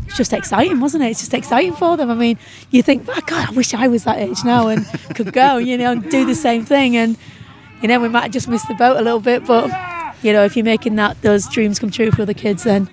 it's 0.07 0.15
just 0.15 0.31
exciting, 0.31 0.79
wasn't 0.79 1.03
it? 1.03 1.07
It's 1.07 1.19
just 1.19 1.33
exciting 1.33 1.73
for 1.73 1.97
them. 1.97 2.09
I 2.09 2.15
mean, 2.15 2.39
you 2.71 2.81
think, 2.81 3.05
oh, 3.09 3.19
God, 3.25 3.49
I 3.49 3.51
wish 3.51 3.73
I 3.73 3.89
was 3.89 4.05
that 4.05 4.19
age 4.19 4.43
now 4.45 4.67
and 4.67 4.85
could 5.15 5.33
go, 5.33 5.57
you 5.57 5.77
know, 5.77 5.91
and 5.91 6.09
do 6.09 6.25
the 6.25 6.33
same 6.33 6.63
thing. 6.63 6.95
And, 6.95 7.17
you 7.81 7.89
know, 7.89 7.99
we 7.99 8.07
might 8.07 8.31
just 8.31 8.47
miss 8.47 8.65
the 8.67 8.73
boat 8.75 8.95
a 8.95 9.01
little 9.01 9.19
bit, 9.19 9.45
but, 9.45 9.69
you 10.23 10.31
know, 10.31 10.45
if 10.45 10.55
you're 10.55 10.63
making 10.63 10.95
that 10.95 11.21
those 11.23 11.49
dreams 11.49 11.77
come 11.77 11.91
true 11.91 12.11
for 12.11 12.25
the 12.25 12.33
kids, 12.33 12.63
then 12.63 12.89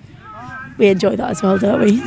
we 0.77 0.87
enjoy 0.87 1.15
that 1.15 1.31
as 1.31 1.41
well, 1.41 1.57
don't 1.57 1.79
we? 1.79 2.01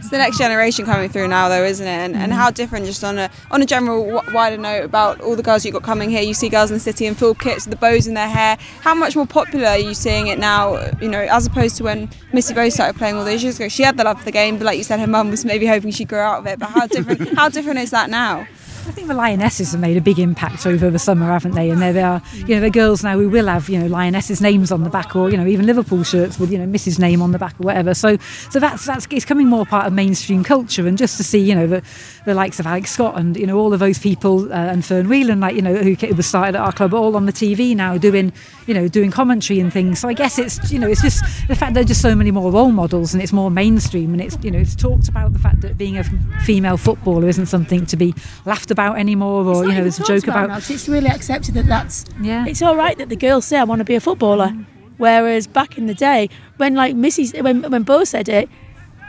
It's 0.00 0.08
the 0.08 0.16
next 0.16 0.38
generation 0.38 0.86
coming 0.86 1.10
through 1.10 1.28
now, 1.28 1.50
though, 1.50 1.62
isn't 1.62 1.86
it? 1.86 1.90
And, 1.90 2.16
and 2.16 2.32
how 2.32 2.46
mm-hmm. 2.46 2.54
different, 2.54 2.86
just 2.86 3.04
on 3.04 3.18
a 3.18 3.30
on 3.50 3.60
a 3.60 3.66
general 3.66 4.02
w- 4.02 4.34
wider 4.34 4.56
note 4.56 4.82
about 4.82 5.20
all 5.20 5.36
the 5.36 5.42
girls 5.42 5.62
you've 5.62 5.74
got 5.74 5.82
coming 5.82 6.08
here. 6.08 6.22
You 6.22 6.32
see 6.32 6.48
girls 6.48 6.70
in 6.70 6.76
the 6.76 6.80
city 6.80 7.04
in 7.04 7.14
full 7.14 7.34
kits 7.34 7.66
with 7.66 7.72
the 7.72 7.76
bows 7.76 8.06
in 8.06 8.14
their 8.14 8.28
hair. 8.28 8.56
How 8.80 8.94
much 8.94 9.14
more 9.14 9.26
popular 9.26 9.66
are 9.66 9.78
you 9.78 9.92
seeing 9.92 10.28
it 10.28 10.38
now? 10.38 10.90
You 11.02 11.08
know, 11.08 11.20
as 11.20 11.46
opposed 11.46 11.76
to 11.76 11.84
when 11.84 12.08
Missy 12.32 12.54
Bo 12.54 12.70
started 12.70 12.96
playing 12.96 13.16
all 13.16 13.26
those 13.26 13.42
years 13.42 13.56
ago. 13.56 13.68
She 13.68 13.82
had 13.82 13.98
the 13.98 14.04
love 14.04 14.18
for 14.18 14.24
the 14.24 14.32
game, 14.32 14.56
but 14.56 14.64
like 14.64 14.78
you 14.78 14.84
said, 14.84 15.00
her 15.00 15.06
mum 15.06 15.30
was 15.30 15.44
maybe 15.44 15.66
hoping 15.66 15.90
she'd 15.90 16.08
grow 16.08 16.22
out 16.22 16.38
of 16.38 16.46
it. 16.46 16.58
But 16.58 16.70
how 16.70 16.86
different? 16.86 17.34
how 17.36 17.50
different 17.50 17.80
is 17.80 17.90
that 17.90 18.08
now? 18.08 18.46
I 18.90 18.92
think 18.92 19.06
the 19.06 19.14
Lionesses 19.14 19.70
have 19.70 19.80
made 19.80 19.96
a 19.96 20.00
big 20.00 20.18
impact 20.18 20.66
over 20.66 20.90
the 20.90 20.98
summer, 20.98 21.26
haven't 21.26 21.52
they? 21.52 21.70
And 21.70 21.80
there 21.80 21.92
they 21.92 22.02
are, 22.02 22.20
you 22.34 22.56
know, 22.56 22.60
the 22.60 22.70
girls 22.70 23.04
now 23.04 23.16
who 23.16 23.28
will 23.28 23.46
have, 23.46 23.68
you 23.68 23.78
know, 23.78 23.86
Lionesses 23.86 24.40
names 24.40 24.72
on 24.72 24.82
the 24.82 24.90
back, 24.90 25.14
or 25.14 25.30
you 25.30 25.36
know, 25.36 25.46
even 25.46 25.64
Liverpool 25.64 26.02
shirts 26.02 26.40
with, 26.40 26.50
you 26.50 26.58
know, 26.58 26.66
Mrs. 26.66 26.98
name 26.98 27.22
on 27.22 27.30
the 27.30 27.38
back 27.38 27.54
or 27.60 27.66
whatever. 27.66 27.94
So, 27.94 28.16
so 28.50 28.58
that's 28.58 28.86
that's 28.86 29.06
it's 29.12 29.24
coming 29.24 29.46
more 29.46 29.64
part 29.64 29.86
of 29.86 29.92
mainstream 29.92 30.42
culture, 30.42 30.88
and 30.88 30.98
just 30.98 31.16
to 31.18 31.22
see, 31.22 31.38
you 31.38 31.54
know, 31.54 31.68
the, 31.68 31.84
the 32.24 32.34
likes 32.34 32.58
of 32.58 32.66
Alex 32.66 32.90
Scott 32.90 33.16
and 33.16 33.36
you 33.36 33.46
know 33.46 33.58
all 33.58 33.72
of 33.72 33.78
those 33.78 34.00
people 34.00 34.52
uh, 34.52 34.56
and 34.56 34.84
Fern 34.84 35.08
Whelan, 35.08 35.38
like 35.38 35.54
you 35.54 35.62
know, 35.62 35.76
who 35.76 35.94
was 36.16 36.26
started 36.26 36.56
at 36.56 36.60
our 36.60 36.72
club, 36.72 36.92
all 36.92 37.14
on 37.14 37.26
the 37.26 37.32
TV 37.32 37.76
now 37.76 37.96
doing, 37.96 38.32
you 38.66 38.74
know, 38.74 38.88
doing 38.88 39.12
commentary 39.12 39.60
and 39.60 39.72
things. 39.72 40.00
So 40.00 40.08
I 40.08 40.14
guess 40.14 40.36
it's, 40.36 40.72
you 40.72 40.80
know, 40.80 40.88
it's 40.88 41.02
just 41.02 41.22
the 41.46 41.54
fact 41.54 41.74
there 41.74 41.84
are 41.84 41.86
just 41.86 42.02
so 42.02 42.16
many 42.16 42.32
more 42.32 42.50
role 42.50 42.72
models, 42.72 43.14
and 43.14 43.22
it's 43.22 43.32
more 43.32 43.52
mainstream, 43.52 44.14
and 44.14 44.20
it's, 44.20 44.36
you 44.42 44.50
know, 44.50 44.58
it's 44.58 44.74
talked 44.74 45.08
about 45.08 45.32
the 45.32 45.38
fact 45.38 45.60
that 45.60 45.78
being 45.78 45.96
a 45.96 46.02
female 46.40 46.76
footballer 46.76 47.28
isn't 47.28 47.46
something 47.46 47.86
to 47.86 47.96
be 47.96 48.12
laughed 48.46 48.72
about 48.72 48.79
anymore 48.88 49.44
or 49.44 49.64
you 49.64 49.72
know 49.72 49.82
there's 49.82 50.00
a 50.00 50.04
joke 50.04 50.24
about, 50.24 50.46
about 50.46 50.70
it's 50.70 50.88
really 50.88 51.08
accepted 51.08 51.54
that 51.54 51.66
that's 51.66 52.04
yeah 52.20 52.46
it's 52.46 52.62
all 52.62 52.76
right 52.76 52.98
that 52.98 53.08
the 53.08 53.16
girls 53.16 53.44
say 53.44 53.58
I 53.58 53.64
want 53.64 53.80
to 53.80 53.84
be 53.84 53.94
a 53.94 54.00
footballer 54.00 54.48
mm. 54.48 54.66
whereas 54.98 55.46
back 55.46 55.78
in 55.78 55.86
the 55.86 55.94
day 55.94 56.28
when 56.56 56.74
like 56.74 56.94
Mrs 56.94 57.40
when 57.42 57.62
when 57.70 57.82
Bo 57.82 58.04
said 58.04 58.28
it 58.28 58.48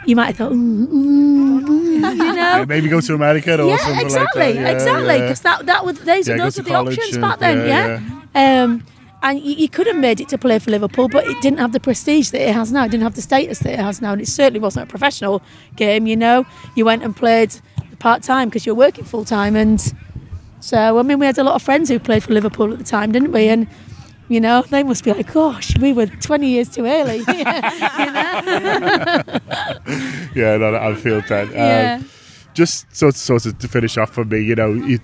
you 0.06 0.16
might 0.16 0.28
have 0.28 0.38
thought, 0.38 0.52
mm, 0.52 0.88
mm, 0.88 1.62
mm, 1.62 2.18
you 2.18 2.34
know, 2.34 2.66
maybe 2.68 2.90
go 2.90 3.02
to 3.02 3.14
America 3.14 3.62
or 3.62 3.70
yeah, 3.70 3.78
something 3.78 4.06
exactly, 4.06 4.42
like 4.42 4.56
that. 4.56 4.62
Yeah, 4.62 4.72
exactly, 4.72 5.20
because 5.20 5.44
yeah. 5.44 5.58
that 5.58 5.66
that 5.68 5.86
was 5.86 6.00
those, 6.00 6.28
yeah, 6.28 6.38
those 6.38 6.58
were 6.58 6.64
the 6.64 6.74
options 6.74 7.14
and, 7.14 7.22
back 7.22 7.40
then. 7.40 7.68
Yeah, 7.68 8.64
um, 8.64 8.84
and 9.24 9.40
you, 9.40 9.54
you, 9.54 9.70
could 9.70 9.86
have 9.86 9.98
made 9.98 10.20
it 10.20 10.30
to 10.30 10.38
play 10.38 10.58
for 10.58 10.72
Liverpool, 10.72 11.08
but 11.08 11.28
it 11.28 11.40
didn't 11.42 11.60
have 11.60 11.74
the 11.74 11.80
prestige 11.80 12.32
that 12.32 12.42
it 12.42 12.54
has 12.54 12.72
now. 12.72 12.86
It 12.86 12.90
didn't 12.90 13.04
have 13.04 13.14
the 13.14 13.22
status 13.22 13.60
that 13.60 13.74
it 13.74 13.80
has 13.80 14.02
now, 14.02 14.14
and 14.14 14.22
it 14.22 14.28
certainly 14.28 14.60
wasn't 14.60 14.88
a 14.88 14.90
professional 14.90 15.44
game. 15.76 16.08
You 16.08 16.16
know, 16.16 16.46
you 16.76 16.86
went 16.86 17.04
and 17.04 17.16
played 17.16 17.54
part 18.02 18.24
time 18.24 18.50
because 18.50 18.66
you're 18.66 18.76
working 18.76 19.06
full 19.06 19.24
time, 19.24 19.56
and 19.56 19.80
so, 20.60 21.00
I 21.00 21.02
mean, 21.04 21.20
we 21.20 21.26
had 21.26 21.38
a 21.38 21.44
lot 21.44 21.56
of 21.56 21.62
friends 21.62 21.90
who 21.90 22.00
played 22.00 22.24
for 22.24 22.34
Liverpool 22.34 22.72
at 22.72 22.78
the 22.78 22.84
time, 22.84 23.12
didn't 23.12 23.32
we? 23.32 23.48
And, 23.48 23.68
you 24.30 24.40
know, 24.40 24.62
they 24.62 24.84
must 24.84 25.04
be 25.04 25.12
like, 25.12 25.34
gosh, 25.34 25.76
we 25.78 25.92
were 25.92 26.06
20 26.06 26.48
years 26.48 26.70
too 26.70 26.86
early. 26.86 27.18
yeah, 30.36 30.58
no, 30.58 30.76
I 30.76 30.96
feel 30.96 31.22
that. 31.22 31.48
Um, 31.48 31.54
yeah 31.56 32.02
just 32.54 32.94
sort 32.96 33.16
of, 33.16 33.20
sort 33.20 33.46
of 33.46 33.58
to 33.60 33.68
finish 33.68 33.98
off 33.98 34.12
for 34.12 34.26
me, 34.26 34.42
you 34.42 34.56
know, 34.56 34.74
you, 34.74 35.00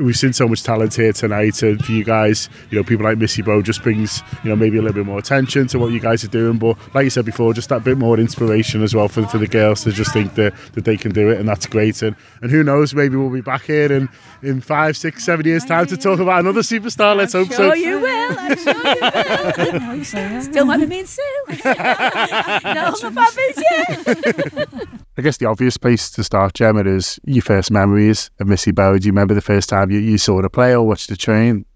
we've 0.00 0.16
seen 0.16 0.32
so 0.32 0.48
much 0.48 0.62
talent 0.62 0.94
here 0.94 1.12
tonight, 1.12 1.62
and 1.62 1.84
for 1.84 1.92
you 1.92 2.04
guys, 2.04 2.48
you 2.70 2.78
know, 2.78 2.84
people 2.84 3.04
like 3.04 3.18
Missy 3.18 3.42
Bo 3.42 3.62
just 3.62 3.82
brings, 3.82 4.22
you 4.42 4.50
know, 4.50 4.56
maybe 4.56 4.78
a 4.78 4.82
little 4.82 4.94
bit 4.94 5.06
more 5.06 5.18
attention 5.18 5.66
to 5.68 5.78
what 5.78 5.92
you 5.92 6.00
guys 6.00 6.24
are 6.24 6.28
doing. 6.28 6.58
But 6.58 6.76
like 6.94 7.04
you 7.04 7.10
said 7.10 7.24
before, 7.24 7.52
just 7.54 7.68
that 7.68 7.84
bit 7.84 7.98
more 7.98 8.18
inspiration 8.18 8.82
as 8.82 8.94
well 8.94 9.08
for, 9.08 9.26
for 9.26 9.38
the 9.38 9.46
girls 9.46 9.84
to 9.84 9.92
just 9.92 10.12
think 10.12 10.34
that, 10.34 10.54
that 10.72 10.84
they 10.84 10.96
can 10.96 11.12
do 11.12 11.30
it, 11.30 11.38
and 11.38 11.48
that's 11.48 11.66
great. 11.66 12.02
And 12.02 12.16
and 12.42 12.50
who 12.50 12.62
knows, 12.62 12.94
maybe 12.94 13.16
we'll 13.16 13.30
be 13.30 13.40
back 13.40 13.62
here 13.62 13.92
in, 13.92 14.08
in 14.42 14.60
five, 14.60 14.96
six, 14.96 15.24
seven 15.24 15.46
years' 15.46 15.64
time 15.64 15.86
to 15.86 15.96
talk 15.96 16.20
about 16.20 16.40
another 16.40 16.60
superstar. 16.60 17.16
Let's 17.16 17.34
I'm 17.34 17.46
hope 17.46 17.56
sure 17.56 17.70
so. 17.70 17.74
you 17.74 18.00
will. 18.00 18.36
I'm 18.38 18.58
sure 18.58 18.74
you 18.74 19.98
will. 19.98 20.42
Still 20.42 20.64
might 20.64 20.78
be 20.78 20.86
me 20.86 21.00
and 21.00 21.08
Sue. 21.08 21.22
no, 21.64 22.94
I'm 23.02 23.14
not 23.14 23.34
yet. 23.36 24.78
I 25.18 25.20
guess 25.20 25.38
the 25.38 25.46
obvious 25.46 25.76
place 25.76 26.12
to 26.12 26.22
start, 26.22 26.54
Gemma, 26.54 26.84
is 26.84 27.18
your 27.24 27.42
first 27.42 27.72
memories 27.72 28.30
of 28.38 28.46
Missy 28.46 28.70
Bo. 28.70 28.98
Do 28.98 29.04
you 29.04 29.10
remember 29.10 29.34
the 29.34 29.40
first 29.40 29.68
time 29.68 29.90
you, 29.90 29.98
you 29.98 30.16
saw 30.16 30.40
her 30.40 30.48
play 30.48 30.72
or 30.72 30.86
watched 30.86 31.10
her 31.10 31.16
train? 31.16 31.66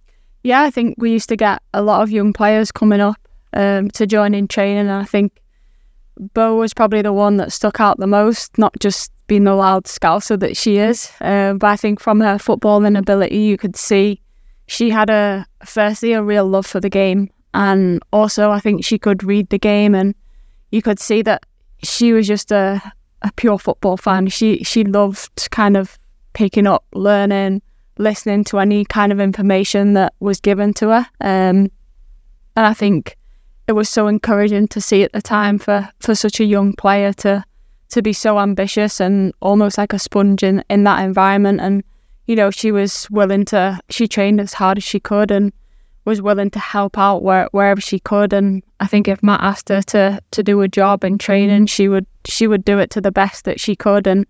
Yeah, 0.45 0.63
I 0.63 0.71
think 0.71 0.95
we 0.97 1.11
used 1.11 1.29
to 1.29 1.37
get 1.37 1.61
a 1.75 1.83
lot 1.83 2.03
of 2.03 2.11
young 2.13 2.33
players 2.33 2.71
coming 2.71 3.01
up 3.01 3.17
um, 3.53 3.91
to 3.91 4.07
join 4.07 4.33
in 4.33 4.47
training. 4.47 4.87
And 4.87 4.93
I 4.93 5.03
think 5.03 5.41
Bo 6.35 6.55
was 6.55 6.73
probably 6.73 7.03
the 7.03 7.13
one 7.13 7.37
that 7.39 7.51
stuck 7.51 7.81
out 7.81 7.99
the 7.99 8.07
most, 8.07 8.57
not 8.59 8.79
just 8.79 9.11
being 9.27 9.43
the 9.43 9.57
loud 9.57 9.87
scouser 9.87 10.39
that 10.39 10.57
she 10.57 10.77
is, 10.77 11.11
uh, 11.21 11.55
but 11.55 11.67
I 11.67 11.75
think 11.75 11.99
from 11.99 12.21
her 12.21 12.37
footballing 12.37 12.97
ability, 12.97 13.39
you 13.39 13.57
could 13.57 13.75
see 13.75 14.21
she 14.69 14.89
had 14.89 15.11
a 15.11 15.45
firstly 15.65 16.13
a 16.13 16.23
real 16.23 16.47
love 16.47 16.67
for 16.67 16.79
the 16.79 16.91
game, 16.91 17.29
and 17.55 18.01
also 18.13 18.53
I 18.53 18.61
think 18.61 18.85
she 18.85 19.01
could 19.01 19.25
read 19.25 19.51
the 19.51 19.59
game, 19.59 19.97
and 19.97 20.15
you 20.71 20.81
could 20.81 21.01
see 21.01 21.23
that 21.23 21.45
she 21.83 22.13
was 22.13 22.29
just 22.29 22.53
a 22.53 22.81
a 23.23 23.33
pure 23.37 23.59
football 23.59 23.97
fan. 23.97 24.29
She 24.29 24.63
she 24.65 24.85
loved 24.85 25.51
kind 25.51 25.77
of 25.77 25.99
picking 26.33 26.67
up, 26.67 26.85
learning, 26.95 27.63
listening 27.99 28.45
to 28.45 28.59
any 28.59 28.85
kind 28.85 29.13
of 29.13 29.21
information 29.21 29.95
that 29.95 30.15
was 30.21 30.41
given 30.41 30.75
to 30.75 30.89
her. 30.89 31.07
Um, 31.21 31.71
and 32.57 32.67
I 32.67 32.75
think 32.75 33.17
it 33.69 33.73
was 33.73 33.89
so 33.89 34.07
encouraging 34.07 34.69
to 34.69 34.81
see 34.81 35.03
at 35.03 35.13
the 35.13 35.23
time 35.23 35.59
for, 35.59 35.89
for 36.01 36.15
such 36.15 36.41
a 36.41 36.45
young 36.45 36.73
player 36.75 37.13
to 37.15 37.45
to 37.91 38.03
be 38.03 38.13
so 38.13 38.39
ambitious 38.39 39.01
and 39.01 39.35
almost 39.41 39.77
like 39.77 39.93
a 39.93 39.99
sponge 39.99 40.43
in, 40.43 40.65
in 40.71 40.83
that 40.85 41.05
environment. 41.05 41.61
And, 41.61 41.85
you 42.27 42.35
know, 42.35 42.51
she 42.51 42.73
was 42.73 43.07
willing 43.11 43.45
to, 43.47 43.79
she 43.91 44.09
trained 44.09 44.41
as 44.41 44.55
hard 44.55 44.79
as 44.79 44.85
she 44.85 44.99
could 44.99 45.31
and 45.31 45.53
was 46.05 46.21
willing 46.21 46.51
to 46.51 46.59
help 46.59 46.99
out 46.99 47.23
where, 47.23 47.49
wherever 47.53 47.81
she 47.81 47.99
could. 47.99 48.33
And 48.33 48.62
I 48.81 48.87
think 48.87 49.09
if 49.09 49.23
Matt 49.23 49.41
asked 49.41 49.69
her 49.69 49.83
to 49.83 50.21
to 50.33 50.43
do 50.43 50.61
a 50.62 50.69
job 50.69 51.05
in 51.05 51.19
training, 51.19 51.67
she 51.67 51.88
would 51.88 52.07
she 52.25 52.47
would 52.47 52.65
do 52.65 52.79
it 52.79 52.91
to 52.91 53.01
the 53.01 53.12
best 53.12 53.45
that 53.45 53.61
she 53.61 53.77
could. 53.77 54.07
And 54.07 54.27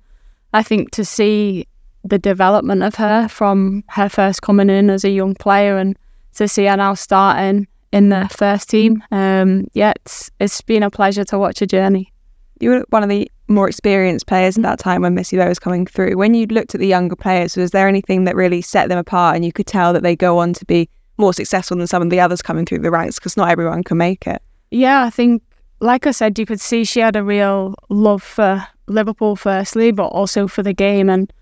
I 0.52 0.62
think 0.62 0.90
to 0.92 1.04
see 1.04 1.66
the 2.04 2.18
development 2.18 2.82
of 2.82 2.96
her 2.96 3.28
from 3.28 3.84
her 3.88 4.08
first 4.08 4.42
coming 4.42 4.68
in 4.68 4.90
as 4.90 5.04
a 5.04 5.10
young 5.10 5.34
player 5.34 5.78
and 5.78 5.96
to 6.34 6.48
see 6.48 6.64
her 6.64 6.76
now 6.76 6.94
starting 6.94 7.66
in 7.92 8.08
the 8.08 8.28
first 8.32 8.70
team, 8.70 9.02
um, 9.10 9.68
yeah, 9.74 9.92
it's, 10.04 10.30
it's 10.40 10.60
been 10.62 10.82
a 10.82 10.90
pleasure 10.90 11.24
to 11.24 11.38
watch 11.38 11.60
her 11.60 11.66
journey. 11.66 12.12
You 12.58 12.70
were 12.70 12.84
one 12.88 13.02
of 13.02 13.08
the 13.08 13.30
more 13.48 13.68
experienced 13.68 14.26
players 14.26 14.56
at 14.56 14.62
that 14.62 14.78
time 14.78 15.02
when 15.02 15.14
Missy 15.14 15.36
Bo 15.36 15.48
was 15.48 15.58
coming 15.58 15.86
through. 15.86 16.16
When 16.16 16.32
you 16.32 16.46
looked 16.46 16.74
at 16.74 16.80
the 16.80 16.86
younger 16.86 17.16
players, 17.16 17.56
was 17.56 17.70
there 17.70 17.86
anything 17.86 18.24
that 18.24 18.34
really 18.34 18.62
set 18.62 18.88
them 18.88 18.98
apart 18.98 19.36
and 19.36 19.44
you 19.44 19.52
could 19.52 19.66
tell 19.66 19.92
that 19.92 20.02
they 20.02 20.16
go 20.16 20.38
on 20.38 20.54
to 20.54 20.64
be 20.64 20.88
more 21.18 21.32
successful 21.32 21.76
than 21.76 21.86
some 21.86 22.02
of 22.02 22.10
the 22.10 22.20
others 22.20 22.42
coming 22.42 22.64
through 22.64 22.78
the 22.80 22.90
ranks 22.90 23.18
because 23.18 23.36
not 23.36 23.50
everyone 23.50 23.84
can 23.84 23.96
make 23.96 24.26
it. 24.26 24.42
Yeah, 24.70 25.04
I 25.04 25.10
think, 25.10 25.42
like 25.80 26.06
I 26.06 26.10
said, 26.10 26.38
you 26.38 26.46
could 26.46 26.60
see 26.60 26.84
she 26.84 27.00
had 27.00 27.16
a 27.16 27.22
real 27.22 27.74
love 27.88 28.22
for 28.22 28.66
Liverpool, 28.86 29.36
firstly, 29.36 29.90
but 29.90 30.06
also 30.06 30.48
for 30.48 30.62
the 30.62 30.72
game. 30.72 31.10
And 31.10 31.32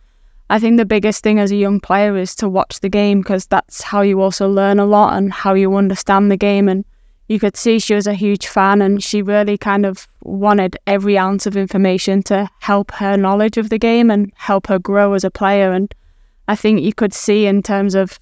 I 0.51 0.59
think 0.59 0.77
the 0.79 0.85
biggest 0.85 1.23
thing 1.23 1.39
as 1.39 1.53
a 1.53 1.57
young 1.57 1.81
player 1.81 2.17
is 2.17 2.35
to 2.37 2.49
watch 2.49 2.81
the 2.81 2.89
game 2.89 3.21
because 3.21 3.47
that's 3.47 3.83
how 3.83 4.01
you 4.01 4.21
also 4.21 4.49
learn 4.49 4.81
a 4.81 4.87
lot 4.87 5.17
and 5.17 5.33
how 5.33 5.55
you 5.55 5.77
understand 5.77 6.31
the 6.31 6.37
game. 6.37 6.69
And 6.69 6.85
you 7.29 7.39
could 7.39 7.57
see 7.57 7.79
she 7.79 7.95
was 7.95 8.09
a 8.09 8.15
huge 8.15 8.49
fan 8.49 8.83
and 8.83 9.01
she 9.01 9.23
really 9.23 9.57
kind 9.57 9.87
of 9.87 10.09
wanted 10.25 10.77
every 10.89 11.17
ounce 11.17 11.47
of 11.47 11.57
information 11.57 12.25
to 12.25 12.51
help 12.59 12.91
her 12.91 13.17
knowledge 13.17 13.57
of 13.57 13.71
the 13.71 13.79
game 13.79 14.11
and 14.11 14.33
help 14.35 14.67
her 14.67 14.81
grow 14.81 15.13
as 15.13 15.23
a 15.23 15.31
player. 15.31 15.71
And 15.71 15.95
I 16.49 16.57
think 16.57 16.81
you 16.81 16.93
could 16.93 17.15
see 17.15 17.47
in 17.47 17.63
terms 17.63 17.95
of 17.95 18.19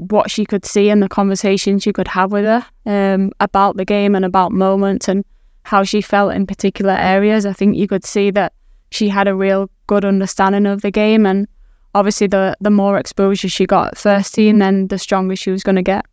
what 0.00 0.30
she 0.30 0.44
could 0.44 0.64
see 0.64 0.88
and 0.88 1.02
the 1.02 1.08
conversations 1.08 1.84
you 1.84 1.92
could 1.92 2.08
have 2.08 2.32
with 2.32 2.44
her 2.44 2.66
um, 2.86 3.32
about 3.40 3.76
the 3.76 3.84
game 3.84 4.14
and 4.14 4.24
about 4.24 4.52
moments 4.52 5.08
and 5.08 5.24
how 5.64 5.84
she 5.84 6.00
felt 6.00 6.32
in 6.32 6.46
particular 6.46 6.92
areas. 6.92 7.44
I 7.44 7.52
think 7.52 7.76
you 7.76 7.86
could 7.86 8.04
see 8.04 8.30
that 8.30 8.52
she 8.90 9.08
had 9.08 9.28
a 9.28 9.34
real 9.34 9.70
good 9.86 10.04
understanding 10.04 10.66
of 10.66 10.82
the 10.82 10.90
game, 10.90 11.26
and 11.26 11.46
obviously, 11.94 12.26
the 12.26 12.56
the 12.60 12.70
more 12.70 12.98
exposure 12.98 13.48
she 13.48 13.66
got 13.66 13.88
at 13.88 13.98
first 13.98 14.34
team, 14.34 14.58
then 14.58 14.88
the 14.88 14.98
stronger 14.98 15.36
she 15.36 15.50
was 15.50 15.62
going 15.62 15.76
to 15.76 15.82
get. 15.82 16.06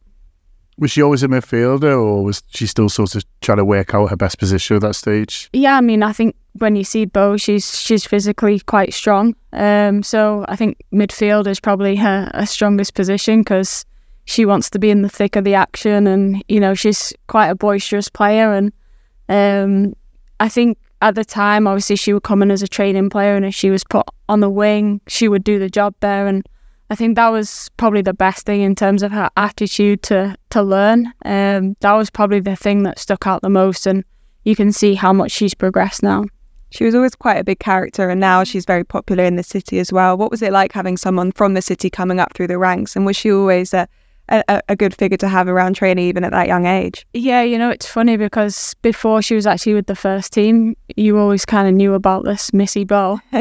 Was 0.80 0.92
she 0.92 1.02
always 1.02 1.24
a 1.24 1.28
midfielder, 1.28 2.00
or 2.00 2.24
was 2.24 2.44
she 2.50 2.68
still 2.68 2.90
sort 2.90 3.16
of 3.16 3.24
trying 3.42 3.58
to 3.58 3.66
work 3.66 3.96
out 3.96 4.10
her 4.10 4.16
best 4.16 4.38
position 4.38 4.76
at 4.76 4.84
that 4.84 4.96
stage? 4.96 5.50
Yeah, 5.54 5.76
I 5.76 5.82
mean, 5.82 6.04
I 6.04 6.14
think 6.14 6.36
when 6.54 6.76
you 6.76 6.84
see 6.84 7.06
Bo, 7.06 7.38
she's 7.38 7.80
she's 7.80 8.06
physically 8.06 8.60
quite 8.60 8.94
strong. 8.94 9.36
Um, 9.54 10.04
so 10.04 10.46
I 10.48 10.56
think 10.56 10.78
midfield 10.94 11.48
is 11.48 11.60
probably 11.60 11.96
her, 11.96 12.30
her 12.34 12.46
strongest 12.46 12.94
position 12.94 13.42
because 13.42 13.86
she 14.26 14.46
wants 14.46 14.70
to 14.72 14.80
be 14.80 14.90
in 14.90 15.02
the 15.02 15.10
thick 15.10 15.36
of 15.36 15.44
the 15.44 15.56
action, 15.56 16.06
and 16.06 16.44
you 16.48 16.60
know 16.60 16.74
she's 16.74 17.14
quite 17.28 17.48
a 17.48 17.56
boisterous 17.56 18.10
player. 18.10 18.54
And 18.54 18.72
um, 19.30 19.96
I 20.40 20.50
think 20.50 20.78
at 21.02 21.16
the 21.16 21.26
time, 21.26 21.68
obviously, 21.68 21.96
she 21.96 22.14
would 22.14 22.24
come 22.24 22.42
in 22.42 22.52
as 22.52 22.62
a 22.62 22.68
training 22.68 23.10
player, 23.10 23.36
and 23.36 23.46
if 23.46 23.56
she 23.56 23.70
was 23.70 23.84
put 23.84 24.06
on 24.30 24.42
the 24.42 24.50
wing, 24.50 25.02
she 25.08 25.28
would 25.28 25.44
do 25.44 25.60
the 25.60 25.70
job 25.70 25.96
there. 26.02 26.28
And 26.28 26.48
I 26.90 26.96
think 26.96 27.16
that 27.16 27.30
was 27.30 27.70
probably 27.78 28.02
the 28.02 28.14
best 28.14 28.46
thing 28.46 28.62
in 28.62 28.76
terms 28.76 29.04
of 29.04 29.12
her 29.12 29.30
attitude 29.36 30.04
to 30.04 30.38
to 30.52 30.62
learn. 30.62 31.14
Um, 31.26 31.76
that 31.82 31.94
was 31.94 32.10
probably 32.10 32.40
the 32.40 32.56
thing 32.56 32.84
that 32.84 33.00
stuck 33.00 33.28
out 33.28 33.42
the 33.42 33.50
most, 33.50 33.86
and 33.86 34.04
you 34.46 34.56
can 34.56 34.72
see 34.72 34.94
how 34.96 35.12
much 35.12 35.32
she's 35.32 35.54
progressed 35.54 36.04
now. 36.04 36.26
She 36.70 36.84
was 36.84 36.96
always 36.96 37.16
quite 37.16 37.38
a 37.38 37.44
big 37.44 37.60
character, 37.60 38.10
and 38.10 38.20
now 38.20 38.44
she's 38.44 38.66
very 38.66 38.84
popular 38.84 39.24
in 39.24 39.36
the 39.36 39.44
city 39.44 39.80
as 39.80 39.92
well. 39.92 40.18
What 40.18 40.32
was 40.32 40.42
it 40.42 40.52
like 40.52 40.72
having 40.72 40.98
someone 40.98 41.32
from 41.32 41.54
the 41.54 41.62
city 41.62 41.90
coming 41.90 42.20
up 42.20 42.34
through 42.34 42.48
the 42.48 42.58
ranks, 42.58 42.96
and 42.96 43.06
was 43.06 43.16
she 43.16 43.32
always 43.32 43.74
a 43.74 43.88
a, 44.30 44.62
a 44.70 44.76
good 44.76 44.96
figure 44.96 45.18
to 45.18 45.28
have 45.28 45.48
around 45.48 45.76
training 45.76 46.06
even 46.06 46.24
at 46.24 46.32
that 46.32 46.48
young 46.48 46.66
age? 46.66 47.06
Yeah, 47.14 47.42
you 47.42 47.58
know, 47.58 47.70
it's 47.70 47.88
funny 47.88 48.18
because 48.18 48.74
before 48.82 49.22
she 49.22 49.36
was 49.36 49.48
actually 49.48 49.74
with 49.74 49.88
the 49.88 49.96
first 49.96 50.34
team, 50.34 50.76
you 50.96 51.18
always 51.18 51.46
kind 51.46 51.68
of 51.68 51.74
knew 51.74 51.94
about 51.94 52.26
this 52.26 52.54
Missy 52.54 52.84
Bo. 52.84 53.20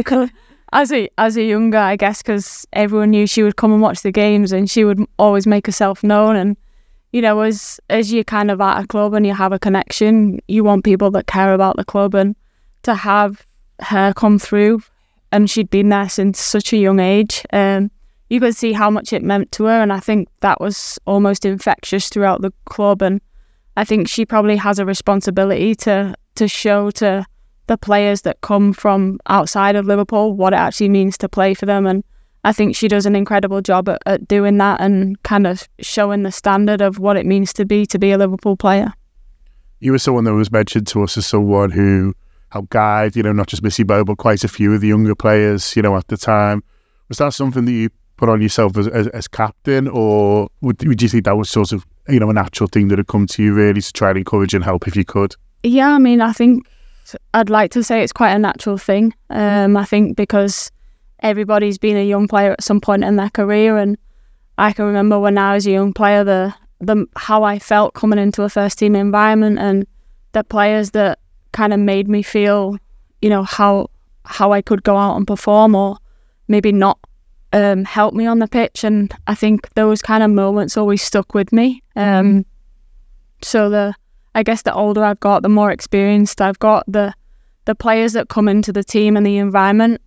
as 0.73 0.93
a 0.93 1.09
as 1.19 1.37
a 1.37 1.43
younger, 1.43 1.79
I 1.79 1.97
guess, 1.97 2.23
because 2.23 2.67
everyone 2.73 3.11
knew 3.11 3.27
she 3.27 3.43
would 3.43 3.57
come 3.57 3.73
and 3.73 3.83
watch 3.83 4.03
the 4.03 4.13
games, 4.13 4.53
and 4.53 4.69
she 4.69 4.85
would 4.85 5.05
always 5.19 5.47
make 5.47 5.67
herself 5.67 6.03
known. 6.03 6.37
And 6.37 6.57
you 7.13 7.23
know, 7.23 7.41
as 7.41 7.81
as 7.89 8.13
you 8.13 8.25
kind 8.25 8.51
of 8.51 8.61
at 8.61 8.83
a 8.83 8.87
club 8.87 9.15
and 9.15 9.27
you 9.27 9.35
have 9.35 9.53
a 9.53 9.59
connection, 9.59 10.41
you 10.49 10.65
want 10.65 10.85
people 10.85 11.11
that 11.13 11.27
care 11.27 11.55
about 11.55 11.77
the 11.77 11.85
club, 11.85 12.15
and 12.15 12.35
to 12.83 12.95
have 12.95 13.47
her 13.81 14.13
come 14.15 14.39
through, 14.39 14.83
and 15.33 15.49
she'd 15.51 15.71
been 15.71 15.89
there 15.89 16.09
since 16.09 16.41
such 16.41 16.73
a 16.73 16.79
young 16.79 17.01
age. 17.01 17.45
Um, 17.53 17.91
you 18.29 18.41
could 18.41 18.57
see 18.57 18.73
how 18.73 18.91
much 18.91 19.13
it 19.13 19.23
meant 19.23 19.53
to 19.53 19.65
her, 19.65 19.81
and 19.83 19.93
I 19.93 20.01
think 20.01 20.29
that 20.41 20.61
was 20.61 20.99
almost 21.07 21.45
infectious 21.45 22.09
throughout 22.09 22.43
the 22.43 22.53
club. 22.65 23.03
And 23.03 23.21
I 23.77 23.85
think 23.85 24.09
she 24.09 24.27
probably 24.27 24.57
has 24.57 24.79
a 24.79 24.87
responsibility 24.87 25.75
to 25.77 26.15
to 26.35 26.49
show 26.49 26.91
to 26.91 27.25
the 27.67 27.77
players 27.77 28.23
that 28.23 28.41
come 28.41 28.73
from 28.73 29.19
outside 29.27 29.77
of 29.77 29.87
Liverpool 29.87 30.35
what 30.35 30.53
it 30.53 30.57
actually 30.57 30.89
means 30.89 31.19
to 31.19 31.29
play 31.29 31.55
for 31.55 31.67
them. 31.67 31.87
And 31.87 32.05
I 32.45 32.53
think 32.53 32.77
she 32.77 32.89
does 32.89 33.07
an 33.07 33.17
incredible 33.17 33.61
job 33.61 33.89
at, 33.89 34.01
at 34.07 34.29
doing 34.29 34.59
that 34.59 34.81
and 34.81 35.21
kind 35.23 35.47
of 35.47 35.69
showing 35.81 36.23
the 36.23 36.33
standard 36.33 36.81
of 36.81 36.99
what 36.99 37.17
it 37.17 37.27
means 37.27 37.53
to 37.55 37.65
be 37.65 37.87
to 37.87 37.99
be 37.99 38.13
a 38.13 38.19
Liverpool 38.19 38.57
player. 38.57 38.93
You 39.81 39.93
were 39.93 39.99
someone 39.99 40.25
that 40.25 40.35
was 40.35 40.51
mentioned 40.51 40.87
to 40.89 41.03
us 41.03 41.19
as 41.19 41.27
someone 41.27 41.71
who 41.71 42.15
helped 42.51 42.71
guide, 42.71 43.17
you 43.17 43.23
know, 43.23 43.33
not 43.33 43.49
just 43.49 43.63
Missy 43.63 43.83
Bo, 43.83 44.05
but 44.05 44.19
quite 44.19 44.45
a 44.45 44.49
few 44.49 44.73
of 44.73 44.81
the 44.81 44.89
younger 44.89 45.15
players, 45.15 45.75
you 45.77 45.83
know, 45.83 45.97
at 45.97 46.09
the 46.09 46.17
time. 46.17 46.63
Was 47.09 47.19
that 47.19 47.35
something 47.35 47.65
that 47.65 47.73
you 47.73 47.91
put 48.17 48.29
on 48.29 48.41
yourself 48.41 48.79
as, 48.79 48.89
as, 48.89 49.09
as 49.09 49.29
captain, 49.29 49.89
or 49.89 50.49
would, 50.63 50.83
would 50.87 51.03
you 51.03 51.09
think 51.09 51.25
that 51.25 51.37
was 51.37 51.51
sort 51.51 51.73
of, 51.73 51.85
you 52.09 52.19
know, 52.19 52.31
a 52.31 52.33
natural 52.33 52.69
thing 52.69 52.89
that 52.89 52.99
had 52.99 53.09
come 53.09 53.27
to 53.27 53.43
you 53.43 53.53
really 53.53 53.81
to 53.83 53.93
try 53.93 54.11
and 54.11 54.19
encourage 54.19 54.55
and 54.55 54.65
help 54.65 54.89
if 54.89 54.97
you 54.97 55.05
could? 55.05 55.35
Yeah, 55.63 55.91
I 55.91 55.99
mean, 55.99 56.21
I 56.21 56.33
think 56.33 56.67
I'd 57.35 57.51
like 57.51 57.71
to 57.73 57.83
say 57.83 58.03
it's 58.03 58.13
quite 58.13 58.33
a 58.33 58.39
natural 58.39 58.79
thing. 58.79 59.15
Um, 59.31 59.77
I 59.77 59.85
think 59.85 60.17
because 60.17 60.71
everybody's 61.21 61.79
been 61.79 61.97
a 61.97 62.07
young 62.07 62.29
player 62.29 62.53
at 62.53 62.63
some 62.63 62.81
point 62.81 63.05
in 63.05 63.17
their 63.17 63.31
career, 63.31 63.77
and 63.79 63.97
I 64.59 64.73
can 64.73 64.87
remember 64.87 65.19
when 65.19 65.39
I 65.39 65.55
was 65.55 65.67
a 65.67 65.73
young 65.73 65.93
player, 65.93 66.25
the 66.25 66.55
the 66.81 67.07
how 67.17 67.43
I 67.43 67.59
felt 67.59 67.95
coming 67.95 68.19
into 68.19 68.43
a 68.43 68.49
first 68.49 68.79
team 68.79 68.97
environment, 68.97 69.59
and 69.59 69.87
the 70.33 70.45
players 70.45 70.91
that 70.93 71.19
kind 71.53 71.73
of 71.73 71.81
made 71.81 72.09
me 72.09 72.23
feel, 72.23 72.77
you 73.23 73.31
know, 73.31 73.45
how 73.45 73.91
how 74.25 74.53
I 74.53 74.63
could 74.63 74.83
go 74.83 74.97
out 74.97 75.17
and 75.17 75.27
perform, 75.27 75.75
or 75.75 75.99
maybe 76.49 76.73
not 76.73 76.99
um, 77.53 77.85
help 77.85 78.15
me 78.15 78.27
on 78.27 78.39
the 78.39 78.49
pitch. 78.49 78.85
And 78.85 79.15
I 79.27 79.35
think 79.35 79.73
those 79.75 80.03
kind 80.03 80.23
of 80.23 80.31
moments 80.31 80.77
always 80.77 81.03
stuck 81.03 81.35
with 81.35 81.53
me. 81.53 81.83
Um, 81.95 82.45
so 83.43 83.71
the 83.71 83.95
I 84.37 84.43
guess 84.43 84.63
the 84.63 84.75
older 84.75 85.03
I've 85.03 85.19
got, 85.19 85.43
the 85.43 85.49
more 85.49 85.71
experienced 85.71 86.43
I've 86.43 86.59
got, 86.59 86.85
the 86.87 87.15
the 87.65 87.75
players 87.75 88.13
that 88.13 88.29
come 88.29 88.49
into 88.49 88.71
the 88.71 88.85
team 88.85 89.17
and 89.17 89.27
the 89.27 89.39
environment. 89.39 90.01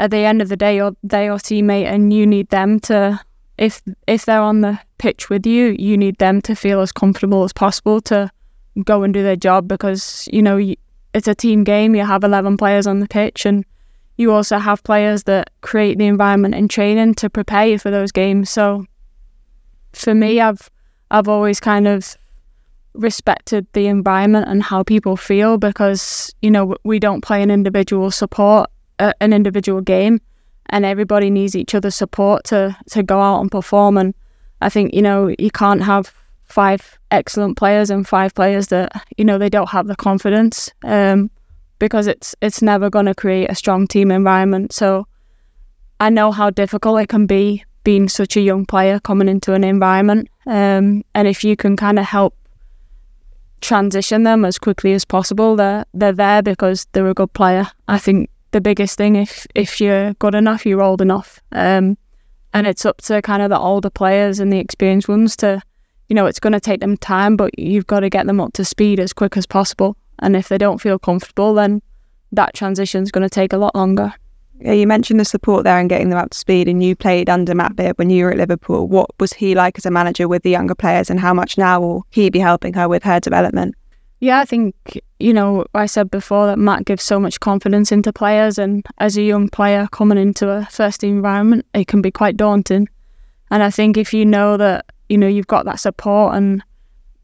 At 0.00 0.10
the 0.10 0.18
end 0.18 0.42
of 0.42 0.48
the 0.48 0.56
day, 0.56 0.76
you're 0.76 0.96
they 1.04 1.26
your 1.26 1.38
teammate, 1.38 1.86
and 1.86 2.12
you 2.12 2.26
need 2.26 2.48
them 2.50 2.80
to. 2.80 3.20
If 3.56 3.80
if 4.08 4.24
they're 4.24 4.40
on 4.40 4.62
the 4.62 4.80
pitch 4.98 5.30
with 5.30 5.46
you, 5.46 5.76
you 5.78 5.96
need 5.96 6.18
them 6.18 6.42
to 6.42 6.56
feel 6.56 6.80
as 6.80 6.90
comfortable 6.90 7.44
as 7.44 7.52
possible 7.52 8.00
to 8.02 8.30
go 8.84 9.04
and 9.04 9.14
do 9.14 9.22
their 9.22 9.36
job 9.36 9.68
because 9.68 10.28
you 10.32 10.42
know 10.42 10.58
it's 11.14 11.28
a 11.28 11.34
team 11.34 11.62
game. 11.62 11.94
You 11.94 12.04
have 12.04 12.24
eleven 12.24 12.56
players 12.56 12.86
on 12.88 12.98
the 12.98 13.08
pitch, 13.08 13.46
and 13.46 13.64
you 14.16 14.32
also 14.32 14.58
have 14.58 14.82
players 14.82 15.22
that 15.24 15.50
create 15.60 15.98
the 15.98 16.06
environment 16.06 16.56
and 16.56 16.68
training 16.68 17.14
to 17.14 17.30
prepare 17.30 17.68
you 17.68 17.78
for 17.78 17.92
those 17.92 18.10
games. 18.10 18.50
So 18.50 18.86
for 19.92 20.14
me, 20.14 20.40
I've 20.40 20.68
I've 21.12 21.28
always 21.28 21.60
kind 21.60 21.86
of 21.86 22.16
respected 22.98 23.66
the 23.72 23.86
environment 23.86 24.46
and 24.48 24.62
how 24.62 24.82
people 24.82 25.16
feel 25.16 25.56
because 25.56 26.34
you 26.42 26.50
know 26.50 26.76
we 26.84 26.98
don't 26.98 27.22
play 27.22 27.42
an 27.42 27.50
individual 27.50 28.10
support 28.10 28.68
uh, 28.98 29.12
an 29.20 29.32
individual 29.32 29.80
game 29.80 30.20
and 30.70 30.84
everybody 30.84 31.30
needs 31.30 31.56
each 31.56 31.74
other's 31.74 31.94
support 31.94 32.44
to 32.44 32.76
to 32.90 33.02
go 33.02 33.20
out 33.20 33.40
and 33.40 33.50
perform. 33.50 33.96
And 33.96 34.14
I 34.60 34.68
think 34.68 34.94
you 34.94 35.02
know 35.02 35.34
you 35.38 35.50
can't 35.50 35.82
have 35.82 36.12
five 36.44 36.98
excellent 37.10 37.56
players 37.56 37.90
and 37.90 38.06
five 38.06 38.34
players 38.34 38.68
that 38.68 39.04
you 39.16 39.24
know 39.24 39.38
they 39.38 39.48
don't 39.48 39.70
have 39.70 39.86
the 39.86 39.96
confidence 39.96 40.70
um, 40.84 41.30
because 41.78 42.06
it's 42.06 42.34
it's 42.40 42.62
never 42.62 42.90
going 42.90 43.06
to 43.06 43.14
create 43.14 43.50
a 43.50 43.54
strong 43.54 43.86
team 43.86 44.10
environment. 44.10 44.72
So 44.72 45.06
I 46.00 46.10
know 46.10 46.32
how 46.32 46.50
difficult 46.50 47.00
it 47.00 47.08
can 47.08 47.26
be 47.26 47.64
being 47.84 48.08
such 48.08 48.36
a 48.36 48.40
young 48.40 48.66
player 48.66 49.00
coming 49.00 49.28
into 49.28 49.54
an 49.54 49.64
environment 49.64 50.28
um, 50.46 51.02
and 51.14 51.26
if 51.26 51.42
you 51.42 51.56
can 51.56 51.74
kind 51.74 51.98
of 51.98 52.04
help 52.04 52.34
transition 53.60 54.22
them 54.22 54.44
as 54.44 54.58
quickly 54.58 54.92
as 54.92 55.04
possible. 55.04 55.56
They're 55.56 55.84
they're 55.94 56.12
there 56.12 56.42
because 56.42 56.86
they're 56.92 57.08
a 57.08 57.14
good 57.14 57.32
player. 57.32 57.66
I 57.88 57.98
think 57.98 58.30
the 58.50 58.60
biggest 58.60 58.96
thing 58.96 59.16
if 59.16 59.46
if 59.54 59.80
you're 59.80 60.14
good 60.14 60.34
enough, 60.34 60.66
you're 60.66 60.82
old 60.82 61.00
enough. 61.00 61.40
Um, 61.52 61.96
and 62.54 62.66
it's 62.66 62.86
up 62.86 63.02
to 63.02 63.20
kind 63.22 63.42
of 63.42 63.50
the 63.50 63.58
older 63.58 63.90
players 63.90 64.40
and 64.40 64.52
the 64.52 64.58
experienced 64.58 65.08
ones 65.08 65.36
to, 65.36 65.60
you 66.08 66.14
know, 66.14 66.26
it's 66.26 66.40
going 66.40 66.54
to 66.54 66.60
take 66.60 66.80
them 66.80 66.96
time, 66.96 67.36
but 67.36 67.56
you've 67.58 67.86
got 67.86 68.00
to 68.00 68.08
get 68.08 68.26
them 68.26 68.40
up 68.40 68.54
to 68.54 68.64
speed 68.64 68.98
as 69.00 69.12
quick 69.12 69.36
as 69.36 69.46
possible. 69.46 69.96
And 70.20 70.34
if 70.34 70.48
they 70.48 70.58
don't 70.58 70.80
feel 70.80 70.98
comfortable, 70.98 71.54
then 71.54 71.82
that 72.32 72.54
transition 72.54 73.02
is 73.02 73.10
going 73.10 73.22
to 73.22 73.30
take 73.30 73.52
a 73.52 73.58
lot 73.58 73.74
longer. 73.74 74.14
You 74.60 74.86
mentioned 74.86 75.20
the 75.20 75.24
support 75.24 75.64
there 75.64 75.78
and 75.78 75.88
getting 75.88 76.08
them 76.08 76.18
up 76.18 76.30
to 76.30 76.38
speed, 76.38 76.68
and 76.68 76.82
you 76.82 76.96
played 76.96 77.30
under 77.30 77.54
Matt 77.54 77.76
Beard 77.76 77.96
when 77.96 78.10
you 78.10 78.24
were 78.24 78.32
at 78.32 78.38
Liverpool. 78.38 78.88
What 78.88 79.10
was 79.20 79.32
he 79.32 79.54
like 79.54 79.78
as 79.78 79.86
a 79.86 79.90
manager 79.90 80.26
with 80.26 80.42
the 80.42 80.50
younger 80.50 80.74
players, 80.74 81.10
and 81.10 81.20
how 81.20 81.32
much 81.32 81.56
now 81.56 81.80
will 81.80 82.06
he 82.10 82.28
be 82.28 82.40
helping 82.40 82.74
her 82.74 82.88
with 82.88 83.02
her 83.04 83.20
development? 83.20 83.74
Yeah, 84.20 84.40
I 84.40 84.44
think, 84.44 84.74
you 85.20 85.32
know, 85.32 85.64
I 85.74 85.86
said 85.86 86.10
before 86.10 86.46
that 86.46 86.58
Matt 86.58 86.86
gives 86.86 87.04
so 87.04 87.20
much 87.20 87.38
confidence 87.38 87.92
into 87.92 88.12
players, 88.12 88.58
and 88.58 88.84
as 88.98 89.16
a 89.16 89.22
young 89.22 89.48
player 89.48 89.86
coming 89.92 90.18
into 90.18 90.50
a 90.50 90.66
first 90.66 91.04
environment, 91.04 91.64
it 91.72 91.86
can 91.86 92.02
be 92.02 92.10
quite 92.10 92.36
daunting. 92.36 92.88
And 93.50 93.62
I 93.62 93.70
think 93.70 93.96
if 93.96 94.12
you 94.12 94.26
know 94.26 94.56
that, 94.56 94.86
you 95.08 95.16
know, 95.16 95.28
you've 95.28 95.46
got 95.46 95.66
that 95.66 95.78
support 95.78 96.34
and 96.34 96.62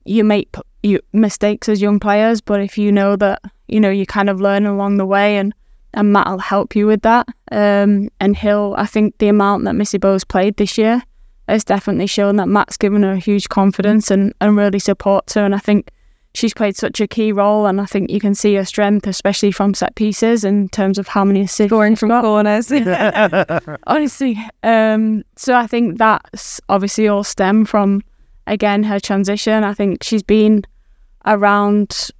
you 0.04 0.22
make 0.22 0.54
you 0.84 1.00
mistakes 1.12 1.68
as 1.68 1.82
young 1.82 1.98
players, 1.98 2.40
but 2.40 2.60
if 2.60 2.78
you 2.78 2.92
know 2.92 3.16
that, 3.16 3.42
you 3.66 3.80
know, 3.80 3.90
you 3.90 4.06
kind 4.06 4.30
of 4.30 4.40
learn 4.40 4.64
along 4.64 4.98
the 4.98 5.06
way 5.06 5.36
and 5.36 5.52
and 5.94 6.12
Matt 6.12 6.28
will 6.28 6.38
help 6.38 6.76
you 6.76 6.86
with 6.86 7.02
that. 7.02 7.26
Um, 7.50 8.10
and 8.20 8.36
he'll, 8.36 8.74
I 8.76 8.86
think, 8.86 9.18
the 9.18 9.28
amount 9.28 9.64
that 9.64 9.74
Missy 9.74 9.98
Bo's 9.98 10.24
played 10.24 10.56
this 10.56 10.76
year 10.76 11.02
has 11.48 11.64
definitely 11.64 12.06
shown 12.06 12.36
that 12.36 12.48
Matt's 12.48 12.76
given 12.76 13.02
her 13.02 13.12
a 13.12 13.18
huge 13.18 13.48
confidence 13.48 14.10
and, 14.10 14.32
and 14.40 14.56
really 14.56 14.78
supports 14.78 15.34
her. 15.34 15.44
And 15.44 15.54
I 15.54 15.58
think 15.58 15.90
she's 16.34 16.52
played 16.52 16.76
such 16.76 17.00
a 17.00 17.06
key 17.06 17.32
role, 17.32 17.66
and 17.66 17.80
I 17.80 17.86
think 17.86 18.10
you 18.10 18.20
can 18.20 18.34
see 18.34 18.54
her 18.56 18.64
strength, 18.64 19.06
especially 19.06 19.52
from 19.52 19.72
set 19.72 19.94
pieces, 19.94 20.44
in 20.44 20.68
terms 20.68 20.98
of 20.98 21.08
how 21.08 21.24
many 21.24 21.42
assists 21.42 21.70
scoring 21.70 21.96
from 21.96 22.10
corners. 22.10 22.70
Honestly, 23.86 24.38
um, 24.62 25.24
so 25.36 25.54
I 25.54 25.66
think 25.66 25.98
that's 25.98 26.60
obviously 26.68 27.08
all 27.08 27.24
stem 27.24 27.64
from 27.64 28.02
again 28.46 28.82
her 28.82 29.00
transition. 29.00 29.64
I 29.64 29.74
think 29.74 30.02
she's 30.02 30.22
been 30.22 30.64
around 31.24 32.10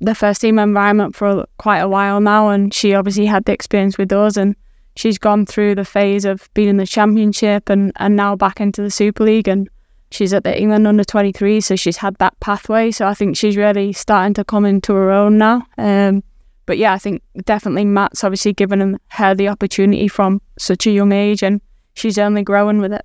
the 0.00 0.14
first 0.14 0.40
team 0.40 0.58
environment 0.58 1.16
for 1.16 1.46
quite 1.58 1.78
a 1.78 1.88
while 1.88 2.20
now, 2.20 2.48
and 2.48 2.72
she 2.72 2.94
obviously 2.94 3.26
had 3.26 3.44
the 3.44 3.52
experience 3.52 3.98
with 3.98 4.12
us, 4.12 4.36
and 4.36 4.54
she's 4.96 5.18
gone 5.18 5.46
through 5.46 5.74
the 5.74 5.84
phase 5.84 6.24
of 6.24 6.48
being 6.54 6.68
in 6.68 6.76
the 6.76 6.86
championship 6.86 7.68
and, 7.68 7.92
and 7.96 8.16
now 8.16 8.36
back 8.36 8.60
into 8.60 8.82
the 8.82 8.90
Super 8.90 9.24
League, 9.24 9.48
and 9.48 9.68
she's 10.10 10.32
at 10.32 10.44
the 10.44 10.58
England 10.58 10.86
under 10.86 11.04
23, 11.04 11.60
so 11.60 11.76
she's 11.76 11.96
had 11.96 12.16
that 12.16 12.38
pathway. 12.40 12.90
So 12.90 13.06
I 13.06 13.14
think 13.14 13.36
she's 13.36 13.56
really 13.56 13.92
starting 13.92 14.34
to 14.34 14.44
come 14.44 14.64
into 14.64 14.94
her 14.94 15.10
own 15.10 15.38
now. 15.38 15.66
Um, 15.76 16.22
but 16.66 16.78
yeah, 16.78 16.92
I 16.92 16.98
think 16.98 17.22
definitely 17.44 17.86
Matt's 17.86 18.22
obviously 18.22 18.52
given 18.52 18.98
her 19.08 19.34
the 19.34 19.48
opportunity 19.48 20.06
from 20.06 20.40
such 20.58 20.86
a 20.86 20.90
young 20.90 21.12
age, 21.12 21.42
and 21.42 21.60
she's 21.94 22.18
only 22.18 22.42
growing 22.42 22.78
with 22.78 22.92
it. 22.92 23.04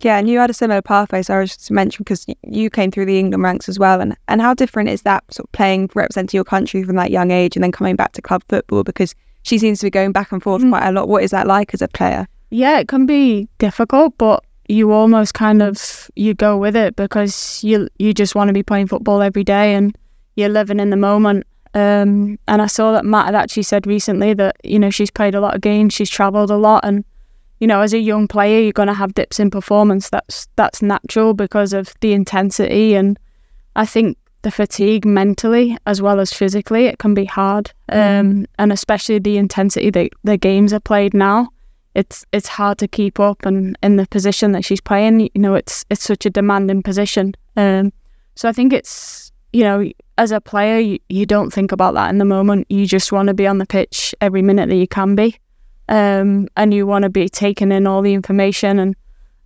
Yeah, 0.00 0.18
and 0.18 0.28
you 0.28 0.38
had 0.38 0.50
a 0.50 0.54
similar 0.54 0.80
pathway, 0.80 1.22
so 1.22 1.34
I 1.34 1.40
was 1.40 1.50
just 1.50 1.66
to 1.66 1.72
mention 1.72 2.04
because 2.04 2.24
you 2.46 2.70
came 2.70 2.90
through 2.90 3.06
the 3.06 3.18
England 3.18 3.42
ranks 3.42 3.68
as 3.68 3.78
well, 3.78 4.00
and 4.00 4.16
and 4.28 4.40
how 4.40 4.54
different 4.54 4.88
is 4.88 5.02
that 5.02 5.24
sort 5.32 5.48
of 5.48 5.52
playing 5.52 5.90
representing 5.94 6.38
your 6.38 6.44
country 6.44 6.84
from 6.84 6.96
that 6.96 7.10
young 7.10 7.30
age 7.30 7.56
and 7.56 7.64
then 7.64 7.72
coming 7.72 7.96
back 7.96 8.12
to 8.12 8.22
club 8.22 8.42
football 8.48 8.84
because 8.84 9.14
she 9.42 9.58
seems 9.58 9.80
to 9.80 9.86
be 9.86 9.90
going 9.90 10.12
back 10.12 10.30
and 10.30 10.42
forth 10.42 10.62
mm. 10.62 10.70
quite 10.70 10.86
a 10.86 10.92
lot. 10.92 11.08
What 11.08 11.24
is 11.24 11.32
that 11.32 11.46
like 11.46 11.74
as 11.74 11.82
a 11.82 11.88
player? 11.88 12.28
Yeah, 12.50 12.78
it 12.78 12.88
can 12.88 13.06
be 13.06 13.48
difficult, 13.58 14.14
but 14.18 14.44
you 14.68 14.92
almost 14.92 15.34
kind 15.34 15.62
of 15.62 16.10
you 16.14 16.34
go 16.34 16.56
with 16.56 16.76
it 16.76 16.94
because 16.94 17.62
you 17.64 17.88
you 17.98 18.14
just 18.14 18.34
want 18.34 18.48
to 18.48 18.54
be 18.54 18.62
playing 18.62 18.86
football 18.86 19.22
every 19.22 19.44
day 19.44 19.74
and 19.74 19.96
you're 20.36 20.48
living 20.48 20.78
in 20.78 20.90
the 20.90 20.96
moment. 20.96 21.46
Um, 21.74 22.38
and 22.48 22.62
I 22.62 22.66
saw 22.66 22.92
that 22.92 23.04
Matt 23.04 23.26
had 23.26 23.34
actually 23.34 23.62
said 23.64 23.86
recently 23.86 24.32
that 24.34 24.56
you 24.62 24.78
know 24.78 24.90
she's 24.90 25.10
played 25.10 25.34
a 25.34 25.40
lot 25.40 25.54
of 25.54 25.60
games, 25.60 25.92
she's 25.92 26.10
travelled 26.10 26.50
a 26.50 26.56
lot, 26.56 26.84
and 26.84 27.04
you 27.60 27.66
know, 27.66 27.80
as 27.80 27.92
a 27.92 27.98
young 27.98 28.28
player, 28.28 28.60
you're 28.60 28.72
going 28.72 28.88
to 28.88 28.94
have 28.94 29.14
dips 29.14 29.40
in 29.40 29.50
performance. 29.50 30.10
That's 30.10 30.46
that's 30.56 30.82
natural 30.82 31.34
because 31.34 31.72
of 31.72 31.94
the 32.00 32.12
intensity, 32.12 32.94
and 32.94 33.18
I 33.76 33.86
think 33.86 34.16
the 34.42 34.50
fatigue 34.50 35.04
mentally 35.04 35.76
as 35.86 36.00
well 36.00 36.20
as 36.20 36.32
physically, 36.32 36.86
it 36.86 36.98
can 36.98 37.14
be 37.14 37.24
hard, 37.24 37.72
Mm. 37.90 38.20
um, 38.20 38.46
and 38.58 38.72
especially 38.72 39.18
the 39.18 39.36
intensity 39.36 39.90
that 39.90 40.10
the 40.24 40.36
games 40.36 40.72
are 40.72 40.80
played 40.80 41.14
now. 41.14 41.48
It's 41.94 42.24
it's 42.32 42.48
hard 42.48 42.78
to 42.78 42.86
keep 42.88 43.18
up, 43.18 43.44
and 43.44 43.76
in 43.82 43.96
the 43.96 44.06
position 44.06 44.52
that 44.52 44.64
she's 44.64 44.80
playing, 44.80 45.20
you 45.20 45.30
know, 45.40 45.54
it's 45.54 45.84
it's 45.90 46.04
such 46.04 46.26
a 46.26 46.30
demanding 46.30 46.82
position. 46.82 47.34
Um, 47.56 47.92
so 48.36 48.48
I 48.48 48.52
think 48.52 48.72
it's 48.72 49.32
you 49.52 49.64
know, 49.64 49.90
as 50.18 50.30
a 50.30 50.40
player, 50.40 50.78
you, 50.78 50.98
you 51.08 51.24
don't 51.24 51.50
think 51.50 51.72
about 51.72 51.94
that 51.94 52.10
in 52.10 52.18
the 52.18 52.24
moment. 52.24 52.66
You 52.68 52.86
just 52.86 53.10
want 53.12 53.28
to 53.28 53.34
be 53.34 53.46
on 53.46 53.56
the 53.58 53.64
pitch 53.66 54.14
every 54.20 54.42
minute 54.42 54.68
that 54.68 54.76
you 54.76 54.86
can 54.86 55.14
be 55.14 55.38
um, 55.88 56.48
and 56.56 56.74
you 56.74 56.86
want 56.86 57.04
to 57.04 57.08
be 57.08 57.28
taking 57.28 57.72
in 57.72 57.86
all 57.86 58.02
the 58.02 58.14
information. 58.14 58.78
And 58.78 58.96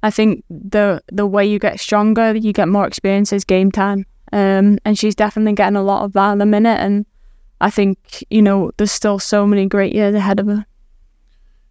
I 0.02 0.10
think 0.10 0.44
the 0.50 1.02
the 1.12 1.26
way 1.26 1.46
you 1.46 1.58
get 1.58 1.80
stronger, 1.80 2.34
you 2.34 2.52
get 2.52 2.68
more 2.68 2.86
experience 2.86 3.32
is 3.32 3.44
game 3.44 3.70
time. 3.70 4.06
Um, 4.32 4.78
and 4.84 4.98
she's 4.98 5.14
definitely 5.14 5.52
getting 5.52 5.76
a 5.76 5.82
lot 5.82 6.04
of 6.04 6.12
that 6.14 6.32
in 6.32 6.38
the 6.38 6.46
minute. 6.46 6.80
And 6.80 7.06
I 7.60 7.70
think 7.70 8.24
you 8.30 8.42
know 8.42 8.72
there's 8.76 8.92
still 8.92 9.18
so 9.18 9.46
many 9.46 9.66
great 9.66 9.94
years 9.94 10.14
ahead 10.14 10.40
of 10.40 10.46
her. 10.46 10.66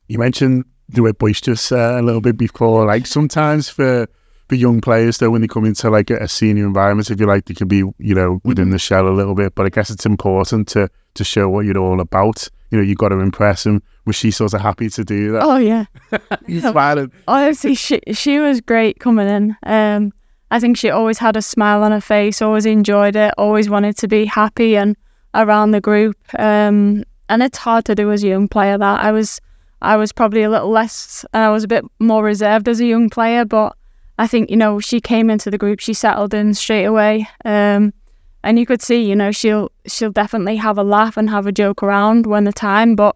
You 0.07 0.19
mentioned 0.19 0.65
the 0.89 1.01
word 1.01 1.17
boisterous 1.17 1.71
uh, 1.71 1.97
a 1.99 2.01
little 2.01 2.21
bit 2.21 2.38
before. 2.38 2.86
Like 2.86 3.07
sometimes 3.07 3.69
for 3.69 4.07
for 4.47 4.55
young 4.55 4.81
players, 4.81 5.17
though, 5.17 5.29
when 5.29 5.39
they 5.39 5.47
come 5.47 5.63
into 5.63 5.89
like 5.89 6.10
a, 6.10 6.17
a 6.17 6.27
senior 6.27 6.65
environment, 6.65 7.10
if 7.10 7.21
you 7.21 7.25
like, 7.25 7.45
they 7.45 7.53
can 7.53 7.67
be 7.67 7.84
you 7.97 8.15
know 8.15 8.41
within 8.43 8.69
the 8.69 8.79
shell 8.79 9.07
a 9.07 9.10
little 9.10 9.36
bit. 9.36 9.55
But 9.55 9.65
I 9.65 9.69
guess 9.69 9.89
it's 9.89 10.05
important 10.05 10.67
to 10.69 10.89
to 11.15 11.23
show 11.23 11.49
what 11.49 11.65
you're 11.65 11.77
all 11.77 11.99
about. 11.99 12.47
You 12.69 12.77
know, 12.77 12.84
you've 12.84 12.97
got 12.97 13.10
to 13.10 13.19
impress 13.19 13.63
them. 13.63 13.81
Was 14.05 14.15
she 14.15 14.31
sort 14.31 14.53
of 14.53 14.61
happy 14.61 14.89
to 14.89 15.03
do 15.03 15.33
that? 15.33 15.43
Oh 15.43 15.57
yeah, 15.57 15.85
smiling. 16.71 17.11
honestly, 17.27 17.75
she 17.75 17.99
she 18.13 18.39
was 18.39 18.61
great 18.61 18.99
coming 18.99 19.27
in. 19.27 19.55
Um, 19.63 20.11
I 20.49 20.59
think 20.59 20.77
she 20.77 20.89
always 20.89 21.17
had 21.17 21.37
a 21.37 21.41
smile 21.41 21.83
on 21.83 21.91
her 21.91 22.01
face, 22.01 22.41
always 22.41 22.65
enjoyed 22.65 23.15
it, 23.15 23.33
always 23.37 23.69
wanted 23.69 23.97
to 23.97 24.07
be 24.07 24.25
happy 24.25 24.75
and 24.75 24.97
around 25.33 25.71
the 25.71 25.81
group. 25.81 26.17
Um, 26.37 27.03
and 27.29 27.41
it's 27.41 27.57
hard 27.57 27.85
to 27.85 27.95
do 27.95 28.11
as 28.11 28.23
a 28.23 28.27
young 28.27 28.47
player. 28.49 28.77
That 28.77 29.01
I 29.03 29.11
was, 29.11 29.39
I 29.81 29.95
was 29.95 30.11
probably 30.11 30.43
a 30.43 30.49
little 30.49 30.69
less. 30.69 31.23
and 31.33 31.43
I 31.43 31.49
was 31.49 31.63
a 31.63 31.67
bit 31.69 31.85
more 31.99 32.23
reserved 32.23 32.67
as 32.67 32.81
a 32.81 32.85
young 32.85 33.09
player, 33.09 33.45
but 33.45 33.77
I 34.19 34.27
think 34.27 34.49
you 34.49 34.57
know 34.57 34.79
she 34.79 34.99
came 34.99 35.29
into 35.29 35.49
the 35.49 35.57
group, 35.57 35.79
she 35.79 35.93
settled 35.93 36.33
in 36.33 36.53
straight 36.53 36.85
away. 36.85 37.27
Um, 37.45 37.93
and 38.43 38.57
you 38.57 38.65
could 38.65 38.81
see, 38.81 39.01
you 39.03 39.15
know, 39.15 39.31
she'll 39.31 39.71
she'll 39.85 40.11
definitely 40.11 40.57
have 40.57 40.77
a 40.77 40.83
laugh 40.83 41.15
and 41.15 41.29
have 41.29 41.45
a 41.47 41.51
joke 41.51 41.83
around 41.83 42.25
when 42.25 42.43
the 42.43 42.51
time, 42.51 42.95
but 42.95 43.15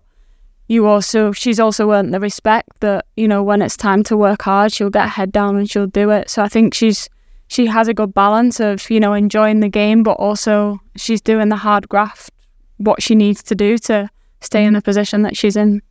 you 0.67 0.88
also 0.88 1.32
she's 1.32 1.60
also 1.60 1.91
earned 1.91 2.13
the 2.13 2.19
respect 2.19 2.69
that 2.80 3.06
you 3.15 3.28
know 3.28 3.43
when 3.43 3.62
it's 3.62 3.78
time 3.78 4.04
to 4.04 4.17
work 4.17 4.41
hard 4.41 4.71
she'll 4.71 4.89
get 4.89 5.04
her 5.04 5.10
head 5.10 5.32
down 5.32 5.56
and 5.56 5.69
she'll 5.69 5.88
do 5.88 6.10
it 6.10 6.30
so 6.30 6.41
i 6.41 6.47
think 6.47 6.73
she's 6.73 7.10
she 7.47 7.65
has 7.65 7.88
a 7.88 7.93
good 7.93 8.13
balance 8.13 8.60
of 8.60 8.89
you 8.89 8.99
know 8.99 9.13
enjoying 9.13 9.60
the 9.60 9.69
game 9.69 10.04
but 10.04 10.13
also 10.13 10.80
she's 10.95 11.21
doing 11.21 11.49
the 11.49 11.56
hard 11.56 11.88
graft 11.89 12.32
what 12.78 13.01
she 13.01 13.15
needs 13.15 13.41
to 13.43 13.56
do 13.56 13.78
to 13.78 14.10
stay 14.41 14.63
in 14.63 14.69
mm-hmm. 14.69 14.75
the 14.75 14.82
position 14.82 15.21
that 15.21 15.38
she's 15.38 15.56
in 15.56 15.82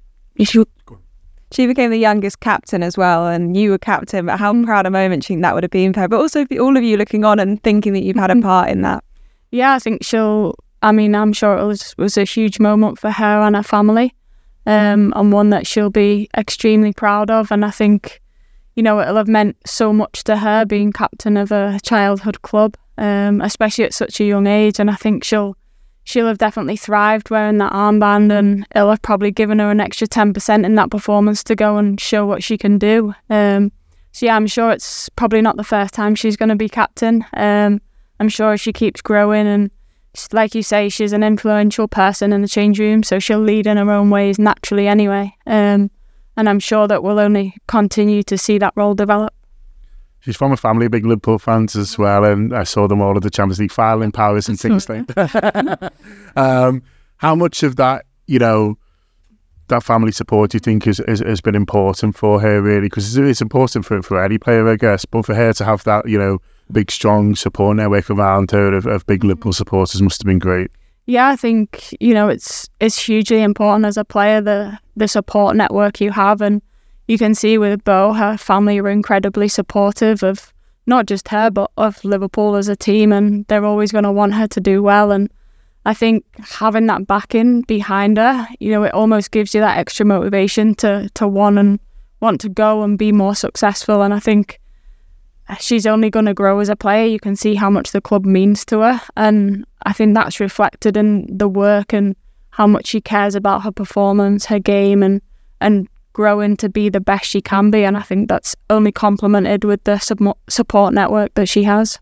she, 0.41 0.65
She 1.53 1.67
became 1.69 1.91
the 1.91 1.99
youngest 1.99 2.41
captain 2.41 2.83
as 2.83 2.99
well, 2.99 3.29
and 3.29 3.57
you 3.57 3.71
were 3.71 3.79
captain. 3.79 4.27
But 4.27 4.39
how 4.39 4.53
mm-hmm. 4.53 4.65
proud 4.65 4.87
a 4.87 4.91
moment 4.91 5.23
do 5.23 5.27
you 5.27 5.37
think 5.37 5.43
that 5.43 5.55
would 5.55 5.63
have 5.63 5.71
been 5.71 5.93
for 5.93 6.01
her? 6.01 6.09
But 6.09 6.21
also 6.21 6.45
for 6.45 6.59
all 6.59 6.77
of 6.77 6.83
you 6.83 6.97
looking 6.97 7.25
on 7.25 7.39
and 7.39 7.63
thinking 7.63 7.93
that 7.93 8.03
you've 8.03 8.17
had 8.17 8.31
a 8.31 8.35
mm-hmm. 8.35 8.43
part 8.43 8.71
in 8.71 8.83
that. 8.83 9.05
yeah 9.53 9.75
i 9.75 9.79
think 9.79 10.03
she'll 10.03 10.55
i 10.83 10.91
mean 10.91 11.15
i'm 11.15 11.33
sure 11.33 11.57
it 11.57 11.65
was 11.65 11.95
was 11.97 12.19
a 12.19 12.25
huge 12.25 12.59
moment 12.59 12.99
for 12.99 13.11
her 13.11 13.41
and 13.43 13.55
her 13.55 13.63
family 13.63 14.13
um 14.67 15.13
and 15.17 15.33
one 15.33 15.51
that 15.51 15.67
she'll 15.67 15.91
be 15.91 16.29
extremely 16.37 16.93
proud 16.93 17.31
of. 17.31 17.51
And 17.51 17.65
i 17.65 17.71
think 17.71 18.21
you 18.75 18.83
know 18.83 19.01
it'll 19.01 19.17
have 19.17 19.29
meant 19.29 19.57
so 19.67 19.93
much 19.93 20.25
to 20.25 20.37
her 20.37 20.65
being 20.65 20.93
captain 20.93 21.37
of 21.37 21.53
a 21.53 21.79
childhood 21.83 22.43
club 22.43 22.77
um 22.99 23.41
especially 23.41 23.85
at 23.85 23.95
such 23.95 24.21
a 24.21 24.25
young 24.25 24.47
age. 24.47 24.79
And 24.79 24.91
i 24.91 24.95
think 24.95 25.25
she'll 25.25 25.57
she'll 26.05 26.27
have 26.27 26.39
definitely 26.39 26.77
thrived 26.77 27.31
wearing 27.31 27.59
that 27.59 27.73
armband 27.73 28.31
and 28.31 28.67
it'll 28.75 28.91
have 28.91 29.03
probably 29.03 29.31
given 29.31 29.59
her 29.59 29.71
an 29.71 29.81
extra 29.81 30.07
10% 30.07 30.65
in 30.65 30.75
that 30.75 30.91
performance 30.91 31.43
to 31.45 31.57
go 31.57 31.79
and 31.79 31.99
show 31.99 32.27
what 32.27 32.43
she 32.43 32.59
can 32.59 32.79
do. 32.79 33.15
Um 33.31 33.73
so 34.13 34.27
yeah 34.27 34.37
i'm 34.37 34.47
sure 34.47 34.71
it's 34.71 35.09
probably 35.11 35.41
not 35.41 35.57
the 35.57 35.65
first 35.65 35.93
time 35.93 36.15
she's 36.15 36.37
going 36.37 36.51
to 36.51 36.57
be 36.57 36.69
captain. 36.69 37.25
Um 37.35 37.81
i'm 38.21 38.29
sure 38.29 38.57
she 38.57 38.73
keeps 38.73 39.01
growing 39.01 39.47
and 39.47 39.71
like 40.33 40.55
you 40.55 40.63
say 40.63 40.89
she's 40.89 41.13
an 41.13 41.23
influential 41.23 41.89
person 41.89 42.33
in 42.33 42.43
the 42.43 42.49
change 42.49 42.79
room 42.79 43.03
so 43.03 43.19
she'll 43.19 43.41
lead 43.41 43.67
in 43.67 43.77
her 43.77 43.91
own 43.91 44.11
ways 44.11 44.39
naturally 44.39 44.87
anyway 44.87 45.35
um 45.47 45.91
and 46.37 46.49
i'm 46.49 46.61
sure 46.61 46.87
that 46.87 47.03
we'll 47.03 47.19
only 47.19 47.55
continue 47.67 48.23
to 48.23 48.39
see 48.39 48.59
that 48.59 48.73
role 48.77 48.95
develop 48.95 49.35
She's 50.25 50.39
from 50.39 50.53
a 50.53 50.57
family 50.57 50.87
of 50.87 50.93
big 50.93 51.05
Liverpool 51.05 51.39
fans 51.39 51.77
as 51.77 51.99
well, 51.99 52.25
and 52.25 52.57
I 52.57 52.65
saw 52.65 52.89
them 52.89 53.03
all 53.03 53.15
at 53.15 53.23
the 53.23 53.29
Champions 53.29 53.61
League 53.61 53.71
final 53.71 54.01
in 54.01 54.11
Paris 54.11 54.49
and 54.49 54.59
things 54.59 54.89
like 54.89 55.07
that. 55.09 55.93
um, 56.37 56.83
how 57.19 57.35
much 57.35 57.63
of 57.63 57.77
that, 57.77 58.07
you 58.27 58.39
know, 58.39 58.79
that 59.69 59.83
family 59.83 60.13
support 60.13 60.51
do 60.51 60.57
you 60.57 60.61
think 60.61 60.87
is, 60.87 60.99
is, 61.01 61.21
has 61.21 61.43
been 61.43 61.55
important 61.55 62.17
for 62.17 62.41
her, 62.41 62.63
really? 62.63 62.87
Because 62.87 63.15
it's, 63.15 63.29
it's 63.29 63.43
important 63.43 63.85
for, 63.85 64.01
for 64.01 64.25
any 64.25 64.39
player, 64.39 64.67
I 64.67 64.77
guess, 64.77 65.05
but 65.05 65.27
for 65.27 65.35
her 65.35 65.53
to 65.53 65.65
have 65.65 65.85
that, 65.85 66.09
you 66.09 66.19
know, 66.19 66.39
big, 66.73 66.91
strong 66.91 67.35
support 67.35 67.77
network 67.77 68.11
around 68.11 68.51
her 68.51 68.73
of, 68.73 68.87
of 68.87 69.07
big 69.07 69.25
Liverpool 69.25 69.53
mm. 69.53 69.57
supporters 69.57 70.03
must 70.03 70.23
have 70.23 70.27
been 70.27 70.39
great. 70.39 70.71
yeah, 71.07 71.29
I 71.29 71.37
think 71.37 71.95
you 72.01 72.15
know 72.15 72.29
it's 72.29 72.69
it's 72.81 72.99
hugely 72.99 73.43
important 73.43 73.85
as 73.85 73.97
a 73.97 74.05
player 74.05 74.41
the 74.41 74.79
the 74.97 75.09
support 75.09 75.57
network 75.57 76.01
you 76.01 76.11
have, 76.13 76.41
and 76.41 76.63
you 77.09 77.19
can 77.19 77.35
see 77.35 77.59
with 77.59 77.85
Bo, 77.85 78.13
her 78.13 78.37
family 78.37 78.79
are 78.79 78.89
incredibly 78.89 79.49
supportive 79.49 80.23
of 80.23 80.53
not 80.87 81.07
just 81.07 81.29
her 81.29 81.51
but 81.51 81.71
of 81.77 82.03
Liverpool 82.05 82.57
as 82.57 82.69
a 82.69 82.77
team, 82.77 83.13
and 83.13 83.47
they're 83.47 83.65
always 83.65 83.93
going 83.93 84.05
to 84.05 84.13
want 84.13 84.35
her 84.35 84.47
to 84.49 84.61
do 84.61 84.83
well. 84.83 85.13
And 85.13 85.31
I 85.87 85.95
think 85.95 86.25
having 86.39 86.87
that 86.87 87.07
backing 87.07 87.63
behind 87.63 88.17
her, 88.17 88.47
you 88.61 88.71
know, 88.71 88.83
it 88.85 88.95
almost 88.95 89.31
gives 89.31 89.55
you 89.55 89.61
that 89.61 89.79
extra 89.79 90.07
motivation 90.07 90.75
to 90.77 91.11
to 91.15 91.29
want 91.29 91.59
and 91.59 91.79
want 92.21 92.41
to 92.41 92.49
go 92.49 92.83
and 92.83 92.97
be 92.99 93.13
more 93.13 93.35
successful. 93.35 94.03
And 94.03 94.15
I 94.15 94.21
think 94.21 94.59
she's 95.61 95.87
only 95.87 96.11
going 96.11 96.27
to 96.27 96.35
grow 96.35 96.59
as 96.61 96.69
a 96.69 96.77
player. 96.77 97.07
You 97.07 97.21
can 97.21 97.37
see 97.37 97.55
how 97.55 97.71
much 97.71 97.93
the 97.93 98.01
club 98.01 98.25
means 98.25 98.65
to 98.67 98.81
her, 98.81 99.01
and 99.17 99.65
I 99.85 99.93
think 99.93 100.15
that's 100.15 100.41
reflected 100.41 100.97
in 100.97 101.27
the 101.31 101.49
work 101.49 101.93
and 101.93 102.17
how 102.51 102.67
much 102.67 102.87
she 102.87 103.01
cares 103.01 103.35
about 103.35 103.63
her 103.63 103.73
performance, 103.73 104.47
her 104.47 104.59
game, 104.59 105.03
and 105.03 105.21
and 105.61 105.89
growing 106.13 106.57
to 106.57 106.69
be 106.69 106.89
the 106.89 107.01
best 107.01 107.27
she 107.27 107.41
can 107.41 107.71
be. 107.71 107.85
And 107.85 107.97
I 107.97 108.03
think 108.03 108.29
that's 108.29 108.55
only 108.71 108.93
complemented 108.93 109.65
with 109.65 109.83
the 109.85 109.99
sub- 109.99 110.39
support 110.49 110.95
network 110.95 111.35
that 111.35 111.49
she 111.49 111.65
has. 111.65 111.99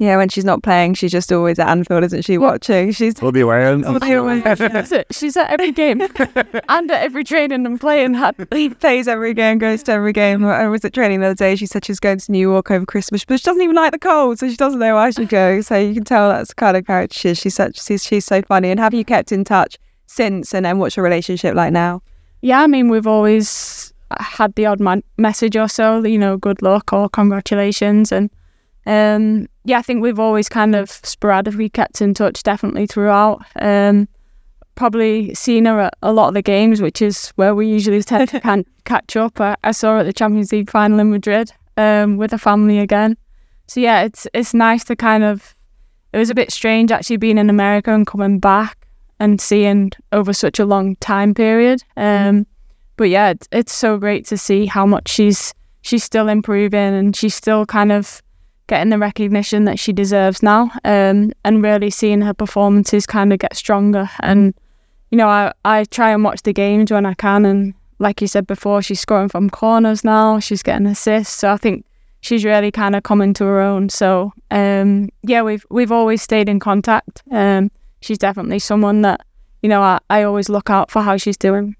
Yeah, 0.00 0.16
when 0.16 0.28
she's 0.28 0.44
not 0.44 0.62
playing, 0.62 0.94
she's 0.94 1.10
just 1.10 1.32
always 1.32 1.58
at 1.58 1.66
Anfield, 1.68 2.04
isn't 2.04 2.22
she? 2.24 2.38
Watching. 2.38 2.92
She's 2.92 3.20
All 3.20 3.32
the 3.32 3.42
way 3.42 3.56
around. 3.56 3.84
all 3.84 3.98
the 3.98 4.22
way. 4.22 4.40
That's. 4.54 4.92
She's 5.10 5.36
at 5.36 5.50
every 5.50 5.72
game 5.72 6.00
and 6.68 6.90
at 6.90 7.02
every 7.02 7.24
training 7.24 7.66
and 7.66 7.80
playing. 7.80 8.14
He 8.52 8.70
plays 8.70 9.08
every 9.08 9.34
game, 9.34 9.58
goes 9.58 9.82
to 9.84 9.92
every 9.92 10.12
game. 10.12 10.44
I 10.44 10.68
was 10.68 10.84
at 10.84 10.92
training 10.94 11.18
the 11.20 11.26
other 11.26 11.34
day. 11.34 11.56
She 11.56 11.66
said 11.66 11.84
she's 11.84 11.98
going 11.98 12.18
to 12.18 12.30
New 12.30 12.38
York 12.38 12.70
over 12.70 12.86
Christmas, 12.86 13.24
but 13.24 13.40
she 13.40 13.44
doesn't 13.44 13.60
even 13.62 13.74
like 13.74 13.90
the 13.90 13.98
cold, 13.98 14.38
so 14.38 14.48
she 14.48 14.56
doesn't 14.56 14.78
know 14.78 14.94
why 14.94 15.10
she 15.10 15.24
go. 15.24 15.60
So 15.62 15.76
you 15.76 15.94
can 15.94 16.04
tell 16.04 16.28
that's 16.28 16.50
the 16.50 16.54
kind 16.54 16.76
of 16.76 16.86
character 16.86 17.18
she 17.18 17.28
is. 17.30 17.38
She's 17.38 17.54
such, 17.56 17.82
she's, 17.84 18.04
she's 18.04 18.24
so 18.24 18.40
funny. 18.42 18.70
And 18.70 18.78
have 18.78 18.94
you 18.94 19.04
kept 19.04 19.32
in 19.32 19.42
touch 19.44 19.78
since? 20.06 20.54
And 20.54 20.64
then 20.64 20.78
what's 20.78 20.96
your 20.96 21.02
relationship 21.02 21.56
like 21.56 21.72
now? 21.72 22.02
Yeah, 22.40 22.62
I 22.62 22.68
mean, 22.68 22.88
we've 22.88 23.06
always 23.08 23.92
had 24.20 24.54
the 24.54 24.66
odd 24.66 24.78
man- 24.78 25.02
message 25.16 25.56
or 25.56 25.66
so, 25.68 26.04
you 26.04 26.18
know, 26.18 26.36
good 26.36 26.62
luck 26.62 26.92
or 26.92 27.08
congratulations. 27.08 28.12
And 28.12 28.30
um, 28.86 29.48
yeah, 29.68 29.78
I 29.78 29.82
think 29.82 30.02
we've 30.02 30.18
always 30.18 30.48
kind 30.48 30.74
of 30.74 30.90
sporadically 30.90 31.68
kept 31.68 32.00
in 32.00 32.14
touch, 32.14 32.42
definitely 32.42 32.86
throughout. 32.86 33.44
Um, 33.56 34.08
probably 34.76 35.34
seen 35.34 35.66
her 35.66 35.78
at 35.80 35.94
a 36.02 36.10
lot 36.10 36.28
of 36.28 36.34
the 36.34 36.40
games, 36.40 36.80
which 36.80 37.02
is 37.02 37.28
where 37.36 37.54
we 37.54 37.68
usually 37.68 38.02
tend 38.02 38.30
to 38.30 38.40
can- 38.40 38.64
catch 38.84 39.14
up. 39.14 39.38
I, 39.38 39.56
I 39.64 39.72
saw 39.72 39.92
her 39.92 39.98
at 39.98 40.04
the 40.04 40.12
Champions 40.14 40.52
League 40.52 40.70
final 40.70 40.98
in 41.00 41.10
Madrid 41.10 41.52
um, 41.76 42.16
with 42.16 42.30
the 42.30 42.38
family 42.38 42.78
again. 42.78 43.18
So 43.66 43.80
yeah, 43.80 44.04
it's 44.04 44.26
it's 44.32 44.54
nice 44.54 44.84
to 44.84 44.96
kind 44.96 45.22
of. 45.22 45.54
It 46.14 46.18
was 46.18 46.30
a 46.30 46.34
bit 46.34 46.50
strange 46.50 46.90
actually 46.90 47.18
being 47.18 47.36
in 47.36 47.50
America 47.50 47.92
and 47.92 48.06
coming 48.06 48.38
back 48.38 48.88
and 49.20 49.38
seeing 49.38 49.90
over 50.12 50.32
such 50.32 50.58
a 50.58 50.64
long 50.64 50.96
time 50.96 51.34
period. 51.34 51.84
Um, 51.98 52.46
but 52.96 53.10
yeah, 53.10 53.34
it's 53.52 53.74
so 53.74 53.98
great 53.98 54.24
to 54.28 54.38
see 54.38 54.64
how 54.64 54.86
much 54.86 55.08
she's 55.10 55.52
she's 55.82 56.02
still 56.02 56.28
improving 56.28 56.94
and 56.94 57.14
she's 57.14 57.34
still 57.34 57.66
kind 57.66 57.92
of 57.92 58.22
getting 58.68 58.90
the 58.90 58.98
recognition 58.98 59.64
that 59.64 59.78
she 59.78 59.92
deserves 59.92 60.42
now. 60.42 60.70
Um, 60.84 61.32
and 61.44 61.62
really 61.62 61.90
seeing 61.90 62.20
her 62.20 62.34
performances 62.34 63.06
kind 63.06 63.32
of 63.32 63.40
get 63.40 63.56
stronger. 63.56 64.08
And 64.20 64.54
you 65.10 65.18
know, 65.18 65.28
I 65.28 65.52
I 65.64 65.84
try 65.84 66.10
and 66.12 66.22
watch 66.22 66.42
the 66.42 66.52
games 66.52 66.90
when 66.92 67.06
I 67.06 67.14
can. 67.14 67.44
And 67.44 67.74
like 67.98 68.20
you 68.20 68.28
said 68.28 68.46
before, 68.46 68.82
she's 68.82 69.00
scoring 69.00 69.28
from 69.28 69.50
corners 69.50 70.04
now. 70.04 70.38
She's 70.38 70.62
getting 70.62 70.86
assists. 70.86 71.34
So 71.34 71.52
I 71.52 71.56
think 71.56 71.84
she's 72.20 72.44
really 72.44 72.70
kind 72.70 72.94
of 72.94 73.02
coming 73.02 73.34
to 73.34 73.44
her 73.44 73.60
own. 73.60 73.88
So 73.88 74.32
um, 74.50 75.08
yeah, 75.22 75.42
we've 75.42 75.66
we've 75.70 75.92
always 75.92 76.22
stayed 76.22 76.48
in 76.48 76.60
contact. 76.60 77.22
Um, 77.30 77.70
she's 78.00 78.18
definitely 78.18 78.58
someone 78.58 79.02
that 79.02 79.24
you 79.62 79.68
know 79.68 79.82
I, 79.82 79.98
I 80.10 80.22
always 80.22 80.48
look 80.48 80.70
out 80.70 80.90
for 80.90 81.02
how 81.02 81.16
she's 81.16 81.36
doing. 81.36 81.74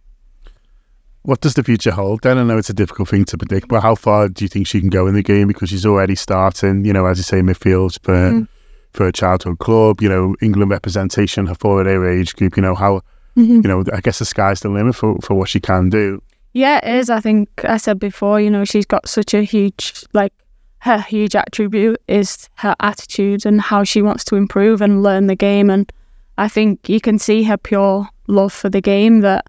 What 1.23 1.41
does 1.41 1.55
the 1.55 1.65
future 1.65 1.91
hold 1.91 2.23
then? 2.23 2.39
I 2.39 2.43
know 2.43 2.59
it's 2.59 2.71
a 2.71 2.75
difficult 2.75 3.09
thing 3.09 3.25
to 3.27 3.37
predict, 3.37 3.69
but 3.69 3.83
how 3.83 3.95
far 3.95 4.29
do 4.29 4.45
you 4.45 4.49
think 4.49 4.67
she 4.67 4.81
can 4.81 4.89
go 4.89 5.07
in 5.07 5.15
the 5.15 5.23
game? 5.23 5.49
Because 5.49 5.71
she's 5.71 5.85
already 5.85 6.15
starting, 6.15 6.85
you 6.85 6.93
know, 6.93 7.07
as 7.07 7.19
you 7.19 7.25
say, 7.25 7.41
midfield 7.41 7.99
for 8.03 8.15
mm. 8.15 8.49
for 8.93 9.07
a 9.07 9.13
childhood 9.13 9.59
club, 9.59 10.01
you 10.01 10.09
know, 10.09 10.35
England 10.41 10.71
representation, 10.71 11.47
her 11.47 11.55
forward 11.55 11.87
age 11.87 12.35
group, 12.37 12.57
you 12.57 12.63
know, 12.63 12.75
how, 12.75 13.03
mm-hmm. 13.37 13.61
you 13.63 13.69
know, 13.69 13.85
I 13.93 14.01
guess 14.01 14.19
the 14.19 14.25
sky's 14.25 14.61
the 14.61 14.69
limit 14.69 14.95
for, 14.97 15.19
for 15.21 15.35
what 15.35 15.49
she 15.49 15.61
can 15.61 15.91
do. 15.91 16.23
Yeah, 16.55 16.79
it 16.83 16.97
is. 16.97 17.11
I 17.11 17.21
think 17.21 17.49
I 17.65 17.77
said 17.77 17.99
before, 17.99 18.41
you 18.41 18.51
know, 18.51 18.65
she's 18.65 18.87
got 18.87 19.09
such 19.09 19.35
a 19.35 19.43
huge, 19.43 20.05
like, 20.13 20.33
her 20.81 20.99
huge 20.99 21.35
attribute 21.35 22.01
is 22.07 22.49
her 22.55 22.75
attitude 22.81 23.45
and 23.45 23.61
how 23.61 23.85
she 23.85 24.01
wants 24.01 24.25
to 24.25 24.37
improve 24.37 24.81
and 24.81 25.03
learn 25.03 25.27
the 25.27 25.37
game. 25.37 25.71
And 25.71 25.93
I 26.39 26.49
think 26.49 26.89
you 26.89 27.01
can 27.01 27.19
see 27.19 27.43
her 27.43 27.57
pure 27.57 28.09
love 28.29 28.53
for 28.53 28.71
the 28.71 28.81
game 28.81 29.21
that 29.21 29.47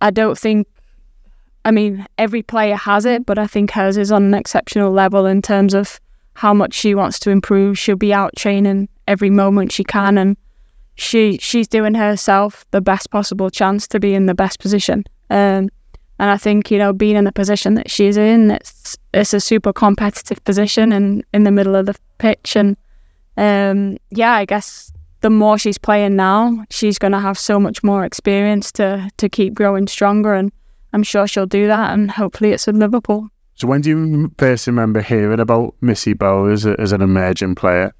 I 0.00 0.10
don't 0.10 0.38
think, 0.38 0.66
I 1.64 1.70
mean, 1.70 2.06
every 2.18 2.42
player 2.42 2.76
has 2.76 3.04
it, 3.04 3.26
but 3.26 3.38
I 3.38 3.46
think 3.46 3.70
hers 3.70 3.96
is 3.96 4.10
on 4.10 4.24
an 4.24 4.34
exceptional 4.34 4.92
level 4.92 5.26
in 5.26 5.42
terms 5.42 5.74
of 5.74 6.00
how 6.34 6.54
much 6.54 6.74
she 6.74 6.94
wants 6.94 7.18
to 7.20 7.30
improve. 7.30 7.78
She'll 7.78 7.96
be 7.96 8.14
out 8.14 8.34
training 8.36 8.88
every 9.06 9.30
moment 9.30 9.72
she 9.72 9.84
can, 9.84 10.16
and 10.16 10.36
she 10.94 11.38
she's 11.38 11.68
doing 11.68 11.94
herself 11.94 12.64
the 12.70 12.80
best 12.80 13.10
possible 13.10 13.50
chance 13.50 13.86
to 13.88 14.00
be 14.00 14.14
in 14.14 14.26
the 14.26 14.34
best 14.34 14.58
position. 14.60 15.04
Um, 15.28 15.68
and 16.18 16.30
I 16.30 16.36
think 16.36 16.70
you 16.70 16.78
know, 16.78 16.92
being 16.92 17.16
in 17.16 17.24
the 17.24 17.32
position 17.32 17.74
that 17.74 17.90
she's 17.90 18.16
in, 18.16 18.52
it's 18.52 18.96
it's 19.12 19.34
a 19.34 19.40
super 19.40 19.72
competitive 19.72 20.42
position 20.44 20.92
and 20.92 21.24
in 21.34 21.44
the 21.44 21.50
middle 21.50 21.74
of 21.74 21.86
the 21.86 21.96
pitch. 22.18 22.56
And 22.56 22.76
um, 23.36 23.98
yeah, 24.10 24.32
I 24.32 24.44
guess 24.44 24.92
the 25.20 25.30
more 25.30 25.58
she's 25.58 25.78
playing 25.78 26.16
now, 26.16 26.64
she's 26.70 26.98
going 26.98 27.12
to 27.12 27.20
have 27.20 27.38
so 27.38 27.60
much 27.60 27.82
more 27.82 28.04
experience 28.04 28.72
to 28.72 29.10
to 29.16 29.28
keep 29.28 29.54
growing 29.54 29.86
stronger, 29.86 30.34
and 30.34 30.52
I'm 30.92 31.02
sure 31.02 31.26
she'll 31.26 31.46
do 31.46 31.66
that. 31.66 31.92
And 31.92 32.10
hopefully, 32.10 32.52
it's 32.52 32.68
in 32.68 32.78
Liverpool. 32.78 33.28
So, 33.54 33.68
when 33.68 33.82
do 33.82 33.90
you 33.90 34.32
first 34.38 34.66
remember 34.66 35.02
hearing 35.02 35.40
about 35.40 35.74
Missy 35.82 36.14
Bo 36.14 36.46
as, 36.46 36.64
a, 36.64 36.80
as 36.80 36.92
an 36.92 37.02
emerging 37.02 37.56
player? 37.56 37.92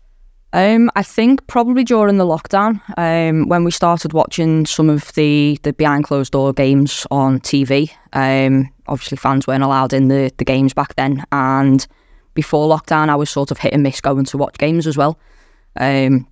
Um, 0.52 0.90
I 0.96 1.02
think 1.02 1.46
probably 1.46 1.84
during 1.84 2.16
the 2.16 2.26
lockdown, 2.26 2.80
um, 2.96 3.48
when 3.48 3.62
we 3.62 3.70
started 3.70 4.12
watching 4.12 4.66
some 4.66 4.90
of 4.90 5.12
the, 5.12 5.60
the 5.62 5.72
behind 5.72 6.04
closed 6.04 6.32
door 6.32 6.52
games 6.52 7.06
on 7.10 7.38
TV. 7.40 7.90
Um, 8.14 8.68
obviously, 8.88 9.16
fans 9.16 9.46
weren't 9.46 9.62
allowed 9.62 9.92
in 9.92 10.08
the, 10.08 10.32
the 10.38 10.44
games 10.44 10.72
back 10.72 10.96
then, 10.96 11.24
and 11.30 11.86
before 12.34 12.68
lockdown, 12.68 13.10
I 13.10 13.16
was 13.16 13.30
sort 13.30 13.50
of 13.50 13.58
hit 13.58 13.74
and 13.74 13.82
miss 13.82 14.00
going 14.00 14.24
to 14.24 14.38
watch 14.38 14.56
games 14.58 14.86
as 14.86 14.96
well. 14.96 15.18
Um, 15.76 16.26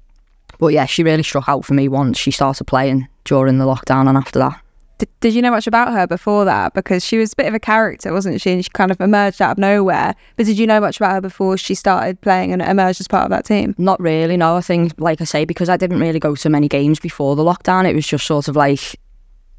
but 0.58 0.68
yeah, 0.68 0.86
she 0.86 1.02
really 1.02 1.22
struck 1.22 1.48
out 1.48 1.64
for 1.64 1.74
me 1.74 1.88
once 1.88 2.18
she 2.18 2.30
started 2.30 2.64
playing 2.64 3.08
during 3.24 3.58
the 3.58 3.64
lockdown 3.64 4.08
and 4.08 4.18
after 4.18 4.38
that. 4.38 4.60
Did, 4.98 5.08
did 5.20 5.34
you 5.34 5.42
know 5.42 5.52
much 5.52 5.68
about 5.68 5.92
her 5.92 6.08
before 6.08 6.44
that? 6.44 6.74
Because 6.74 7.04
she 7.04 7.18
was 7.18 7.32
a 7.32 7.36
bit 7.36 7.46
of 7.46 7.54
a 7.54 7.60
character, 7.60 8.12
wasn't 8.12 8.40
she? 8.40 8.50
And 8.50 8.64
she 8.64 8.70
kind 8.70 8.90
of 8.90 9.00
emerged 9.00 9.40
out 9.40 9.52
of 9.52 9.58
nowhere. 9.58 10.14
But 10.36 10.46
did 10.46 10.58
you 10.58 10.66
know 10.66 10.80
much 10.80 10.96
about 10.96 11.12
her 11.12 11.20
before 11.20 11.56
she 11.56 11.76
started 11.76 12.20
playing 12.20 12.52
and 12.52 12.60
emerged 12.60 13.00
as 13.00 13.06
part 13.06 13.24
of 13.24 13.30
that 13.30 13.44
team? 13.44 13.76
Not 13.78 14.00
really, 14.00 14.36
no. 14.36 14.56
I 14.56 14.60
think, 14.60 14.92
like 14.98 15.20
I 15.20 15.24
say, 15.24 15.44
because 15.44 15.68
I 15.68 15.76
didn't 15.76 16.00
really 16.00 16.18
go 16.18 16.34
to 16.34 16.50
many 16.50 16.66
games 16.66 16.98
before 16.98 17.36
the 17.36 17.44
lockdown, 17.44 17.88
it 17.88 17.94
was 17.94 18.08
just 18.08 18.26
sort 18.26 18.48
of 18.48 18.56
like 18.56 18.98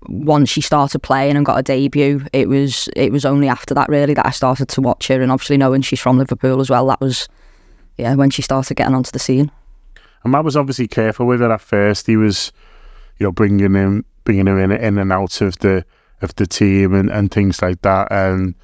once 0.08 0.50
she 0.50 0.62
started 0.62 1.00
playing 1.00 1.38
and 1.38 1.46
got 1.46 1.60
a 1.60 1.64
debut, 1.64 2.26
it 2.34 2.50
was 2.50 2.90
it 2.96 3.12
was 3.12 3.26
only 3.26 3.48
after 3.48 3.74
that 3.74 3.88
really 3.88 4.14
that 4.14 4.26
I 4.26 4.32
started 4.32 4.68
to 4.70 4.82
watch 4.82 5.08
her. 5.08 5.22
And 5.22 5.32
obviously 5.32 5.58
knowing 5.58 5.82
she's 5.82 6.00
from 6.02 6.18
Liverpool 6.18 6.60
as 6.60 6.70
well, 6.70 6.88
that 6.88 7.00
was 7.00 7.30
yeah 7.98 8.14
when 8.16 8.30
she 8.30 8.42
started 8.42 8.76
getting 8.76 8.96
onto 8.96 9.12
the 9.12 9.20
scene. 9.20 9.52
And 10.24 10.32
Matt 10.32 10.44
was 10.44 10.58
obviously 10.58 10.88
careful 10.88 11.26
with 11.26 11.42
it 11.42 11.52
at 11.52 11.62
first. 11.62 12.08
He 12.08 12.18
was, 12.18 12.52
you 13.18 13.26
know, 13.26 13.32
bringing 13.32 13.76
him, 13.76 14.06
bringing 14.24 14.48
him 14.48 14.60
in, 14.60 14.72
in 14.72 14.98
and 14.98 15.12
out 15.12 15.42
of 15.42 15.58
the 15.60 15.86
of 16.22 16.36
the 16.36 16.46
team 16.46 16.94
and, 16.94 17.10
and 17.10 17.32
things 17.32 17.62
like 17.62 17.82
that. 17.84 18.12
And 18.12 18.56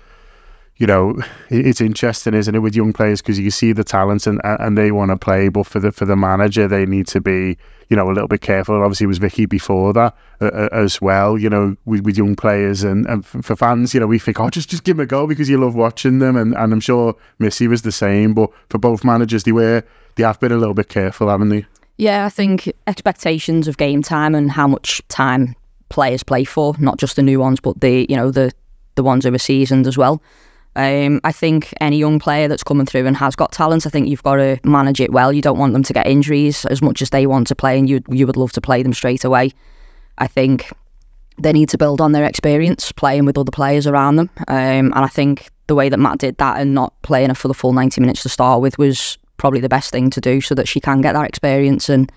you 0.77 0.85
know, 0.85 1.15
it's 1.49 1.79
interesting, 1.79 2.33
isn't 2.33 2.53
it, 2.53 2.59
with 2.59 2.75
young 2.75 2.91
players 2.91 3.21
because 3.21 3.39
you 3.39 3.49
see 3.49 3.71
the 3.71 3.83
talent 3.83 4.27
and 4.27 4.41
and 4.43 4.77
they 4.77 4.91
want 4.91 5.09
to 5.09 5.17
play, 5.17 5.47
but 5.47 5.65
for 5.65 5.79
the 5.79 5.91
for 5.91 6.05
the 6.05 6.17
manager, 6.17 6.67
they 6.67 6.85
need 6.85 7.07
to 7.07 7.21
be, 7.21 7.57
you 7.87 7.95
know, 7.95 8.09
a 8.09 8.11
little 8.11 8.27
bit 8.27 8.41
careful. 8.41 8.75
Obviously, 8.83 9.05
it 9.05 9.07
was 9.07 9.17
Vicky 9.17 9.45
before 9.45 9.93
that 9.93 10.15
uh, 10.41 10.47
uh 10.47 10.69
as 10.73 11.01
well. 11.01 11.37
You 11.37 11.49
know, 11.49 11.77
with, 11.85 12.01
with 12.01 12.17
young 12.17 12.35
players 12.35 12.83
and, 12.83 13.05
and 13.05 13.25
for 13.25 13.55
fans, 13.55 13.93
you 13.93 14.01
know, 14.01 14.07
we 14.07 14.19
think, 14.19 14.39
oh, 14.39 14.49
just 14.49 14.69
just 14.69 14.83
give 14.83 14.97
them 14.97 15.05
a 15.05 15.07
go 15.07 15.25
because 15.25 15.49
you 15.49 15.57
love 15.57 15.75
watching 15.75 16.19
them, 16.19 16.35
and 16.35 16.53
and 16.53 16.73
I'm 16.73 16.81
sure 16.81 17.15
Missy 17.39 17.69
was 17.69 17.83
the 17.83 17.93
same. 17.93 18.33
But 18.33 18.49
for 18.69 18.77
both 18.77 19.05
managers, 19.05 19.45
they 19.45 19.53
were 19.53 19.81
they 20.15 20.23
have 20.23 20.39
been 20.39 20.51
a 20.51 20.57
little 20.57 20.73
bit 20.73 20.89
careful, 20.89 21.29
haven't 21.29 21.49
they? 21.49 21.65
Yeah, 21.97 22.25
I 22.25 22.29
think 22.29 22.71
expectations 22.87 23.67
of 23.67 23.77
game 23.77 24.01
time 24.01 24.35
and 24.35 24.51
how 24.51 24.67
much 24.67 25.01
time 25.07 25.55
players 25.89 26.23
play 26.23 26.43
for, 26.43 26.75
not 26.79 26.97
just 26.97 27.15
the 27.15 27.23
new 27.23 27.39
ones, 27.39 27.59
but 27.59 27.79
the 27.79 28.05
you 28.09 28.15
know 28.15 28.31
the 28.31 28.51
the 28.95 29.03
ones 29.03 29.25
who 29.25 29.33
are 29.33 29.37
seasoned 29.37 29.87
as 29.87 29.97
well. 29.97 30.21
Um, 30.77 31.21
I 31.23 31.31
think 31.31 31.73
any 31.79 31.97
young 31.97 32.19
player 32.19 32.49
that's 32.49 32.63
coming 32.63 32.85
through 32.85 33.05
and 33.05 33.15
has 33.15 33.33
got 33.35 33.53
talent, 33.53 33.87
I 33.87 33.89
think 33.89 34.09
you've 34.09 34.23
got 34.23 34.35
to 34.35 34.59
manage 34.65 34.99
it 34.99 35.13
well. 35.13 35.31
You 35.31 35.41
don't 35.41 35.57
want 35.57 35.71
them 35.71 35.83
to 35.83 35.93
get 35.93 36.05
injuries 36.05 36.65
as 36.65 36.81
much 36.81 37.01
as 37.01 37.11
they 37.11 37.25
want 37.27 37.47
to 37.47 37.55
play, 37.55 37.79
and 37.79 37.89
you 37.89 38.01
you 38.09 38.27
would 38.27 38.37
love 38.37 38.51
to 38.53 38.61
play 38.61 38.83
them 38.83 38.93
straight 38.93 39.23
away. 39.23 39.51
I 40.17 40.27
think 40.27 40.71
they 41.37 41.53
need 41.53 41.69
to 41.69 41.77
build 41.77 42.01
on 42.01 42.13
their 42.13 42.25
experience 42.25 42.91
playing 42.91 43.25
with 43.25 43.37
other 43.37 43.51
players 43.51 43.87
around 43.87 44.17
them, 44.17 44.29
um, 44.47 44.91
and 44.93 44.95
I 44.95 45.07
think 45.07 45.49
the 45.67 45.75
way 45.75 45.89
that 45.89 45.97
Matt 45.97 46.19
did 46.19 46.37
that 46.37 46.59
and 46.59 46.73
not 46.73 46.93
playing 47.03 47.33
for 47.35 47.47
the 47.47 47.53
full 47.53 47.71
ninety 47.73 48.01
minutes 48.01 48.23
to 48.23 48.29
start 48.29 48.61
with 48.61 48.77
was 48.77 49.17
probably 49.37 49.59
the 49.59 49.69
best 49.69 49.91
thing 49.91 50.09
to 50.11 50.21
do 50.21 50.41
so 50.41 50.55
that 50.55 50.67
she 50.67 50.79
can 50.79 51.01
get 51.01 51.13
that 51.13 51.27
experience. 51.27 51.89
And 51.89 52.11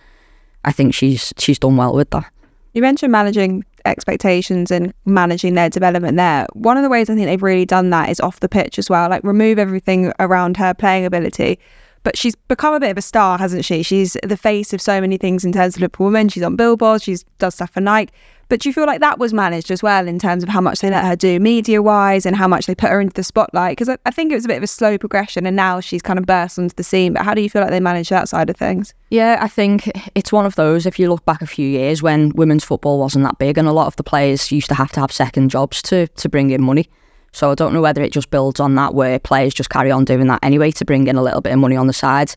I 0.64 0.72
think 0.72 0.94
she's 0.94 1.32
she's 1.38 1.58
done 1.58 1.76
well 1.76 1.94
with 1.94 2.10
that. 2.10 2.30
You 2.74 2.82
mentioned 2.82 3.10
managing 3.10 3.64
expectations 3.84 4.70
and 4.70 4.92
managing 5.04 5.54
their 5.54 5.70
development 5.70 6.16
there. 6.16 6.46
One 6.52 6.76
of 6.76 6.82
the 6.82 6.88
ways 6.88 7.08
I 7.08 7.14
think 7.14 7.26
they've 7.26 7.42
really 7.42 7.64
done 7.64 7.90
that 7.90 8.10
is 8.10 8.20
off 8.20 8.40
the 8.40 8.48
pitch 8.48 8.78
as 8.78 8.90
well, 8.90 9.08
like 9.08 9.24
remove 9.24 9.58
everything 9.58 10.12
around 10.20 10.56
her 10.58 10.74
playing 10.74 11.04
ability. 11.04 11.58
But 12.04 12.16
she's 12.16 12.36
become 12.36 12.74
a 12.74 12.80
bit 12.80 12.90
of 12.90 12.98
a 12.98 13.02
star, 13.02 13.38
hasn't 13.38 13.64
she? 13.64 13.82
She's 13.82 14.16
the 14.22 14.36
face 14.36 14.72
of 14.72 14.80
so 14.80 15.00
many 15.00 15.16
things 15.16 15.44
in 15.44 15.52
terms 15.52 15.74
of 15.74 15.80
Liverpool 15.80 16.06
Women. 16.06 16.28
She's 16.28 16.42
on 16.42 16.56
billboards, 16.56 17.02
she's 17.02 17.24
does 17.38 17.54
stuff 17.54 17.70
for 17.70 17.80
Nike. 17.80 18.12
But 18.48 18.60
do 18.60 18.68
you 18.68 18.72
feel 18.72 18.86
like 18.86 19.00
that 19.00 19.18
was 19.18 19.34
managed 19.34 19.70
as 19.70 19.82
well 19.82 20.08
in 20.08 20.18
terms 20.18 20.42
of 20.42 20.48
how 20.48 20.60
much 20.60 20.80
they 20.80 20.90
let 20.90 21.04
her 21.04 21.16
do 21.16 21.38
media 21.38 21.82
wise 21.82 22.24
and 22.24 22.34
how 22.34 22.48
much 22.48 22.66
they 22.66 22.74
put 22.74 22.88
her 22.90 23.00
into 23.00 23.12
the 23.12 23.22
spotlight? 23.22 23.72
Because 23.72 23.90
I, 23.90 23.98
I, 24.06 24.10
think 24.10 24.32
it 24.32 24.36
was 24.36 24.46
a 24.46 24.48
bit 24.48 24.56
of 24.56 24.62
a 24.62 24.68
slow 24.68 24.96
progression 24.96 25.44
and 25.46 25.54
now 25.54 25.80
she's 25.80 26.00
kind 26.00 26.18
of 26.18 26.24
burst 26.24 26.58
onto 26.58 26.74
the 26.74 26.82
scene. 26.82 27.12
But 27.12 27.24
how 27.24 27.34
do 27.34 27.42
you 27.42 27.50
feel 27.50 27.60
like 27.60 27.70
they 27.70 27.80
managed 27.80 28.08
that 28.10 28.28
side 28.28 28.48
of 28.48 28.56
things? 28.56 28.94
Yeah, 29.10 29.38
I 29.40 29.48
think 29.48 29.90
it's 30.14 30.32
one 30.32 30.46
of 30.46 30.54
those. 30.54 30.86
If 30.86 30.98
you 30.98 31.10
look 31.10 31.24
back 31.26 31.42
a 31.42 31.46
few 31.46 31.68
years 31.68 32.02
when 32.02 32.30
women's 32.30 32.64
football 32.64 32.98
wasn't 32.98 33.24
that 33.24 33.38
big 33.38 33.58
and 33.58 33.68
a 33.68 33.72
lot 33.72 33.86
of 33.86 33.96
the 33.96 34.02
players 34.02 34.50
used 34.50 34.68
to 34.68 34.74
have 34.74 34.92
to 34.92 35.00
have 35.00 35.12
second 35.12 35.50
jobs 35.50 35.82
to, 35.82 36.06
to 36.08 36.28
bring 36.28 36.50
in 36.50 36.62
money. 36.62 36.88
So 37.32 37.50
I 37.50 37.54
don't 37.54 37.74
know 37.74 37.82
whether 37.82 38.02
it 38.02 38.12
just 38.12 38.30
builds 38.30 38.60
on 38.60 38.74
that 38.76 38.94
where 38.94 39.18
players 39.18 39.52
just 39.52 39.68
carry 39.68 39.90
on 39.90 40.06
doing 40.06 40.26
that 40.28 40.40
anyway 40.42 40.70
to 40.72 40.84
bring 40.86 41.06
in 41.06 41.16
a 41.16 41.22
little 41.22 41.42
bit 41.42 41.52
of 41.52 41.58
money 41.58 41.76
on 41.76 41.86
the 41.86 41.92
side. 41.92 42.34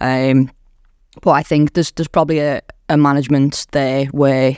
Um, 0.00 0.50
but 1.22 1.32
I 1.32 1.42
think 1.42 1.74
there's 1.74 1.90
there's 1.92 2.08
probably 2.08 2.38
a, 2.38 2.62
a 2.88 2.96
management 2.96 3.66
there 3.72 4.06
where 4.06 4.56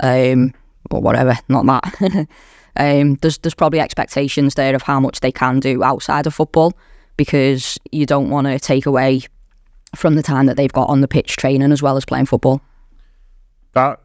um, 0.00 0.54
or 0.90 1.00
whatever, 1.00 1.36
not 1.48 1.66
that. 1.66 2.28
um, 2.76 3.14
there's 3.16 3.38
there's 3.38 3.54
probably 3.54 3.80
expectations 3.80 4.54
there 4.54 4.74
of 4.74 4.82
how 4.82 5.00
much 5.00 5.20
they 5.20 5.32
can 5.32 5.60
do 5.60 5.82
outside 5.82 6.26
of 6.26 6.34
football 6.34 6.72
because 7.16 7.78
you 7.92 8.06
don't 8.06 8.30
want 8.30 8.46
to 8.46 8.58
take 8.58 8.86
away 8.86 9.22
from 9.94 10.14
the 10.14 10.22
time 10.22 10.46
that 10.46 10.56
they've 10.56 10.72
got 10.72 10.88
on 10.88 11.00
the 11.00 11.08
pitch 11.08 11.36
training 11.36 11.72
as 11.72 11.82
well 11.82 11.96
as 11.96 12.04
playing 12.04 12.26
football. 12.26 12.60
That 13.72 14.00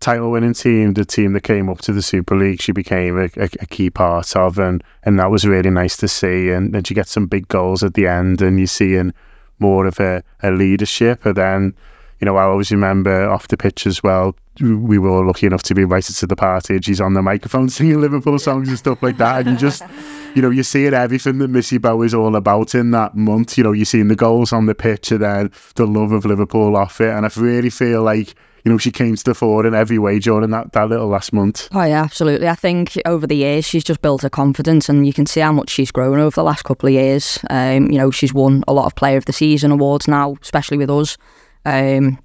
title 0.00 0.30
winning 0.30 0.54
team, 0.54 0.94
the 0.94 1.04
team 1.04 1.32
that 1.32 1.42
came 1.42 1.68
up 1.68 1.78
to 1.80 1.92
the 1.92 2.02
Super 2.02 2.36
League, 2.36 2.60
she 2.60 2.72
became 2.72 3.18
a, 3.18 3.24
a, 3.36 3.48
a, 3.60 3.66
key 3.66 3.90
part 3.90 4.36
of, 4.36 4.58
and, 4.58 4.82
and 5.04 5.18
that 5.18 5.30
was 5.30 5.46
really 5.46 5.70
nice 5.70 5.96
to 5.98 6.08
see. 6.08 6.50
And 6.50 6.72
then 6.72 6.84
she 6.84 6.94
gets 6.94 7.10
some 7.10 7.26
big 7.26 7.48
goals 7.48 7.82
at 7.82 7.94
the 7.94 8.06
end, 8.06 8.42
and 8.42 8.58
you're 8.58 8.66
seeing 8.66 9.12
more 9.58 9.86
of 9.86 9.98
a 10.00 10.22
leadership. 10.42 11.24
And 11.24 11.36
then, 11.36 11.74
you 12.20 12.24
know, 12.24 12.36
I 12.36 12.44
always 12.44 12.70
remember 12.70 13.28
off 13.28 13.48
the 13.48 13.56
pitch 13.56 13.86
as 13.86 14.02
well, 14.02 14.34
we 14.60 14.98
were 14.98 15.24
lucky 15.24 15.46
enough 15.46 15.62
to 15.64 15.74
be 15.74 15.82
invited 15.82 16.16
to 16.16 16.26
the 16.26 16.36
party 16.36 16.74
and 16.74 16.84
she's 16.84 17.00
on 17.00 17.12
the 17.12 17.22
microphone 17.22 17.68
singing 17.68 18.00
Liverpool 18.00 18.38
songs 18.38 18.68
and 18.68 18.78
stuff 18.78 19.02
like 19.02 19.18
that. 19.18 19.40
And 19.40 19.50
you 19.50 19.56
just, 19.56 19.82
you 20.34 20.42
know, 20.42 20.50
you're 20.50 20.64
seeing 20.64 20.94
everything 20.94 21.38
that 21.38 21.48
Missy 21.48 21.78
Bo 21.78 22.02
is 22.02 22.14
all 22.14 22.36
about 22.36 22.74
in 22.74 22.90
that 22.92 23.16
month. 23.16 23.58
You 23.58 23.64
know, 23.64 23.72
you're 23.72 23.84
seeing 23.84 24.08
the 24.08 24.16
goals 24.16 24.52
on 24.52 24.66
the 24.66 24.74
pitch 24.74 25.10
and 25.10 25.22
then 25.22 25.52
the 25.74 25.86
love 25.86 26.12
of 26.12 26.24
Liverpool 26.24 26.76
off 26.76 27.00
it. 27.00 27.10
And 27.10 27.26
I 27.26 27.30
really 27.36 27.70
feel 27.70 28.02
like, 28.02 28.34
you 28.64 28.72
know, 28.72 28.78
she 28.78 28.90
came 28.90 29.14
to 29.14 29.24
the 29.24 29.34
fore 29.34 29.66
in 29.66 29.74
every 29.74 29.98
way 29.98 30.18
during 30.18 30.50
that, 30.50 30.72
that 30.72 30.88
little 30.88 31.06
last 31.06 31.32
month. 31.32 31.68
Oh, 31.72 31.84
yeah, 31.84 32.02
absolutely. 32.02 32.48
I 32.48 32.54
think 32.54 32.98
over 33.04 33.26
the 33.26 33.36
years, 33.36 33.64
she's 33.66 33.84
just 33.84 34.00
built 34.00 34.22
her 34.22 34.30
confidence 34.30 34.88
and 34.88 35.06
you 35.06 35.12
can 35.12 35.26
see 35.26 35.40
how 35.40 35.52
much 35.52 35.68
she's 35.68 35.92
grown 35.92 36.18
over 36.18 36.34
the 36.34 36.42
last 36.42 36.64
couple 36.64 36.88
of 36.88 36.94
years. 36.94 37.38
Um, 37.50 37.90
you 37.90 37.98
know, 37.98 38.10
she's 38.10 38.32
won 38.32 38.64
a 38.66 38.72
lot 38.72 38.86
of 38.86 38.94
Player 38.94 39.18
of 39.18 39.26
the 39.26 39.32
Season 39.32 39.70
awards 39.70 40.08
now, 40.08 40.36
especially 40.40 40.78
with 40.78 40.90
us. 40.90 41.18
Um, 41.66 42.18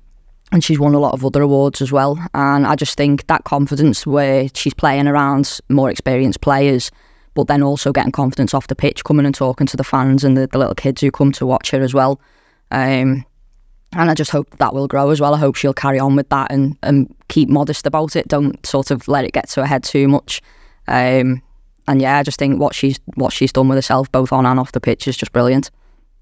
and 0.52 0.64
she's 0.64 0.80
won 0.80 0.94
a 0.94 1.00
lot 1.00 1.14
of 1.14 1.26
other 1.26 1.42
awards 1.42 1.82
as 1.82 1.92
well. 1.92 2.20
And 2.34 2.68
I 2.68 2.76
just 2.76 2.96
think 2.96 3.28
that 3.28 3.44
confidence 3.44 4.06
where 4.06 4.48
she's 4.54 4.74
playing 4.74 5.08
around 5.08 5.60
more 5.70 5.90
experienced 5.90 6.42
players, 6.42 6.92
but 7.34 7.48
then 7.48 7.64
also 7.64 7.92
getting 7.92 8.12
confidence 8.12 8.54
off 8.54 8.68
the 8.68 8.76
pitch, 8.76 9.04
coming 9.04 9.26
and 9.26 9.34
talking 9.34 9.68
to 9.68 9.78
the 9.78 9.84
fans 9.84 10.24
and 10.24 10.38
the, 10.38 10.48
the 10.48 10.58
little 10.58 10.76
kids 10.76 11.02
who 11.02 11.10
come 11.10 11.32
to 11.34 11.46
watch 11.46 11.72
her 11.72 11.82
as 11.82 11.94
well. 11.94 12.20
Um, 12.70 13.26
and 13.94 14.10
I 14.10 14.14
just 14.14 14.32
hope 14.32 14.58
that 14.58 14.74
will 14.74 14.88
grow 14.88 15.10
as 15.10 15.20
well. 15.20 15.34
I 15.34 15.40
hope 15.40 15.56
she'll 15.56 15.74
carry 15.74 16.00
on 16.00 16.16
with 16.16 16.30
that 16.30 16.52
and, 16.52 16.78
and 16.84 17.14
keep 17.28 17.50
modest 17.50 17.86
about 17.88 18.16
it. 18.16 18.28
Don't 18.28 18.64
sort 18.66 18.92
of 18.92 19.08
let 19.08 19.26
it 19.26 19.34
get 19.34 19.50
to 19.50 19.62
her 19.62 19.68
head 19.68 19.84
too 19.84 20.08
much. 20.08 20.42
Um, 20.88 21.42
and 21.88 22.02
yeah, 22.02 22.18
I 22.18 22.24
just 22.24 22.40
think 22.40 22.60
what 22.60 22.76
she's 22.76 23.00
what 23.16 23.34
she's 23.34 23.52
done 23.52 23.68
with 23.68 23.78
herself, 23.78 24.12
both 24.12 24.32
on 24.32 24.46
and 24.46 24.60
off 24.60 24.72
the 24.72 24.80
pitch, 24.80 25.08
is 25.08 25.18
just 25.18 25.34
brilliant. 25.34 25.72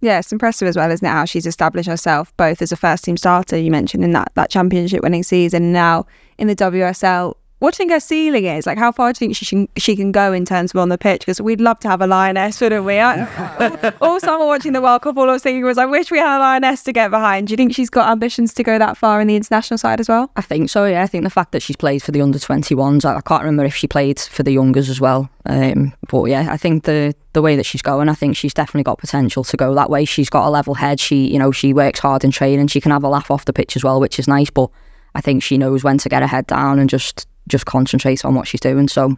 Yeah, 0.01 0.19
it's 0.19 0.31
impressive 0.31 0.67
as 0.67 0.77
well, 0.77 0.89
isn't 0.91 1.05
it? 1.05 1.09
How 1.09 1.25
she's 1.25 1.45
established 1.45 1.89
herself 1.89 2.35
both 2.37 2.61
as 2.61 2.71
a 2.71 2.77
first 2.77 3.03
team 3.03 3.17
starter, 3.17 3.57
you 3.57 3.69
mentioned 3.69 4.03
in 4.03 4.13
that, 4.13 4.31
that 4.35 4.49
championship 4.49 5.03
winning 5.03 5.23
season, 5.23 5.63
and 5.63 5.73
now 5.73 6.05
in 6.37 6.47
the 6.47 6.55
WSL 6.55 7.35
what 7.59 7.73
do 7.73 7.75
you 7.75 7.77
think 7.77 7.91
her 7.91 7.99
ceiling 7.99 8.45
is? 8.45 8.65
Like, 8.65 8.77
how 8.77 8.91
far 8.91 9.11
do 9.11 9.17
you 9.17 9.27
think 9.27 9.35
she 9.35 9.45
can 9.45 9.67
she 9.77 9.95
can 9.95 10.13
go 10.13 10.31
in 10.31 10.45
terms 10.45 10.71
of 10.71 10.77
on 10.77 10.87
the 10.87 10.97
pitch? 10.97 11.21
Because 11.21 11.41
we'd 11.41 11.59
love 11.59 11.79
to 11.79 11.89
have 11.89 12.01
a 12.01 12.07
lioness, 12.07 12.59
wouldn't 12.61 12.85
we? 12.85 12.99
All 14.01 14.19
summer 14.19 14.45
watching 14.45 14.71
the 14.71 14.81
World 14.81 15.01
Cup, 15.01 15.17
all 15.17 15.29
I 15.29 15.33
was 15.33 15.43
thinking 15.43 15.63
was, 15.63 15.77
I 15.77 15.85
wish 15.85 16.09
we 16.09 16.19
had 16.19 16.37
a 16.37 16.39
lioness 16.39 16.83
to 16.83 16.93
get 16.93 17.11
behind. 17.11 17.47
Do 17.47 17.51
you 17.51 17.57
think 17.57 17.73
she's 17.73 17.89
got 17.89 18.09
ambitions 18.09 18.53
to 18.53 18.63
go 18.63 18.79
that 18.79 18.97
far 18.97 19.19
in 19.19 19.27
the 19.27 19.35
international 19.35 19.77
side 19.77 19.99
as 19.99 20.07
well? 20.07 20.31
I 20.37 20.41
think 20.41 20.69
so. 20.69 20.85
Yeah, 20.85 21.03
I 21.03 21.07
think 21.07 21.25
the 21.25 21.29
fact 21.29 21.51
that 21.51 21.61
she's 21.61 21.75
played 21.75 22.01
for 22.01 22.11
the 22.11 22.21
under 22.21 22.39
twenty 22.39 22.75
ones, 22.75 23.03
I, 23.03 23.17
I, 23.17 23.21
can't 23.21 23.43
remember 23.43 23.65
if 23.65 23.75
she 23.75 23.87
played 23.87 24.19
for 24.19 24.43
the 24.43 24.51
youngers 24.51 24.89
as 24.89 25.01
well. 25.01 25.29
Um, 25.45 25.93
but 26.09 26.25
yeah, 26.25 26.47
I 26.49 26.57
think 26.57 26.85
the 26.85 27.13
the 27.33 27.41
way 27.41 27.57
that 27.57 27.65
she's 27.65 27.81
going, 27.81 28.07
I 28.07 28.13
think 28.13 28.37
she's 28.37 28.53
definitely 28.53 28.83
got 28.83 28.99
potential 28.99 29.43
to 29.43 29.57
go 29.57 29.75
that 29.75 29.89
way. 29.89 30.05
She's 30.05 30.29
got 30.29 30.47
a 30.47 30.49
level 30.49 30.75
head. 30.75 30.99
She, 30.99 31.27
you 31.27 31.39
know, 31.39 31.51
she 31.51 31.73
works 31.73 31.99
hard 31.99 32.23
in 32.23 32.31
training. 32.31 32.67
She 32.67 32.79
can 32.79 32.91
have 32.91 33.03
a 33.03 33.09
laugh 33.09 33.29
off 33.29 33.45
the 33.45 33.53
pitch 33.53 33.75
as 33.75 33.83
well, 33.83 33.99
which 33.99 34.17
is 34.17 34.27
nice. 34.27 34.49
But 34.49 34.69
I 35.13 35.21
think 35.21 35.43
she 35.43 35.57
knows 35.57 35.83
when 35.83 35.97
to 35.99 36.09
get 36.09 36.21
her 36.21 36.27
head 36.27 36.47
down 36.47 36.79
and 36.79 36.89
just 36.89 37.27
just 37.49 37.65
concentrate 37.65 38.23
on 38.23 38.35
what 38.35 38.47
she's 38.47 38.61
doing. 38.61 38.87
So 38.87 39.17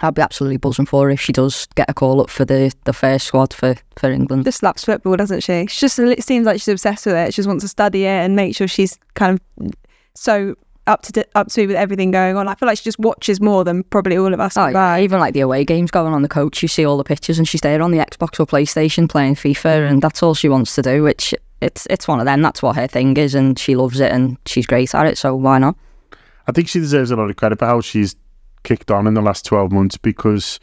I'd 0.00 0.14
be 0.14 0.22
absolutely 0.22 0.58
buzzing 0.58 0.86
for 0.86 1.04
her 1.04 1.10
if 1.10 1.20
she 1.20 1.32
does 1.32 1.66
get 1.74 1.90
a 1.90 1.94
call 1.94 2.20
up 2.20 2.30
for 2.30 2.44
the, 2.44 2.72
the 2.84 2.92
first 2.92 3.26
squad 3.26 3.52
for, 3.52 3.76
for 3.96 4.10
England. 4.10 4.44
Just 4.44 4.62
loves 4.62 4.84
football, 4.84 5.16
doesn't 5.16 5.40
she? 5.40 5.66
She 5.66 5.80
just 5.80 5.98
it 5.98 6.24
seems 6.24 6.46
like 6.46 6.60
she's 6.60 6.68
obsessed 6.68 7.06
with 7.06 7.16
it. 7.16 7.34
She 7.34 7.38
just 7.38 7.48
wants 7.48 7.64
to 7.64 7.68
study 7.68 8.04
it 8.04 8.08
and 8.08 8.36
make 8.36 8.54
sure 8.56 8.68
she's 8.68 8.98
kind 9.14 9.38
of 9.60 9.72
so 10.14 10.54
up 10.86 11.02
to 11.02 11.26
up 11.34 11.48
to 11.48 11.66
with 11.66 11.76
everything 11.76 12.10
going 12.10 12.36
on. 12.36 12.48
I 12.48 12.54
feel 12.54 12.66
like 12.66 12.78
she 12.78 12.84
just 12.84 12.98
watches 12.98 13.40
more 13.40 13.62
than 13.64 13.82
probably 13.84 14.16
all 14.16 14.32
of 14.32 14.40
us. 14.40 14.56
Oh, 14.56 14.68
yeah. 14.68 14.98
Even 14.98 15.20
like 15.20 15.34
the 15.34 15.40
away 15.40 15.64
games 15.64 15.90
going 15.90 16.14
on 16.14 16.22
the 16.22 16.28
coach, 16.28 16.62
you 16.62 16.68
see 16.68 16.84
all 16.84 16.96
the 16.96 17.04
pictures, 17.04 17.38
and 17.38 17.46
she's 17.46 17.60
there 17.60 17.82
on 17.82 17.90
the 17.90 17.98
Xbox 17.98 18.40
or 18.40 18.46
PlayStation 18.46 19.08
playing 19.08 19.34
FIFA, 19.34 19.54
mm-hmm. 19.54 19.92
and 19.92 20.02
that's 20.02 20.22
all 20.22 20.34
she 20.34 20.48
wants 20.48 20.74
to 20.76 20.82
do. 20.82 21.02
Which 21.02 21.34
it's 21.60 21.86
it's 21.90 22.08
one 22.08 22.20
of 22.20 22.24
them. 22.24 22.42
That's 22.42 22.62
what 22.62 22.76
her 22.76 22.86
thing 22.86 23.16
is, 23.16 23.34
and 23.34 23.58
she 23.58 23.76
loves 23.76 24.00
it, 24.00 24.10
and 24.10 24.38
she's 24.46 24.66
great 24.66 24.94
at 24.94 25.06
it. 25.06 25.18
So 25.18 25.34
why 25.34 25.58
not? 25.58 25.76
I 26.48 26.52
think 26.52 26.66
she 26.66 26.80
deserves 26.80 27.10
a 27.10 27.16
lot 27.16 27.28
of 27.28 27.36
credit 27.36 27.58
for 27.58 27.66
how 27.66 27.82
she's 27.82 28.16
kicked 28.62 28.90
on 28.90 29.06
in 29.06 29.12
the 29.12 29.20
last 29.20 29.44
12 29.44 29.70
months 29.70 29.98
because, 29.98 30.58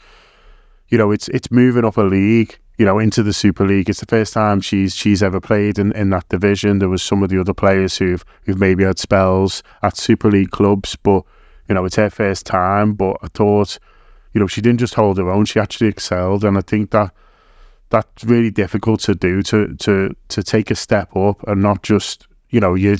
you 0.89 0.97
know, 0.97 1.11
it's 1.11 1.27
it's 1.29 1.51
moving 1.51 1.85
up 1.85 1.97
a 1.97 2.01
league, 2.01 2.57
you 2.79 2.85
know, 2.85 2.97
into 2.97 3.21
the 3.21 3.31
Super 3.31 3.65
League. 3.67 3.87
It's 3.87 3.99
the 3.99 4.07
first 4.07 4.33
time 4.33 4.61
she's 4.61 4.95
she's 4.95 5.21
ever 5.21 5.39
played 5.39 5.77
in, 5.77 5.91
in 5.91 6.09
that 6.09 6.27
division. 6.29 6.79
There 6.79 6.89
was 6.89 7.03
some 7.03 7.21
of 7.21 7.29
the 7.29 7.39
other 7.39 7.53
players 7.53 7.97
who've 7.97 8.25
who've 8.43 8.59
maybe 8.59 8.83
had 8.83 8.97
spells 8.97 9.61
at 9.83 9.95
Super 9.95 10.31
League 10.31 10.49
clubs, 10.49 10.95
but 10.95 11.23
you 11.69 11.75
know, 11.75 11.85
it's 11.85 11.97
her 11.97 12.09
first 12.09 12.47
time. 12.47 12.93
But 12.93 13.17
I 13.21 13.27
thought, 13.27 13.77
you 14.33 14.41
know, 14.41 14.47
she 14.47 14.61
didn't 14.61 14.79
just 14.79 14.95
hold 14.95 15.19
her 15.19 15.29
own; 15.29 15.45
she 15.45 15.59
actually 15.59 15.87
excelled, 15.87 16.43
and 16.43 16.57
I 16.57 16.61
think 16.61 16.89
that 16.91 17.13
that's 17.89 18.23
really 18.23 18.49
difficult 18.49 19.01
to 19.01 19.13
do 19.13 19.43
to 19.43 19.75
to 19.75 20.15
to 20.29 20.43
take 20.43 20.71
a 20.71 20.75
step 20.75 21.15
up 21.15 21.47
and 21.47 21.61
not 21.61 21.83
just 21.83 22.27
you 22.49 22.59
know 22.59 22.75
you 22.75 22.97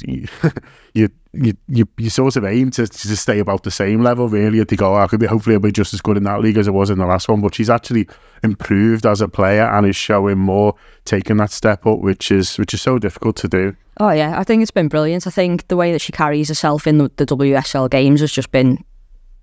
you 0.94 1.10
you, 1.36 1.54
you, 1.68 1.88
you 1.98 2.10
sort 2.10 2.36
of 2.36 2.46
aim 2.46 2.72
to, 2.72 2.88
to 2.88 3.18
stay 3.18 3.40
about 3.40 3.64
the 3.64 3.72
same 3.72 4.02
level, 4.02 4.30
really. 4.30 4.64
To 4.64 4.76
go, 4.76 4.96
oh, 4.96 4.98
I 4.98 5.08
could 5.08 5.20
be 5.20 5.26
hopefully 5.26 5.56
I'll 5.56 5.62
be 5.62 5.72
just 5.72 5.94
as 5.94 6.02
good 6.02 6.18
in 6.18 6.24
that 6.24 6.42
league 6.42 6.58
as 6.58 6.68
I 6.68 6.72
was 6.72 6.90
in 6.90 6.98
the 6.98 7.06
last 7.06 7.28
one. 7.28 7.42
But 7.42 7.56
she's 7.56 7.70
actually 7.70 8.08
improved 8.44 9.06
as 9.06 9.22
a 9.22 9.28
player 9.28 9.64
and 9.64 9.86
is 9.86 9.96
showing 9.96 10.38
more, 10.38 10.76
taking 11.04 11.38
that 11.38 11.52
step 11.52 11.86
up, 11.86 12.00
which 12.00 12.32
is 12.32 12.58
which 12.58 12.74
is 12.74 12.82
so 12.82 12.98
difficult 12.98 13.36
to 13.38 13.48
do. 13.48 13.76
Oh 14.00 14.12
yeah, 14.12 14.40
I 14.40 14.44
think 14.44 14.62
it's 14.62 14.72
been 14.72 14.88
brilliant. 14.88 15.28
I 15.28 15.30
think 15.30 15.68
the 15.68 15.78
way 15.78 15.92
that 15.92 16.02
she 16.02 16.12
carries 16.12 16.48
herself 16.48 16.88
in 16.88 16.98
the, 16.98 17.12
the 17.18 17.26
WSL 17.26 17.90
games 17.90 18.22
has 18.22 18.32
just 18.32 18.52
been 18.52 18.84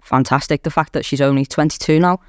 fantastic. 0.02 0.62
The 0.62 0.70
fact 0.70 0.92
that 0.94 1.04
she's 1.04 1.20
only 1.20 1.44
22 1.46 2.00
now, 2.00 2.20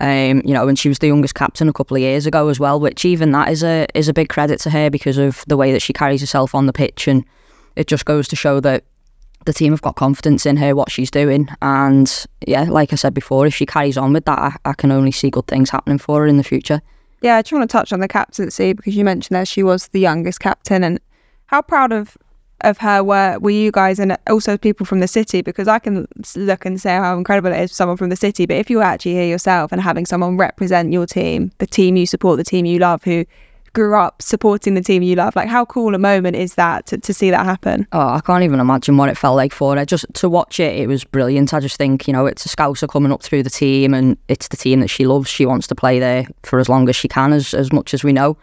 um, 0.00 0.40
you 0.44 0.54
know, 0.54 0.66
and 0.66 0.78
she 0.78 0.88
was 0.88 0.98
the 0.98 1.08
youngest 1.08 1.34
captain 1.34 1.68
a 1.68 1.72
couple 1.72 1.96
of 1.96 2.00
years 2.00 2.26
ago 2.26 2.48
as 2.48 2.58
well, 2.58 2.80
which 2.80 3.04
even 3.04 3.32
that 3.32 3.50
is 3.50 3.62
a 3.62 3.86
is 3.94 4.08
a 4.08 4.12
big 4.12 4.28
credit 4.28 4.58
to 4.60 4.70
her 4.70 4.90
because 4.90 5.18
of 5.18 5.44
the 5.46 5.56
way 5.56 5.72
that 5.72 5.82
she 5.82 5.92
carries 5.92 6.20
herself 6.20 6.54
on 6.54 6.66
the 6.66 6.72
pitch, 6.72 7.06
and 7.06 7.24
it 7.76 7.86
just 7.86 8.04
goes 8.04 8.26
to 8.28 8.36
show 8.36 8.60
that 8.60 8.84
the 9.44 9.52
team 9.52 9.72
have 9.72 9.82
got 9.82 9.96
confidence 9.96 10.44
in 10.46 10.56
her, 10.56 10.74
what 10.74 10.90
she's 10.90 11.10
doing. 11.10 11.48
And 11.62 12.26
yeah, 12.46 12.64
like 12.64 12.92
I 12.92 12.96
said 12.96 13.14
before, 13.14 13.46
if 13.46 13.54
she 13.54 13.66
carries 13.66 13.96
on 13.96 14.12
with 14.12 14.24
that, 14.26 14.38
I, 14.38 14.56
I 14.64 14.72
can 14.74 14.92
only 14.92 15.12
see 15.12 15.30
good 15.30 15.46
things 15.46 15.70
happening 15.70 15.98
for 15.98 16.20
her 16.20 16.26
in 16.26 16.36
the 16.36 16.44
future. 16.44 16.80
Yeah, 17.22 17.36
I 17.36 17.42
just 17.42 17.52
want 17.52 17.68
to 17.68 17.72
touch 17.72 17.92
on 17.92 18.00
the 18.00 18.08
captaincy 18.08 18.72
because 18.72 18.96
you 18.96 19.04
mentioned 19.04 19.36
that 19.36 19.48
she 19.48 19.62
was 19.62 19.88
the 19.88 20.00
youngest 20.00 20.40
captain 20.40 20.82
and 20.82 21.00
how 21.46 21.62
proud 21.62 21.92
of 21.92 22.16
of 22.62 22.78
her 22.78 23.02
were 23.02 23.38
were 23.40 23.50
you 23.50 23.70
guys 23.70 23.98
and 23.98 24.16
also 24.28 24.56
people 24.56 24.86
from 24.86 25.00
the 25.00 25.08
city 25.08 25.42
because 25.42 25.68
I 25.68 25.78
can 25.78 26.06
look 26.36 26.64
and 26.64 26.80
say 26.80 26.96
how 26.96 27.16
incredible 27.16 27.52
it 27.52 27.60
is 27.60 27.70
for 27.70 27.74
someone 27.74 27.96
from 27.96 28.10
the 28.10 28.16
city 28.16 28.46
but 28.46 28.56
if 28.56 28.70
you 28.70 28.78
were 28.78 28.82
actually 28.82 29.12
here 29.14 29.26
yourself 29.26 29.72
and 29.72 29.80
having 29.80 30.06
someone 30.06 30.36
represent 30.36 30.92
your 30.92 31.06
team 31.06 31.52
the 31.58 31.66
team 31.66 31.96
you 31.96 32.06
support 32.06 32.36
the 32.38 32.44
team 32.44 32.64
you 32.64 32.78
love 32.78 33.02
who 33.04 33.24
grew 33.72 33.94
up 33.94 34.20
supporting 34.20 34.74
the 34.74 34.80
team 34.80 35.02
you 35.02 35.14
love. 35.14 35.36
Like, 35.36 35.48
how 35.48 35.64
cool 35.64 35.94
a 35.94 35.98
moment 35.98 36.36
is 36.36 36.54
that 36.54 36.86
to, 36.86 36.98
to 36.98 37.14
see 37.14 37.30
that 37.30 37.44
happen? 37.44 37.86
Oh, 37.92 38.08
I 38.08 38.20
can't 38.20 38.42
even 38.42 38.60
imagine 38.60 38.96
what 38.96 39.08
it 39.08 39.16
felt 39.16 39.36
like 39.36 39.52
for 39.52 39.76
her. 39.76 39.84
Just 39.84 40.06
to 40.14 40.28
watch 40.28 40.60
it, 40.60 40.76
it 40.76 40.86
was 40.86 41.04
brilliant. 41.04 41.54
I 41.54 41.60
just 41.60 41.76
think, 41.76 42.06
you 42.06 42.12
know, 42.12 42.26
it's 42.26 42.44
a 42.44 42.48
Scouser 42.48 42.88
coming 42.88 43.12
up 43.12 43.22
through 43.22 43.42
the 43.42 43.50
team 43.50 43.94
and 43.94 44.16
it's 44.28 44.48
the 44.48 44.56
team 44.56 44.80
that 44.80 44.88
she 44.88 45.06
loves. 45.06 45.28
She 45.28 45.46
wants 45.46 45.66
to 45.68 45.74
play 45.74 45.98
there 45.98 46.26
for 46.42 46.58
as 46.58 46.68
long 46.68 46.88
as 46.88 46.96
she 46.96 47.08
can, 47.08 47.32
as, 47.32 47.54
as 47.54 47.72
much 47.72 47.94
as 47.94 48.02
we 48.02 48.12
know. 48.12 48.36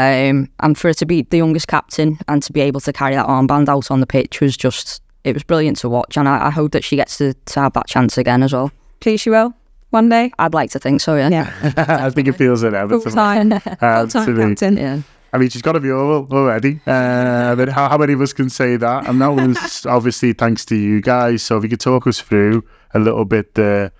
Um, 0.00 0.48
and 0.60 0.78
for 0.78 0.88
her 0.88 0.94
to 0.94 1.04
be 1.04 1.22
the 1.22 1.36
youngest 1.36 1.68
captain 1.68 2.18
and 2.26 2.42
to 2.42 2.54
be 2.54 2.62
able 2.62 2.80
to 2.80 2.92
carry 2.92 3.14
that 3.14 3.26
armband 3.26 3.68
out 3.68 3.90
on 3.90 4.00
the 4.00 4.06
pitch 4.06 4.40
was 4.40 4.56
just, 4.56 5.02
it 5.24 5.34
was 5.34 5.42
brilliant 5.42 5.76
to 5.78 5.90
watch. 5.90 6.16
And 6.16 6.26
I, 6.26 6.46
I 6.46 6.50
hope 6.50 6.72
that 6.72 6.84
she 6.84 6.96
gets 6.96 7.18
to, 7.18 7.34
to 7.34 7.60
have 7.60 7.74
that 7.74 7.86
chance 7.86 8.16
again 8.16 8.42
as 8.42 8.54
well. 8.54 8.72
Please, 9.00 9.20
she 9.20 9.28
will 9.28 9.54
one 9.90 10.08
day? 10.08 10.32
I'd 10.38 10.54
like 10.54 10.70
to 10.70 10.78
think 10.78 11.02
so, 11.02 11.16
yeah. 11.16 11.28
Yeah. 11.28 11.74
I 12.06 12.08
think 12.08 12.28
it 12.28 12.32
feels 12.32 12.62
inevitable. 12.62 13.02
Full 13.02 13.12
time, 13.12 13.50
full 13.60 14.06
captain. 14.08 14.76
Yeah. 14.76 15.02
I 15.32 15.38
mean, 15.38 15.50
she's 15.50 15.62
got 15.62 15.72
to 15.72 15.80
be 15.80 15.90
over 15.90 16.34
already. 16.34 16.80
Uh, 16.86 17.54
but 17.56 17.68
how, 17.68 17.88
how 17.88 17.98
many 17.98 18.14
of 18.14 18.20
us 18.22 18.32
can 18.32 18.48
say 18.48 18.76
that? 18.76 19.06
And 19.06 19.20
that 19.20 19.28
was 19.28 19.84
obviously 19.86 20.32
thanks 20.32 20.64
to 20.66 20.76
you 20.76 21.00
guys. 21.00 21.42
So 21.42 21.58
if 21.58 21.62
you 21.62 21.68
could 21.68 21.80
talk 21.80 22.06
us 22.06 22.20
through 22.20 22.64
a 22.94 22.98
little 22.98 23.24
bit 23.24 23.54
the 23.54 23.92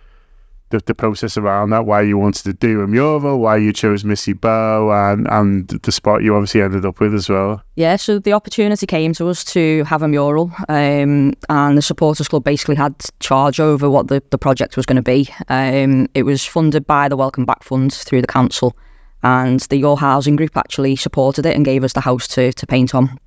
the, 0.71 0.79
the 0.87 0.95
process 0.95 1.37
around 1.37 1.71
that, 1.71 1.85
why 1.85 2.01
you 2.01 2.17
wanted 2.17 2.45
to 2.45 2.53
do 2.53 2.81
a 2.81 2.87
mural, 2.87 3.39
why 3.41 3.57
you 3.57 3.73
chose 3.73 4.05
Missy 4.05 4.33
Bo, 4.33 4.91
and 4.93 5.29
and 5.29 5.69
the 5.69 5.93
spot 5.93 6.23
you 6.23 6.35
obviously 6.35 6.63
ended 6.63 6.85
up 6.85 7.01
with 7.01 7.15
as 7.15 7.29
well. 7.29 7.63
Yeah, 7.77 7.97
so 7.97 8.19
the 8.19 8.33
opportunity 8.33 8.87
came 8.87 9.13
to 9.15 9.29
us 9.29 9.45
to 9.47 9.85
have 9.85 10.03
a 10.03 10.09
mural, 10.09 10.53
um, 10.69 11.35
and 11.49 11.77
the 11.77 11.83
supporters 11.83 12.29
club 12.29 12.45
basically 12.45 12.77
had 12.77 12.95
charge 13.19 13.61
over 13.61 13.91
what 13.91 14.09
the, 14.09 14.23
the 14.31 14.39
project 14.39 14.77
was 14.77 14.87
going 14.87 14.97
to 14.97 15.03
be. 15.03 15.29
Um, 15.49 16.09
it 16.15 16.23
was 16.23 16.45
funded 16.45 16.87
by 16.87 17.09
the 17.09 17.17
Welcome 17.17 17.45
Back 17.45 17.63
Fund 17.63 17.93
through 17.93 18.21
the 18.21 18.27
council, 18.27 18.77
and 19.23 19.61
the 19.61 19.77
Your 19.77 19.99
Housing 19.99 20.37
Group 20.37 20.57
actually 20.57 20.97
supported 20.97 21.47
it 21.47 21.57
and 21.57 21.65
gave 21.65 21.85
us 21.85 21.93
the 21.93 22.01
house 22.01 22.27
to 22.29 22.53
to 22.53 22.67
paint 22.67 22.95
on. 22.95 23.19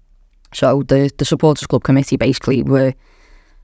So 0.54 0.84
the 0.84 1.12
the 1.18 1.26
supporters 1.26 1.68
club 1.68 1.84
committee 1.84 2.18
basically 2.18 2.64
were 2.64 2.94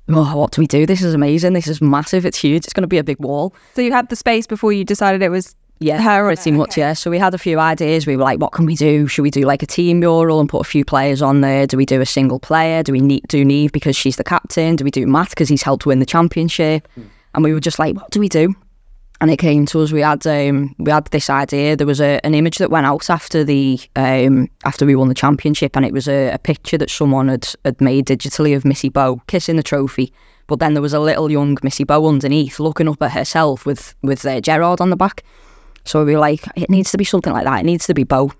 oh, 0.10 0.38
what 0.38 0.52
do 0.52 0.62
we 0.62 0.68
do? 0.68 0.86
This 0.86 1.02
is 1.02 1.14
amazing. 1.14 1.54
This 1.54 1.68
is 1.68 1.82
massive. 1.82 2.26
It's 2.26 2.38
huge. 2.38 2.66
It's 2.66 2.74
going 2.74 2.84
to 2.84 2.88
be 2.88 2.98
a 2.98 3.04
big 3.04 3.20
wall. 3.20 3.54
So 3.76 3.82
you 3.82 3.92
had 3.92 4.10
the 4.10 4.16
space 4.16 4.48
before 4.48 4.74
you 4.74 4.84
decided 4.84 5.22
it 5.22 5.30
was 5.30 5.56
yeah, 5.80 6.02
her 6.02 6.26
pretty 6.26 6.52
much. 6.52 6.72
Okay. 6.72 6.82
Yeah. 6.82 6.94
So 6.94 7.10
we 7.10 7.18
had 7.18 7.34
a 7.34 7.38
few 7.38 7.58
ideas. 7.60 8.06
We 8.06 8.18
were 8.18 8.24
like, 8.24 8.40
what 8.40 8.52
can 8.52 8.66
we 8.66 8.76
do? 8.76 9.08
Should 9.08 9.22
we 9.22 9.32
do 9.32 9.42
like 9.42 9.64
a 9.64 9.66
team 9.66 10.00
mural 10.00 10.40
and 10.40 10.50
put 10.50 10.60
a 10.60 10.70
few 10.70 10.84
players 10.84 11.22
on 11.22 11.42
there? 11.42 11.66
Do 11.66 11.78
we 11.78 11.86
do 11.86 12.02
a 12.02 12.06
single 12.06 12.40
player? 12.40 12.84
Do 12.84 12.92
we 12.92 13.00
need, 13.00 13.24
do 13.28 13.46
Niamh 13.46 13.72
because 13.72 13.96
she's 13.96 14.18
the 14.18 14.24
captain? 14.24 14.76
Do 14.76 14.84
we 14.84 14.92
do 14.92 15.08
Matt 15.08 15.30
because 15.30 15.48
he's 15.48 15.64
helped 15.64 15.86
win 15.86 16.00
the 16.00 16.06
championship? 16.06 16.88
Mm. 16.98 17.08
And 17.36 17.44
we 17.44 17.54
were 17.54 17.60
just 17.60 17.80
like, 17.80 17.96
what 17.96 18.10
do 18.12 18.20
we 18.20 18.28
do? 18.28 18.54
And 19.22 19.30
it 19.30 19.38
came 19.38 19.66
to 19.68 19.82
us. 19.82 19.92
We 19.92 20.02
had 20.02 20.26
um, 20.26 20.74
we 20.78 20.92
had 20.92 21.06
this 21.08 21.30
idea. 21.30 21.76
There 21.76 21.88
was 21.88 22.00
a, 22.00 22.26
an 22.26 22.34
image 22.34 22.58
that 22.60 22.72
went 22.72 22.86
out 22.86 23.10
after 23.10 23.44
the 23.44 23.80
um, 23.98 24.50
after 24.64 24.86
we 24.86 24.96
won 24.96 25.10
the 25.10 25.14
championship, 25.14 25.76
and 25.76 25.86
it 25.86 25.92
was 25.92 26.08
a, 26.08 26.30
a, 26.30 26.38
picture 26.38 26.78
that 26.78 26.90
someone 26.90 27.28
had, 27.28 27.48
had 27.66 27.82
made 27.82 28.06
digitally 28.06 28.56
of 28.56 28.64
Missy 28.64 28.88
Bo 28.88 29.22
kissing 29.28 29.58
the 29.58 29.64
trophy. 29.64 30.14
But 30.48 30.60
then 30.60 30.74
there 30.74 30.82
was 30.82 30.94
a 30.94 31.00
little 31.02 31.30
young 31.30 31.58
Missy 31.64 31.84
Bo 31.84 32.08
underneath, 32.08 32.60
looking 32.60 32.88
up 32.88 33.02
at 33.02 33.12
herself 33.12 33.66
with 33.66 33.94
with 34.02 34.26
uh, 34.26 34.40
Gerrard 34.40 34.80
on 34.80 34.90
the 34.90 34.96
back. 34.96 35.24
So 35.84 36.06
we 36.06 36.14
were 36.14 36.20
like, 36.20 36.46
it 36.56 36.70
needs 36.70 36.92
to 36.92 36.98
be 36.98 37.04
something 37.04 37.34
like 37.34 37.46
that. 37.46 37.60
It 37.60 37.66
needs 37.66 37.88
to 37.88 37.94
be 37.94 38.04
Bo. 38.04 38.32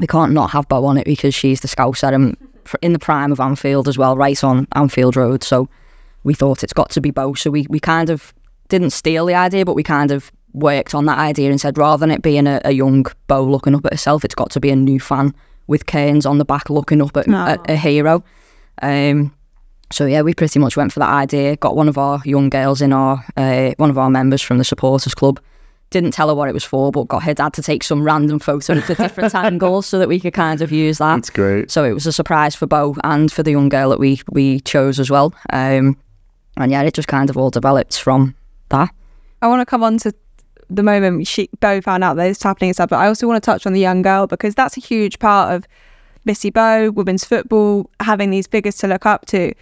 We 0.00 0.06
can't 0.06 0.32
not 0.32 0.50
have 0.50 0.68
Bo 0.68 0.84
on 0.84 0.96
it 0.96 1.04
because 1.04 1.34
she's 1.34 1.60
the 1.60 1.68
Scouser 1.68 2.12
and 2.12 2.36
in 2.82 2.92
the 2.92 2.98
prime 2.98 3.32
of 3.32 3.40
Anfield 3.40 3.88
as 3.88 3.98
well, 3.98 4.16
right 4.16 4.42
on 4.42 4.66
Anfield 4.74 5.16
Road. 5.16 5.42
So 5.42 5.68
we 6.24 6.34
thought 6.34 6.62
it's 6.62 6.72
got 6.72 6.90
to 6.90 7.00
be 7.00 7.10
Bo. 7.10 7.34
So 7.34 7.50
we, 7.50 7.66
we 7.68 7.80
kind 7.80 8.10
of 8.10 8.34
didn't 8.68 8.90
steal 8.90 9.26
the 9.26 9.34
idea, 9.34 9.64
but 9.64 9.74
we 9.74 9.82
kind 9.82 10.10
of 10.10 10.30
worked 10.52 10.94
on 10.94 11.06
that 11.06 11.18
idea 11.18 11.50
and 11.50 11.60
said 11.60 11.78
rather 11.78 12.00
than 12.00 12.10
it 12.10 12.22
being 12.22 12.46
a, 12.46 12.60
a 12.64 12.72
young 12.72 13.06
Bo 13.26 13.42
looking 13.42 13.74
up 13.74 13.84
at 13.86 13.92
herself, 13.92 14.24
it's 14.24 14.34
got 14.34 14.50
to 14.50 14.60
be 14.60 14.70
a 14.70 14.76
new 14.76 15.00
fan 15.00 15.34
with 15.66 15.86
Kearns 15.86 16.26
on 16.26 16.38
the 16.38 16.44
back 16.44 16.70
looking 16.70 17.02
up 17.02 17.16
at, 17.16 17.28
a 17.68 17.76
hero. 17.76 18.24
Um, 18.82 19.34
so 19.90 20.06
yeah, 20.06 20.22
we 20.22 20.34
pretty 20.34 20.58
much 20.58 20.76
went 20.76 20.92
for 20.92 21.00
that 21.00 21.10
idea. 21.10 21.56
Got 21.56 21.76
one 21.76 21.88
of 21.88 21.98
our 21.98 22.20
young 22.24 22.50
girls 22.50 22.82
in 22.82 22.92
our 22.92 23.24
uh, 23.36 23.72
one 23.76 23.90
of 23.90 23.98
our 23.98 24.10
members 24.10 24.42
from 24.42 24.58
the 24.58 24.64
supporters 24.64 25.14
club 25.14 25.40
didn't 25.90 26.10
tell 26.10 26.28
her 26.28 26.34
what 26.34 26.48
it 26.48 26.52
was 26.52 26.64
for, 26.64 26.92
but 26.92 27.08
got 27.08 27.22
her 27.22 27.32
dad 27.32 27.54
to 27.54 27.62
take 27.62 27.82
some 27.82 28.02
random 28.02 28.38
photos 28.38 28.90
at 28.90 28.98
different 28.98 29.34
angles 29.34 29.86
so 29.86 29.98
that 29.98 30.08
we 30.08 30.20
could 30.20 30.34
kind 30.34 30.60
of 30.60 30.70
use 30.70 30.98
that. 30.98 31.16
That's 31.16 31.30
great. 31.30 31.70
So 31.70 31.84
it 31.84 31.92
was 31.92 32.06
a 32.06 32.12
surprise 32.12 32.54
for 32.54 32.66
Bo 32.66 32.94
and 33.04 33.32
for 33.32 33.42
the 33.42 33.52
young 33.52 33.70
girl 33.70 33.90
that 33.90 33.98
we 33.98 34.20
we 34.30 34.60
chose 34.60 35.00
as 35.00 35.10
well. 35.10 35.34
Um, 35.50 35.96
and 36.58 36.72
yeah, 36.72 36.82
it 36.82 36.94
just 36.94 37.08
kind 37.08 37.30
of 37.30 37.36
all 37.36 37.50
developed 37.50 37.98
from 37.98 38.34
that. 38.70 38.90
I 39.42 39.48
want 39.48 39.60
to 39.60 39.66
come 39.66 39.82
on 39.82 39.98
to 39.98 40.12
the 40.70 40.82
moment 40.82 41.26
she 41.26 41.48
Bo 41.60 41.80
found 41.80 42.04
out 42.04 42.16
that 42.16 42.28
it's 42.28 42.42
happening 42.42 42.70
and 42.70 42.76
stuff, 42.76 42.90
but 42.90 42.98
I 42.98 43.06
also 43.06 43.26
want 43.26 43.42
to 43.42 43.46
touch 43.46 43.66
on 43.66 43.72
the 43.72 43.80
young 43.80 44.02
girl 44.02 44.26
because 44.26 44.54
that's 44.54 44.76
a 44.76 44.80
huge 44.80 45.18
part 45.18 45.54
of 45.54 45.66
Missy 46.24 46.50
Bo, 46.50 46.90
women's 46.90 47.24
football, 47.24 47.90
having 48.00 48.30
these 48.30 48.46
figures 48.46 48.76
to 48.78 48.86
look 48.86 49.06
up 49.06 49.26
to. 49.26 49.54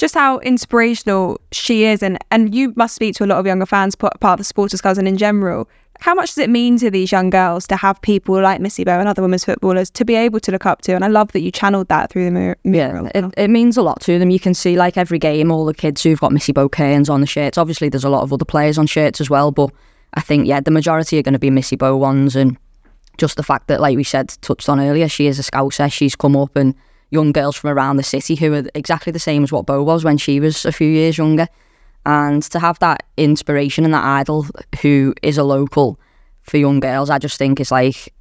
Just 0.00 0.14
how 0.14 0.38
inspirational 0.38 1.38
she 1.52 1.84
is, 1.84 2.02
and 2.02 2.16
and 2.30 2.54
you 2.54 2.72
must 2.74 2.94
speak 2.94 3.14
to 3.16 3.24
a 3.24 3.26
lot 3.26 3.38
of 3.38 3.44
younger 3.44 3.66
fans, 3.66 3.94
part 3.94 4.14
of 4.22 4.38
the 4.38 4.44
supporters 4.44 4.80
cousin 4.80 5.06
in 5.06 5.18
general. 5.18 5.68
How 6.00 6.14
much 6.14 6.30
does 6.30 6.38
it 6.38 6.48
mean 6.48 6.78
to 6.78 6.90
these 6.90 7.12
young 7.12 7.28
girls 7.28 7.66
to 7.66 7.76
have 7.76 8.00
people 8.00 8.40
like 8.40 8.62
Missy 8.62 8.82
Bo 8.82 8.98
and 8.98 9.06
other 9.06 9.20
women's 9.20 9.44
footballers 9.44 9.90
to 9.90 10.06
be 10.06 10.14
able 10.14 10.40
to 10.40 10.52
look 10.52 10.64
up 10.64 10.80
to? 10.82 10.94
And 10.94 11.04
I 11.04 11.08
love 11.08 11.32
that 11.32 11.40
you 11.40 11.50
channeled 11.50 11.88
that 11.88 12.10
through 12.10 12.24
the 12.24 12.30
mural. 12.30 12.56
Yeah, 12.64 13.10
it, 13.14 13.34
it 13.36 13.50
means 13.50 13.76
a 13.76 13.82
lot 13.82 14.00
to 14.00 14.18
them. 14.18 14.30
You 14.30 14.40
can 14.40 14.54
see 14.54 14.78
like 14.78 14.96
every 14.96 15.18
game, 15.18 15.52
all 15.52 15.66
the 15.66 15.74
kids 15.74 16.02
who've 16.02 16.18
got 16.18 16.32
Missy 16.32 16.52
Bo 16.52 16.70
Kearns 16.70 17.10
on 17.10 17.20
the 17.20 17.26
shirts. 17.26 17.58
Obviously, 17.58 17.90
there's 17.90 18.02
a 18.02 18.08
lot 18.08 18.22
of 18.22 18.32
other 18.32 18.46
players 18.46 18.78
on 18.78 18.86
shirts 18.86 19.20
as 19.20 19.28
well, 19.28 19.50
but 19.50 19.70
I 20.14 20.22
think 20.22 20.46
yeah, 20.46 20.60
the 20.60 20.70
majority 20.70 21.18
are 21.18 21.22
going 21.22 21.34
to 21.34 21.38
be 21.38 21.50
Missy 21.50 21.76
Bo 21.76 21.94
ones, 21.98 22.34
and 22.36 22.56
just 23.18 23.36
the 23.36 23.42
fact 23.42 23.68
that, 23.68 23.82
like 23.82 23.98
we 23.98 24.04
said, 24.04 24.30
touched 24.40 24.70
on 24.70 24.80
earlier, 24.80 25.08
she 25.08 25.26
is 25.26 25.38
a 25.38 25.42
scouser. 25.42 25.92
She's 25.92 26.16
come 26.16 26.36
up 26.36 26.56
and 26.56 26.74
young 27.10 27.32
girls 27.32 27.56
from 27.56 27.70
around 27.70 27.96
the 27.96 28.02
city 28.02 28.34
who 28.34 28.54
are 28.54 28.64
exactly 28.74 29.12
the 29.12 29.18
same 29.18 29.42
as 29.42 29.52
what 29.52 29.66
Bo 29.66 29.82
was 29.82 30.04
when 30.04 30.16
she 30.16 30.40
was 30.40 30.64
a 30.64 30.72
few 30.72 30.88
years 30.88 31.18
younger. 31.18 31.46
And 32.06 32.42
to 32.44 32.58
have 32.58 32.78
that 32.78 33.04
inspiration 33.16 33.84
and 33.84 33.92
that 33.92 34.04
idol 34.04 34.46
who 34.80 35.14
is 35.22 35.36
a 35.36 35.44
local 35.44 36.00
for 36.42 36.56
young 36.56 36.80
girls, 36.80 37.10
I 37.10 37.18
just 37.18 37.36
think 37.36 37.60
is 37.60 37.70
like, 37.70 38.14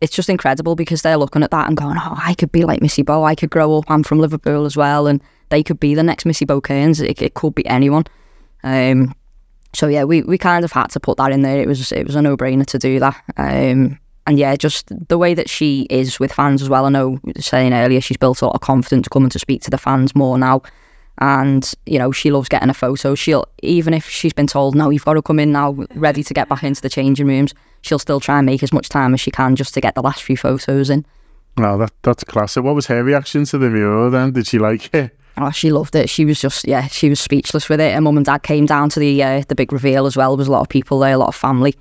it's 0.00 0.14
just 0.14 0.28
incredible 0.28 0.76
because 0.76 1.02
they're 1.02 1.16
looking 1.16 1.42
at 1.42 1.50
that 1.50 1.66
and 1.66 1.76
going, 1.76 1.96
oh, 1.98 2.14
I 2.16 2.34
could 2.34 2.52
be 2.52 2.64
like 2.64 2.82
Missy 2.82 3.02
Bo. 3.02 3.24
I 3.24 3.34
could 3.34 3.50
grow 3.50 3.78
up. 3.78 3.84
I'm 3.88 4.02
from 4.02 4.20
Liverpool 4.20 4.66
as 4.66 4.76
well. 4.76 5.06
And 5.06 5.22
they 5.48 5.62
could 5.62 5.80
be 5.80 5.94
the 5.94 6.02
next 6.02 6.26
Missy 6.26 6.44
Bo 6.44 6.60
Kearns. 6.60 7.00
It, 7.00 7.20
it 7.20 7.34
could 7.34 7.54
be 7.54 7.66
anyone. 7.66 8.04
Um, 8.62 9.14
so 9.72 9.88
yeah, 9.88 10.04
we, 10.04 10.22
we 10.22 10.38
kind 10.38 10.64
of 10.64 10.72
had 10.72 10.88
to 10.90 11.00
put 11.00 11.16
that 11.18 11.32
in 11.32 11.42
there. 11.42 11.60
It 11.60 11.66
was 11.66 11.90
it 11.90 12.06
was 12.06 12.14
a 12.14 12.22
no 12.22 12.36
brainer 12.36 12.66
to 12.66 12.78
do 12.78 13.00
that. 13.00 13.22
Um, 13.36 13.98
and 14.26 14.38
yeah, 14.38 14.56
just 14.56 14.90
the 15.08 15.18
way 15.18 15.34
that 15.34 15.50
she 15.50 15.86
is 15.90 16.18
with 16.18 16.32
fans 16.32 16.62
as 16.62 16.68
well. 16.68 16.86
I 16.86 16.88
know 16.88 17.18
saying 17.38 17.72
earlier 17.74 18.00
she's 18.00 18.16
built 18.16 18.40
a 18.40 18.46
lot 18.46 18.54
of 18.54 18.60
confidence 18.60 19.08
coming 19.08 19.30
to 19.30 19.38
speak 19.38 19.62
to 19.62 19.70
the 19.70 19.78
fans 19.78 20.14
more 20.14 20.38
now. 20.38 20.62
And 21.18 21.72
you 21.86 21.98
know 21.98 22.10
she 22.10 22.32
loves 22.32 22.48
getting 22.48 22.70
a 22.70 22.74
photo. 22.74 23.14
She'll 23.14 23.46
even 23.62 23.94
if 23.94 24.08
she's 24.08 24.32
been 24.32 24.46
told 24.46 24.74
no, 24.74 24.90
you've 24.90 25.04
got 25.04 25.14
to 25.14 25.22
come 25.22 25.38
in 25.38 25.52
now, 25.52 25.72
ready 25.94 26.24
to 26.24 26.34
get 26.34 26.48
back 26.48 26.64
into 26.64 26.80
the 26.80 26.88
changing 26.88 27.26
rooms. 27.26 27.54
She'll 27.82 27.98
still 27.98 28.18
try 28.18 28.38
and 28.38 28.46
make 28.46 28.62
as 28.62 28.72
much 28.72 28.88
time 28.88 29.14
as 29.14 29.20
she 29.20 29.30
can 29.30 29.54
just 29.54 29.74
to 29.74 29.80
get 29.80 29.94
the 29.94 30.02
last 30.02 30.22
few 30.22 30.36
photos 30.36 30.90
in. 30.90 31.04
Wow, 31.56 31.76
that 31.76 31.92
that's 32.02 32.24
classic. 32.24 32.64
What 32.64 32.74
was 32.74 32.86
her 32.86 33.04
reaction 33.04 33.44
to 33.44 33.58
the 33.58 33.70
mural 33.70 34.10
then? 34.10 34.32
Did 34.32 34.46
she 34.46 34.58
like 34.58 34.92
it? 34.94 35.16
Oh, 35.36 35.50
she 35.50 35.70
loved 35.70 35.94
it. 35.94 36.08
She 36.08 36.24
was 36.24 36.40
just 36.40 36.66
yeah, 36.66 36.86
she 36.86 37.08
was 37.08 37.20
speechless 37.20 37.68
with 37.68 37.80
it. 37.80 37.94
Her 37.94 38.00
mum 38.00 38.16
and 38.16 38.26
dad 38.26 38.42
came 38.42 38.66
down 38.66 38.88
to 38.90 39.00
the 39.00 39.22
uh, 39.22 39.44
the 39.46 39.54
big 39.54 39.72
reveal 39.72 40.06
as 40.06 40.16
well. 40.16 40.30
There 40.30 40.38
was 40.38 40.48
a 40.48 40.52
lot 40.52 40.62
of 40.62 40.68
people 40.68 40.98
there, 40.98 41.14
a 41.14 41.18
lot 41.18 41.28
of 41.28 41.36
family. 41.36 41.76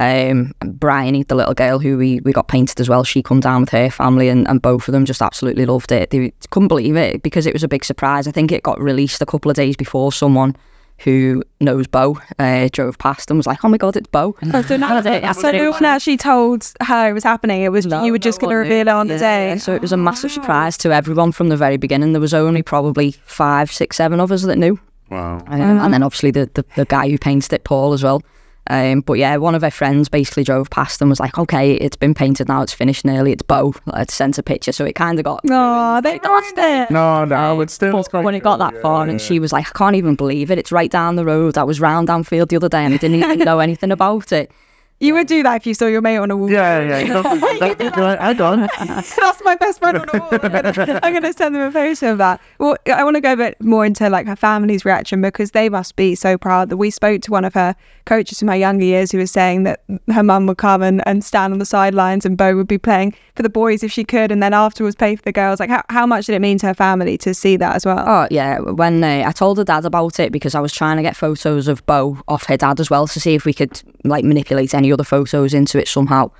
Um, 0.00 0.52
Bryony, 0.60 1.22
the 1.22 1.34
little 1.34 1.54
girl 1.54 1.78
who 1.78 1.96
we, 1.96 2.20
we 2.20 2.32
got 2.32 2.48
painted 2.48 2.80
as 2.80 2.88
well, 2.88 3.04
she 3.04 3.22
come 3.22 3.40
down 3.40 3.62
with 3.62 3.70
her 3.70 3.90
family 3.90 4.28
and, 4.28 4.46
and 4.48 4.60
both 4.60 4.88
of 4.88 4.92
them 4.92 5.04
just 5.04 5.22
absolutely 5.22 5.66
loved 5.66 5.92
it. 5.92 6.10
They 6.10 6.32
couldn't 6.50 6.68
believe 6.68 6.96
it 6.96 7.22
because 7.22 7.46
it 7.46 7.52
was 7.52 7.62
a 7.62 7.68
big 7.68 7.84
surprise. 7.84 8.26
I 8.26 8.30
think 8.32 8.52
it 8.52 8.62
got 8.62 8.80
released 8.80 9.22
a 9.22 9.26
couple 9.26 9.50
of 9.50 9.56
days 9.56 9.76
before 9.76 10.12
someone 10.12 10.56
who 10.98 11.42
knows 11.60 11.86
Bo 11.86 12.18
uh, 12.38 12.68
drove 12.72 12.98
past 12.98 13.30
and 13.30 13.38
was 13.38 13.46
like, 13.46 13.64
"Oh 13.64 13.68
my 13.68 13.76
god, 13.76 13.96
it's 13.96 14.08
Bo!" 14.08 14.34
Oh, 14.54 14.62
so, 14.62 14.76
no, 14.76 15.00
so 15.32 15.70
one 15.70 15.84
actually 15.84 16.16
told 16.16 16.72
her 16.80 17.10
it 17.10 17.12
was 17.12 17.24
happening. 17.24 17.62
It 17.62 17.70
was 17.70 17.86
no, 17.86 18.04
you 18.04 18.12
were 18.12 18.18
just 18.18 18.40
no 18.40 18.46
going 18.46 18.54
to 18.54 18.58
reveal 18.58 18.88
it 18.88 18.88
on 18.88 19.08
the 19.08 19.18
day. 19.18 19.58
So 19.58 19.74
it 19.74 19.82
was 19.82 19.92
a 19.92 19.96
massive 19.96 20.32
surprise 20.32 20.76
to 20.78 20.92
everyone 20.92 21.32
from 21.32 21.48
the 21.48 21.56
very 21.56 21.76
beginning. 21.76 22.12
There 22.12 22.20
was 22.20 22.34
only 22.34 22.62
probably 22.62 23.12
five, 23.24 23.70
six, 23.70 23.96
seven 23.96 24.20
of 24.20 24.32
us 24.32 24.42
that 24.44 24.56
knew. 24.56 24.78
Wow! 25.10 25.42
Um, 25.46 25.60
And 25.60 25.92
then 25.92 26.02
obviously 26.02 26.30
the, 26.30 26.50
the 26.54 26.64
the 26.76 26.84
guy 26.86 27.08
who 27.10 27.18
painted 27.18 27.52
it, 27.52 27.64
Paul, 27.64 27.92
as 27.92 28.02
well. 28.02 28.22
Um, 28.68 29.00
but 29.00 29.14
yeah, 29.14 29.36
one 29.36 29.54
of 29.54 29.62
her 29.62 29.70
friends 29.70 30.08
basically 30.08 30.44
drove 30.44 30.70
past 30.70 31.00
and 31.00 31.08
was 31.08 31.20
like, 31.20 31.38
"Okay, 31.38 31.74
it's 31.74 31.96
been 31.96 32.14
painted 32.14 32.48
now. 32.48 32.62
It's 32.62 32.72
finished 32.72 33.04
nearly. 33.04 33.32
It's 33.32 33.42
Bo." 33.42 33.74
Let's 33.86 34.14
sent 34.14 34.38
a 34.38 34.42
picture, 34.42 34.72
so 34.72 34.84
it 34.84 34.94
kind 34.94 35.18
of 35.18 35.24
got. 35.24 35.44
No, 35.44 36.00
they 36.02 36.18
lost 36.18 36.54
it. 36.56 36.90
No, 36.90 37.24
no, 37.24 37.60
it's 37.60 37.74
still. 37.74 38.04
But 38.10 38.24
when 38.24 38.34
it 38.34 38.42
got 38.42 38.58
that 38.58 38.80
far, 38.82 39.06
and 39.06 39.20
she 39.20 39.38
was 39.38 39.52
like, 39.52 39.66
"I 39.68 39.78
can't 39.78 39.96
even 39.96 40.14
believe 40.16 40.50
it. 40.50 40.58
It's 40.58 40.72
right 40.72 40.90
down 40.90 41.16
the 41.16 41.24
road. 41.24 41.56
I 41.56 41.62
was 41.64 41.80
round 41.80 42.10
Anfield 42.10 42.48
the 42.48 42.56
other 42.56 42.68
day, 42.68 42.84
and 42.84 42.94
I 42.94 42.96
didn't 42.96 43.22
even 43.22 43.38
know 43.40 43.60
anything 43.60 43.92
about 43.92 44.32
it." 44.32 44.50
You 44.98 45.12
would 45.12 45.26
do 45.26 45.42
that 45.42 45.56
if 45.56 45.66
you 45.66 45.74
saw 45.74 45.86
your 45.86 46.00
mate 46.00 46.16
on 46.16 46.30
a 46.30 46.36
wall. 46.36 46.50
Yeah, 46.50 46.80
yeah. 46.80 47.22
Hang 48.18 48.40
on. 48.40 48.60
That's 48.78 49.44
my 49.44 49.54
best 49.56 49.78
friend 49.78 49.98
on 49.98 50.08
a 50.08 50.18
wall. 50.18 50.28
I'm 50.32 51.12
going 51.12 51.22
to 51.22 51.34
send 51.34 51.54
them 51.54 51.62
a 51.62 51.70
photo 51.70 52.12
of 52.12 52.18
that. 52.18 52.40
Well, 52.58 52.76
I 52.86 53.04
want 53.04 53.16
to 53.16 53.20
go 53.20 53.34
a 53.34 53.36
bit 53.36 53.60
more 53.60 53.84
into 53.84 54.08
like 54.08 54.26
her 54.26 54.36
family's 54.36 54.86
reaction 54.86 55.20
because 55.20 55.50
they 55.50 55.68
must 55.68 55.96
be 55.96 56.14
so 56.14 56.38
proud 56.38 56.70
that 56.70 56.78
we 56.78 56.90
spoke 56.90 57.20
to 57.22 57.30
one 57.30 57.44
of 57.44 57.52
her 57.52 57.76
coaches 58.06 58.40
in 58.40 58.46
my 58.46 58.54
younger 58.54 58.84
years 58.84 59.12
who 59.12 59.18
was 59.18 59.30
saying 59.30 59.64
that 59.64 59.82
her 60.14 60.22
mum 60.22 60.46
would 60.46 60.56
come 60.56 60.82
and, 60.82 61.06
and 61.06 61.22
stand 61.22 61.52
on 61.52 61.58
the 61.58 61.66
sidelines 61.66 62.24
and 62.24 62.38
Bo 62.38 62.56
would 62.56 62.68
be 62.68 62.78
playing 62.78 63.14
for 63.34 63.42
the 63.42 63.50
boys 63.50 63.82
if 63.82 63.92
she 63.92 64.02
could 64.02 64.32
and 64.32 64.42
then 64.42 64.54
afterwards 64.54 64.96
play 64.96 65.14
for 65.14 65.22
the 65.22 65.32
girls. 65.32 65.60
Like, 65.60 65.68
how, 65.68 65.82
how 65.90 66.06
much 66.06 66.24
did 66.24 66.34
it 66.34 66.40
mean 66.40 66.56
to 66.58 66.68
her 66.68 66.74
family 66.74 67.18
to 67.18 67.34
see 67.34 67.58
that 67.58 67.76
as 67.76 67.84
well? 67.84 68.02
Oh, 68.06 68.28
yeah. 68.30 68.60
When 68.60 69.04
uh, 69.04 69.24
I 69.26 69.32
told 69.32 69.58
her 69.58 69.64
dad 69.64 69.84
about 69.84 70.18
it 70.18 70.32
because 70.32 70.54
I 70.54 70.60
was 70.60 70.72
trying 70.72 70.96
to 70.96 71.02
get 71.02 71.16
photos 71.16 71.68
of 71.68 71.84
Bo 71.84 72.18
off 72.28 72.46
her 72.46 72.56
dad 72.56 72.80
as 72.80 72.88
well 72.88 73.06
to 73.08 73.20
see 73.20 73.34
if 73.34 73.44
we 73.44 73.52
could 73.52 73.82
like 74.04 74.24
manipulate 74.24 74.72
any 74.72 74.85
other 74.92 75.04
photos 75.04 75.54
into 75.54 75.78
it 75.78 75.88
somehow. 75.88 76.30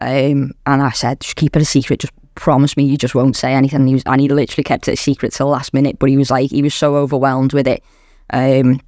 Um, 0.00 0.52
and 0.66 0.82
I 0.82 0.90
said, 0.90 1.20
just 1.20 1.36
keep 1.36 1.56
it 1.56 1.62
a 1.62 1.64
secret. 1.64 2.00
Just 2.00 2.12
promise 2.34 2.76
me 2.76 2.84
you 2.84 2.96
just 2.96 3.14
won't 3.14 3.36
say 3.36 3.54
anything. 3.54 3.80
And 3.80 3.88
he 3.88 3.94
was, 3.94 4.02
and 4.06 4.20
he 4.20 4.28
literally 4.28 4.64
kept 4.64 4.88
it 4.88 4.92
a 4.92 4.96
secret 4.96 5.32
till 5.32 5.46
the 5.46 5.52
last 5.52 5.72
minute. 5.72 5.98
But 5.98 6.10
he 6.10 6.16
was 6.16 6.30
like, 6.30 6.50
he 6.50 6.62
was 6.62 6.74
so 6.74 6.96
overwhelmed 6.96 7.52
with 7.52 7.68
it, 7.68 7.82
um, 8.30 8.80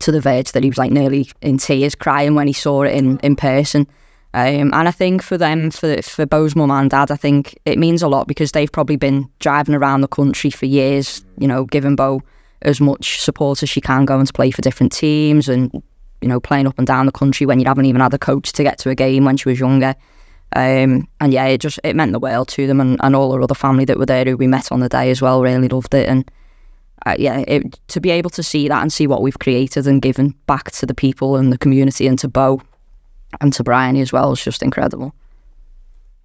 to 0.00 0.12
the 0.12 0.20
verge 0.20 0.52
that 0.52 0.62
he 0.62 0.70
was 0.70 0.78
like 0.78 0.92
nearly 0.92 1.28
in 1.42 1.58
tears, 1.58 1.94
crying 1.94 2.34
when 2.34 2.46
he 2.46 2.52
saw 2.52 2.82
it 2.82 2.94
in 2.94 3.18
in 3.18 3.36
person. 3.36 3.86
Um, 4.34 4.72
and 4.74 4.88
I 4.88 4.90
think 4.90 5.22
for 5.22 5.38
them, 5.38 5.70
for 5.70 6.00
for 6.02 6.26
Bo's 6.26 6.54
mum 6.54 6.70
and 6.70 6.90
dad, 6.90 7.10
I 7.10 7.16
think 7.16 7.58
it 7.64 7.78
means 7.78 8.02
a 8.02 8.08
lot 8.08 8.28
because 8.28 8.52
they've 8.52 8.70
probably 8.70 8.96
been 8.96 9.28
driving 9.38 9.74
around 9.74 10.02
the 10.02 10.08
country 10.08 10.50
for 10.50 10.66
years, 10.66 11.24
you 11.38 11.48
know, 11.48 11.64
giving 11.64 11.96
Bo 11.96 12.22
as 12.62 12.80
much 12.80 13.20
support 13.20 13.62
as 13.62 13.70
she 13.70 13.80
can, 13.80 14.04
going 14.04 14.26
to 14.26 14.32
play 14.32 14.50
for 14.50 14.62
different 14.62 14.92
teams 14.92 15.48
and 15.48 15.82
you 16.20 16.28
know, 16.28 16.40
playing 16.40 16.66
up 16.66 16.78
and 16.78 16.86
down 16.86 17.06
the 17.06 17.12
country 17.12 17.46
when 17.46 17.60
you 17.60 17.66
haven't 17.66 17.86
even 17.86 18.00
had 18.00 18.14
a 18.14 18.18
coach 18.18 18.52
to 18.52 18.62
get 18.62 18.78
to 18.78 18.90
a 18.90 18.94
game 18.94 19.24
when 19.24 19.36
she 19.36 19.48
was 19.48 19.60
younger. 19.60 19.94
Um, 20.56 21.06
and 21.20 21.32
yeah, 21.32 21.46
it 21.46 21.60
just 21.60 21.78
it 21.84 21.94
meant 21.94 22.12
the 22.12 22.18
world 22.18 22.48
to 22.48 22.66
them, 22.66 22.80
and, 22.80 22.98
and 23.02 23.14
all 23.14 23.32
her 23.34 23.42
other 23.42 23.54
family 23.54 23.84
that 23.84 23.98
were 23.98 24.06
there 24.06 24.24
who 24.24 24.36
we 24.36 24.46
met 24.46 24.72
on 24.72 24.80
the 24.80 24.88
day 24.88 25.10
as 25.10 25.20
well 25.20 25.42
really 25.42 25.68
loved 25.68 25.94
it. 25.94 26.08
And 26.08 26.30
uh, 27.06 27.16
yeah, 27.18 27.44
it, 27.46 27.78
to 27.88 28.00
be 28.00 28.10
able 28.10 28.30
to 28.30 28.42
see 28.42 28.68
that 28.68 28.82
and 28.82 28.92
see 28.92 29.06
what 29.06 29.22
we've 29.22 29.38
created 29.38 29.86
and 29.86 30.02
given 30.02 30.34
back 30.46 30.70
to 30.72 30.86
the 30.86 30.94
people 30.94 31.36
and 31.36 31.52
the 31.52 31.58
community 31.58 32.06
and 32.06 32.18
to 32.18 32.28
Bo 32.28 32.62
and 33.40 33.52
to 33.52 33.62
Bryony 33.62 34.00
as 34.00 34.12
well 34.12 34.32
is 34.32 34.42
just 34.42 34.62
incredible. 34.62 35.14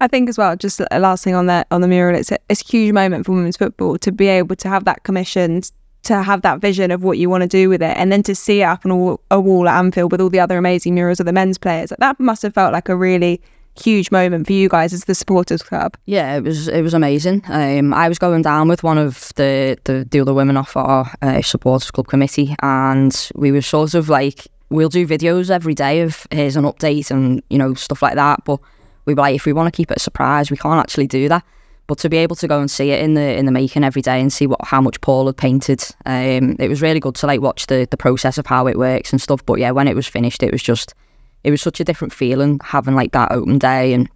I 0.00 0.08
think 0.08 0.28
as 0.28 0.36
well, 0.36 0.56
just 0.56 0.80
a 0.90 0.98
last 0.98 1.22
thing 1.22 1.34
on 1.34 1.46
that 1.46 1.66
on 1.70 1.80
the 1.80 1.88
mural, 1.88 2.18
it's 2.18 2.32
a, 2.32 2.38
it's 2.48 2.62
a 2.62 2.66
huge 2.66 2.92
moment 2.92 3.26
for 3.26 3.32
women's 3.32 3.56
football 3.56 3.96
to 3.98 4.10
be 4.10 4.26
able 4.26 4.56
to 4.56 4.68
have 4.68 4.84
that 4.84 5.04
commission 5.04 5.62
to 6.04 6.22
have 6.22 6.42
that 6.42 6.60
vision 6.60 6.90
of 6.90 7.02
what 7.02 7.18
you 7.18 7.28
want 7.28 7.42
to 7.42 7.48
do 7.48 7.68
with 7.68 7.82
it 7.82 7.96
and 7.96 8.12
then 8.12 8.22
to 8.22 8.34
see 8.34 8.60
it 8.60 8.64
up 8.64 8.84
on 8.86 9.18
a 9.30 9.40
wall, 9.40 9.68
at 9.68 9.78
Anfield 9.78 10.12
with 10.12 10.20
all 10.20 10.30
the 10.30 10.40
other 10.40 10.58
amazing 10.58 10.94
murals 10.94 11.20
of 11.20 11.26
the 11.26 11.32
men's 11.32 11.58
players 11.58 11.92
that 11.98 12.20
must 12.20 12.42
have 12.42 12.54
felt 12.54 12.72
like 12.72 12.88
a 12.88 12.96
really 12.96 13.40
huge 13.80 14.10
moment 14.10 14.46
for 14.46 14.52
you 14.52 14.68
guys 14.68 14.92
as 14.92 15.04
the 15.04 15.14
supporters 15.14 15.62
club. 15.62 15.96
Yeah 16.06 16.36
it 16.36 16.44
was 16.44 16.68
it 16.68 16.82
was 16.82 16.94
amazing. 16.94 17.42
Um, 17.48 17.92
I 17.92 18.08
was 18.08 18.18
going 18.18 18.42
down 18.42 18.68
with 18.68 18.82
one 18.82 18.98
of 18.98 19.32
the 19.36 19.78
the, 19.84 20.06
the 20.10 20.20
other 20.20 20.34
women 20.34 20.56
off 20.56 20.76
our 20.76 21.10
uh, 21.22 21.42
supporters 21.42 21.90
club 21.90 22.06
committee 22.06 22.54
and 22.62 23.30
we 23.34 23.50
were 23.50 23.62
sort 23.62 23.94
of 23.94 24.08
like 24.08 24.46
we'll 24.70 24.88
do 24.88 25.06
videos 25.06 25.50
every 25.50 25.74
day 25.74 26.00
of 26.00 26.26
here's 26.30 26.56
an 26.56 26.64
update 26.64 27.10
and 27.10 27.42
you 27.50 27.58
know 27.58 27.74
stuff 27.74 28.02
like 28.02 28.14
that 28.14 28.44
but 28.44 28.60
we 29.06 29.14
were 29.14 29.22
like 29.22 29.34
if 29.34 29.44
we 29.44 29.52
want 29.52 29.72
to 29.72 29.76
keep 29.76 29.90
it 29.90 29.96
a 29.96 30.00
surprise 30.00 30.50
we 30.50 30.56
can't 30.56 30.80
actually 30.80 31.06
do 31.06 31.28
that 31.28 31.44
but 31.86 31.98
to 31.98 32.08
be 32.08 32.16
able 32.16 32.36
to 32.36 32.48
go 32.48 32.60
and 32.60 32.70
see 32.70 32.90
it 32.90 33.02
in 33.02 33.14
the 33.14 33.36
in 33.36 33.46
the 33.46 33.52
making 33.52 33.84
every 33.84 34.02
day 34.02 34.20
and 34.20 34.32
see 34.32 34.46
what 34.46 34.60
how 34.64 34.80
much 34.80 35.00
Paul 35.00 35.26
had 35.26 35.36
painted, 35.36 35.82
um, 36.06 36.56
it 36.58 36.68
was 36.68 36.80
really 36.80 37.00
good 37.00 37.14
to 37.16 37.26
like 37.26 37.40
watch 37.40 37.66
the 37.66 37.86
the 37.90 37.96
process 37.96 38.38
of 38.38 38.46
how 38.46 38.66
it 38.66 38.78
works 38.78 39.12
and 39.12 39.20
stuff. 39.20 39.44
But 39.44 39.58
yeah, 39.58 39.70
when 39.70 39.88
it 39.88 39.94
was 39.94 40.06
finished, 40.06 40.42
it 40.42 40.52
was 40.52 40.62
just 40.62 40.94
it 41.42 41.50
was 41.50 41.60
such 41.60 41.80
a 41.80 41.84
different 41.84 42.12
feeling 42.12 42.60
having 42.64 42.94
like 42.94 43.12
that 43.12 43.32
open 43.32 43.58
day 43.58 43.92
and 43.92 44.08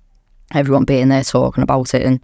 everyone 0.55 0.85
being 0.85 1.09
there 1.09 1.23
talking 1.23 1.63
about 1.63 1.95
it. 1.95 2.03
And 2.03 2.21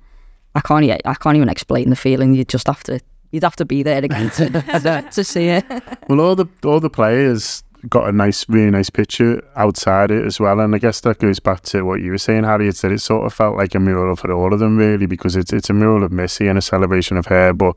I 0.54 0.60
can't 0.60 0.84
I 1.04 1.14
can't 1.14 1.36
even 1.36 1.48
explain 1.48 1.90
the 1.90 1.96
feeling. 1.96 2.34
You 2.34 2.44
just 2.44 2.66
have 2.66 2.82
to 2.84 3.00
you'd 3.30 3.44
have 3.44 3.56
to 3.56 3.64
be 3.64 3.82
there 3.82 4.02
again 4.02 4.30
to, 4.30 5.08
to 5.10 5.24
see 5.24 5.48
it. 5.48 5.64
Well, 6.08 6.20
all 6.20 6.36
the 6.36 6.46
all 6.64 6.80
the 6.80 6.90
players 6.90 7.62
got 7.88 8.08
a 8.08 8.12
nice, 8.12 8.48
really 8.48 8.70
nice 8.70 8.90
picture 8.90 9.42
outside 9.56 10.10
it 10.10 10.24
as 10.24 10.40
well. 10.40 10.60
And 10.60 10.74
I 10.74 10.78
guess 10.78 11.00
that 11.00 11.18
goes 11.18 11.38
back 11.40 11.62
to 11.62 11.82
what 11.82 12.00
you 12.00 12.10
were 12.10 12.18
saying, 12.18 12.44
Harriet, 12.44 12.76
that 12.76 12.92
it 12.92 13.00
sort 13.00 13.26
of 13.26 13.32
felt 13.32 13.56
like 13.56 13.74
a 13.74 13.80
mural 13.80 14.16
for 14.16 14.32
all 14.32 14.52
of 14.52 14.60
them, 14.60 14.76
really, 14.76 15.06
because 15.06 15.36
it's 15.36 15.52
it's 15.52 15.70
a 15.70 15.74
mural 15.74 16.04
of 16.04 16.12
Missy 16.12 16.48
and 16.48 16.58
a 16.58 16.62
celebration 16.62 17.16
of 17.16 17.26
her. 17.26 17.52
But, 17.52 17.76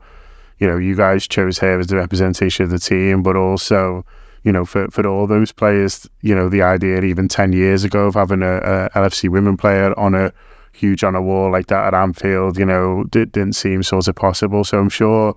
you 0.58 0.66
know, 0.66 0.76
you 0.76 0.94
guys 0.94 1.26
chose 1.26 1.58
her 1.58 1.78
as 1.78 1.88
the 1.88 1.96
representation 1.96 2.64
of 2.64 2.70
the 2.70 2.78
team, 2.78 3.22
but 3.22 3.36
also, 3.36 4.04
you 4.44 4.52
know, 4.52 4.64
for, 4.64 4.88
for 4.88 5.06
all 5.06 5.26
those 5.26 5.52
players, 5.52 6.08
you 6.22 6.34
know, 6.34 6.48
the 6.48 6.62
idea 6.62 7.00
even 7.02 7.28
10 7.28 7.52
years 7.52 7.84
ago 7.84 8.06
of 8.06 8.14
having 8.14 8.42
a, 8.42 8.56
a 8.56 8.90
LFC 8.94 9.28
women 9.28 9.56
player 9.56 9.98
on 9.98 10.14
a 10.14 10.32
huge 10.72 11.04
on 11.04 11.14
a 11.14 11.22
wall 11.22 11.50
like 11.50 11.66
that 11.66 11.86
at 11.86 11.94
Anfield, 11.94 12.58
you 12.58 12.64
know, 12.64 13.04
did, 13.04 13.32
didn't 13.32 13.54
seem 13.54 13.82
sort 13.82 14.08
of 14.08 14.14
possible. 14.14 14.64
So 14.64 14.78
I'm 14.78 14.88
sure, 14.88 15.36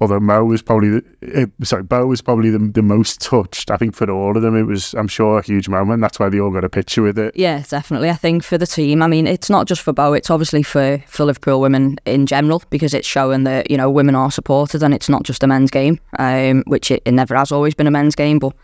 although 0.00 0.20
Mo 0.20 0.44
was 0.44 0.62
probably, 0.62 0.88
the, 0.90 1.04
eh, 1.22 1.46
sorry, 1.62 1.82
Bo 1.82 2.06
was 2.06 2.22
probably 2.22 2.50
the, 2.50 2.58
the 2.58 2.82
most 2.82 3.20
touched. 3.20 3.70
I 3.70 3.76
think 3.76 3.94
for 3.94 4.10
all 4.10 4.34
of 4.34 4.42
them, 4.42 4.56
it 4.56 4.62
was, 4.62 4.94
I'm 4.94 5.08
sure, 5.08 5.38
a 5.38 5.42
huge 5.42 5.68
moment. 5.68 6.00
That's 6.00 6.18
why 6.18 6.30
they 6.30 6.40
all 6.40 6.50
got 6.50 6.64
a 6.64 6.70
picture 6.70 7.02
with 7.02 7.18
it. 7.18 7.36
Yeah, 7.36 7.62
definitely. 7.68 8.08
I 8.08 8.14
think 8.14 8.42
for 8.42 8.56
the 8.56 8.66
team, 8.66 9.02
I 9.02 9.06
mean, 9.06 9.26
it's 9.26 9.50
not 9.50 9.66
just 9.66 9.82
for 9.82 9.92
Bo, 9.92 10.14
it's 10.14 10.30
obviously 10.30 10.62
for, 10.62 11.02
for 11.06 11.24
Liverpool 11.24 11.60
women 11.60 11.98
in 12.06 12.26
general 12.26 12.62
because 12.70 12.94
it's 12.94 13.06
showing 13.06 13.44
that, 13.44 13.70
you 13.70 13.76
know, 13.76 13.90
women 13.90 14.14
are 14.14 14.30
supported 14.30 14.82
and 14.82 14.94
it's 14.94 15.08
not 15.08 15.22
just 15.22 15.42
a 15.42 15.46
men's 15.46 15.70
game, 15.70 16.00
um, 16.18 16.64
which 16.66 16.90
it, 16.90 17.02
it 17.04 17.12
never 17.12 17.36
has 17.36 17.52
always 17.52 17.74
been 17.74 17.86
a 17.86 17.90
men's 17.90 18.14
game. 18.14 18.38
But 18.38 18.54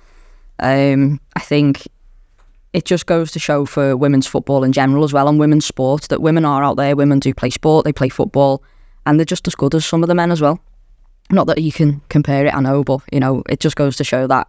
um, 0.60 1.20
I 1.34 1.40
think 1.40 1.86
it 2.72 2.86
just 2.86 3.04
goes 3.04 3.30
to 3.32 3.38
show 3.38 3.66
for 3.66 3.94
women's 3.94 4.26
football 4.26 4.64
in 4.64 4.72
general 4.72 5.04
as 5.04 5.12
well 5.12 5.28
and 5.28 5.38
women's 5.38 5.66
sport 5.66 6.08
that 6.08 6.22
women 6.22 6.46
are 6.46 6.64
out 6.64 6.76
there. 6.76 6.96
Women 6.96 7.18
do 7.18 7.34
play 7.34 7.50
sport, 7.50 7.84
they 7.84 7.92
play 7.92 8.08
football, 8.08 8.62
and 9.04 9.18
they're 9.18 9.24
just 9.24 9.46
as 9.46 9.54
good 9.54 9.74
as 9.74 9.84
some 9.84 10.02
of 10.02 10.08
the 10.08 10.14
men 10.14 10.32
as 10.32 10.40
well. 10.40 10.60
Not 11.30 11.46
that 11.48 11.62
you 11.62 11.72
can 11.72 12.00
compare 12.08 12.46
it, 12.46 12.54
I 12.54 12.60
know, 12.60 12.84
but 12.84 13.00
you 13.12 13.20
know, 13.20 13.42
it 13.48 13.60
just 13.60 13.76
goes 13.76 13.96
to 13.96 14.04
show 14.04 14.26
that 14.26 14.48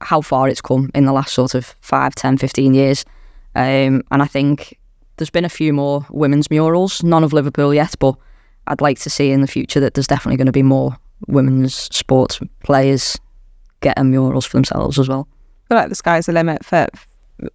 how 0.00 0.20
far 0.20 0.48
it's 0.48 0.60
come 0.60 0.90
in 0.94 1.04
the 1.04 1.12
last 1.12 1.32
sort 1.34 1.54
of 1.54 1.74
5, 1.80 2.14
10, 2.14 2.38
15 2.38 2.74
years. 2.74 3.04
Um, 3.54 4.02
and 4.10 4.22
I 4.22 4.26
think 4.26 4.78
there's 5.16 5.30
been 5.30 5.44
a 5.44 5.50
few 5.50 5.72
more 5.72 6.06
women's 6.10 6.50
murals, 6.50 7.02
none 7.02 7.24
of 7.24 7.32
Liverpool 7.32 7.74
yet, 7.74 7.94
but 7.98 8.14
I'd 8.66 8.80
like 8.80 8.98
to 9.00 9.10
see 9.10 9.30
in 9.30 9.40
the 9.40 9.46
future 9.46 9.80
that 9.80 9.94
there's 9.94 10.06
definitely 10.06 10.36
going 10.36 10.46
to 10.46 10.52
be 10.52 10.62
more 10.62 10.96
women's 11.26 11.74
sports 11.74 12.38
players 12.62 13.18
getting 13.80 14.10
murals 14.10 14.44
for 14.44 14.56
themselves 14.56 14.98
as 14.98 15.08
well. 15.08 15.26
I 15.64 15.68
feel 15.68 15.78
like 15.78 15.88
the 15.88 15.94
sky's 15.94 16.26
the 16.26 16.32
limit 16.32 16.64
for 16.64 16.86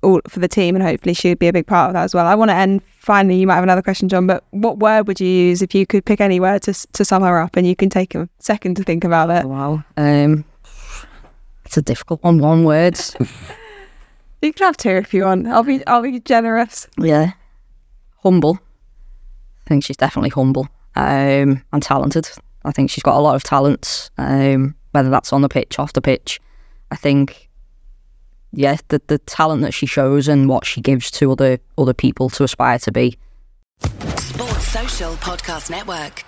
all 0.02 0.22
for 0.28 0.40
the 0.40 0.48
team, 0.48 0.76
and 0.76 0.84
hopefully 0.84 1.14
she 1.14 1.30
would 1.30 1.40
be 1.40 1.48
a 1.48 1.54
big 1.54 1.68
part 1.68 1.90
of 1.90 1.94
that 1.94 2.04
as 2.04 2.14
well. 2.14 2.26
I 2.26 2.36
want 2.36 2.50
to 2.50 2.56
end 2.56 2.82
finally. 3.00 3.36
You 3.36 3.48
might 3.48 3.56
have 3.56 3.64
another 3.64 3.82
question, 3.82 4.10
John, 4.10 4.28
but 4.28 4.44
what 4.52 4.80
word 4.80 5.08
would 5.08 5.20
you 5.20 5.28
use 5.28 5.62
if 5.62 5.76
you 5.76 5.86
could 5.86 6.06
pick 6.06 6.22
any 6.22 6.40
word 6.40 6.62
to 6.64 6.74
to 6.74 7.06
sum 7.06 7.24
her 7.24 7.40
up, 7.40 7.56
and 7.56 7.68
you 7.68 7.76
can 7.76 7.90
take 7.90 8.16
a 8.16 8.30
second 8.40 8.76
to 8.78 8.84
think 8.84 9.04
about 9.04 9.30
it. 9.30 9.46
Wow, 9.46 9.84
um, 9.98 10.46
it's 11.66 11.78
a 11.78 11.82
difficult 11.82 12.24
one. 12.24 12.40
One 12.40 12.64
word. 12.64 13.00
you 14.42 14.54
can 14.54 14.66
have 14.66 14.78
two 14.78 14.90
if 14.90 15.14
you 15.14 15.24
want. 15.26 15.48
I'll 15.48 15.64
be 15.64 15.86
I'll 15.88 16.02
be 16.02 16.20
generous. 16.20 16.88
Yeah, 16.98 17.32
humble. 18.22 18.60
I 19.66 19.70
think 19.70 19.84
she's 19.84 19.98
definitely 19.98 20.30
humble 20.30 20.68
um, 20.96 21.64
and 21.72 21.82
talented. 21.82 22.30
I 22.66 22.72
think 22.72 22.90
she's 22.90 23.04
got 23.04 23.18
a 23.18 23.20
lot 23.20 23.36
of 23.36 23.44
talents, 23.44 24.12
um, 24.18 24.76
whether 24.92 25.10
that's 25.10 25.34
on 25.34 25.42
the 25.42 25.50
pitch, 25.50 25.80
off 25.80 25.94
the 25.94 26.02
pitch. 26.02 26.40
I 26.92 26.96
think 26.96 27.50
yeah, 28.54 28.78
the 28.88 29.02
the 29.08 29.18
talent 29.20 29.62
that 29.64 29.74
she 29.74 29.86
shows 29.86 30.28
and 30.28 30.48
what 30.48 30.66
she 30.66 30.82
gives 30.82 31.12
to 31.12 31.32
other 31.32 31.60
other 31.78 31.94
people 31.94 32.30
to 32.30 32.44
aspire 32.44 32.80
to 32.80 32.92
be. 32.92 33.18
Sports 34.18 34.68
Social 34.68 35.14
Podcast 35.16 35.70
Network. 35.70 36.24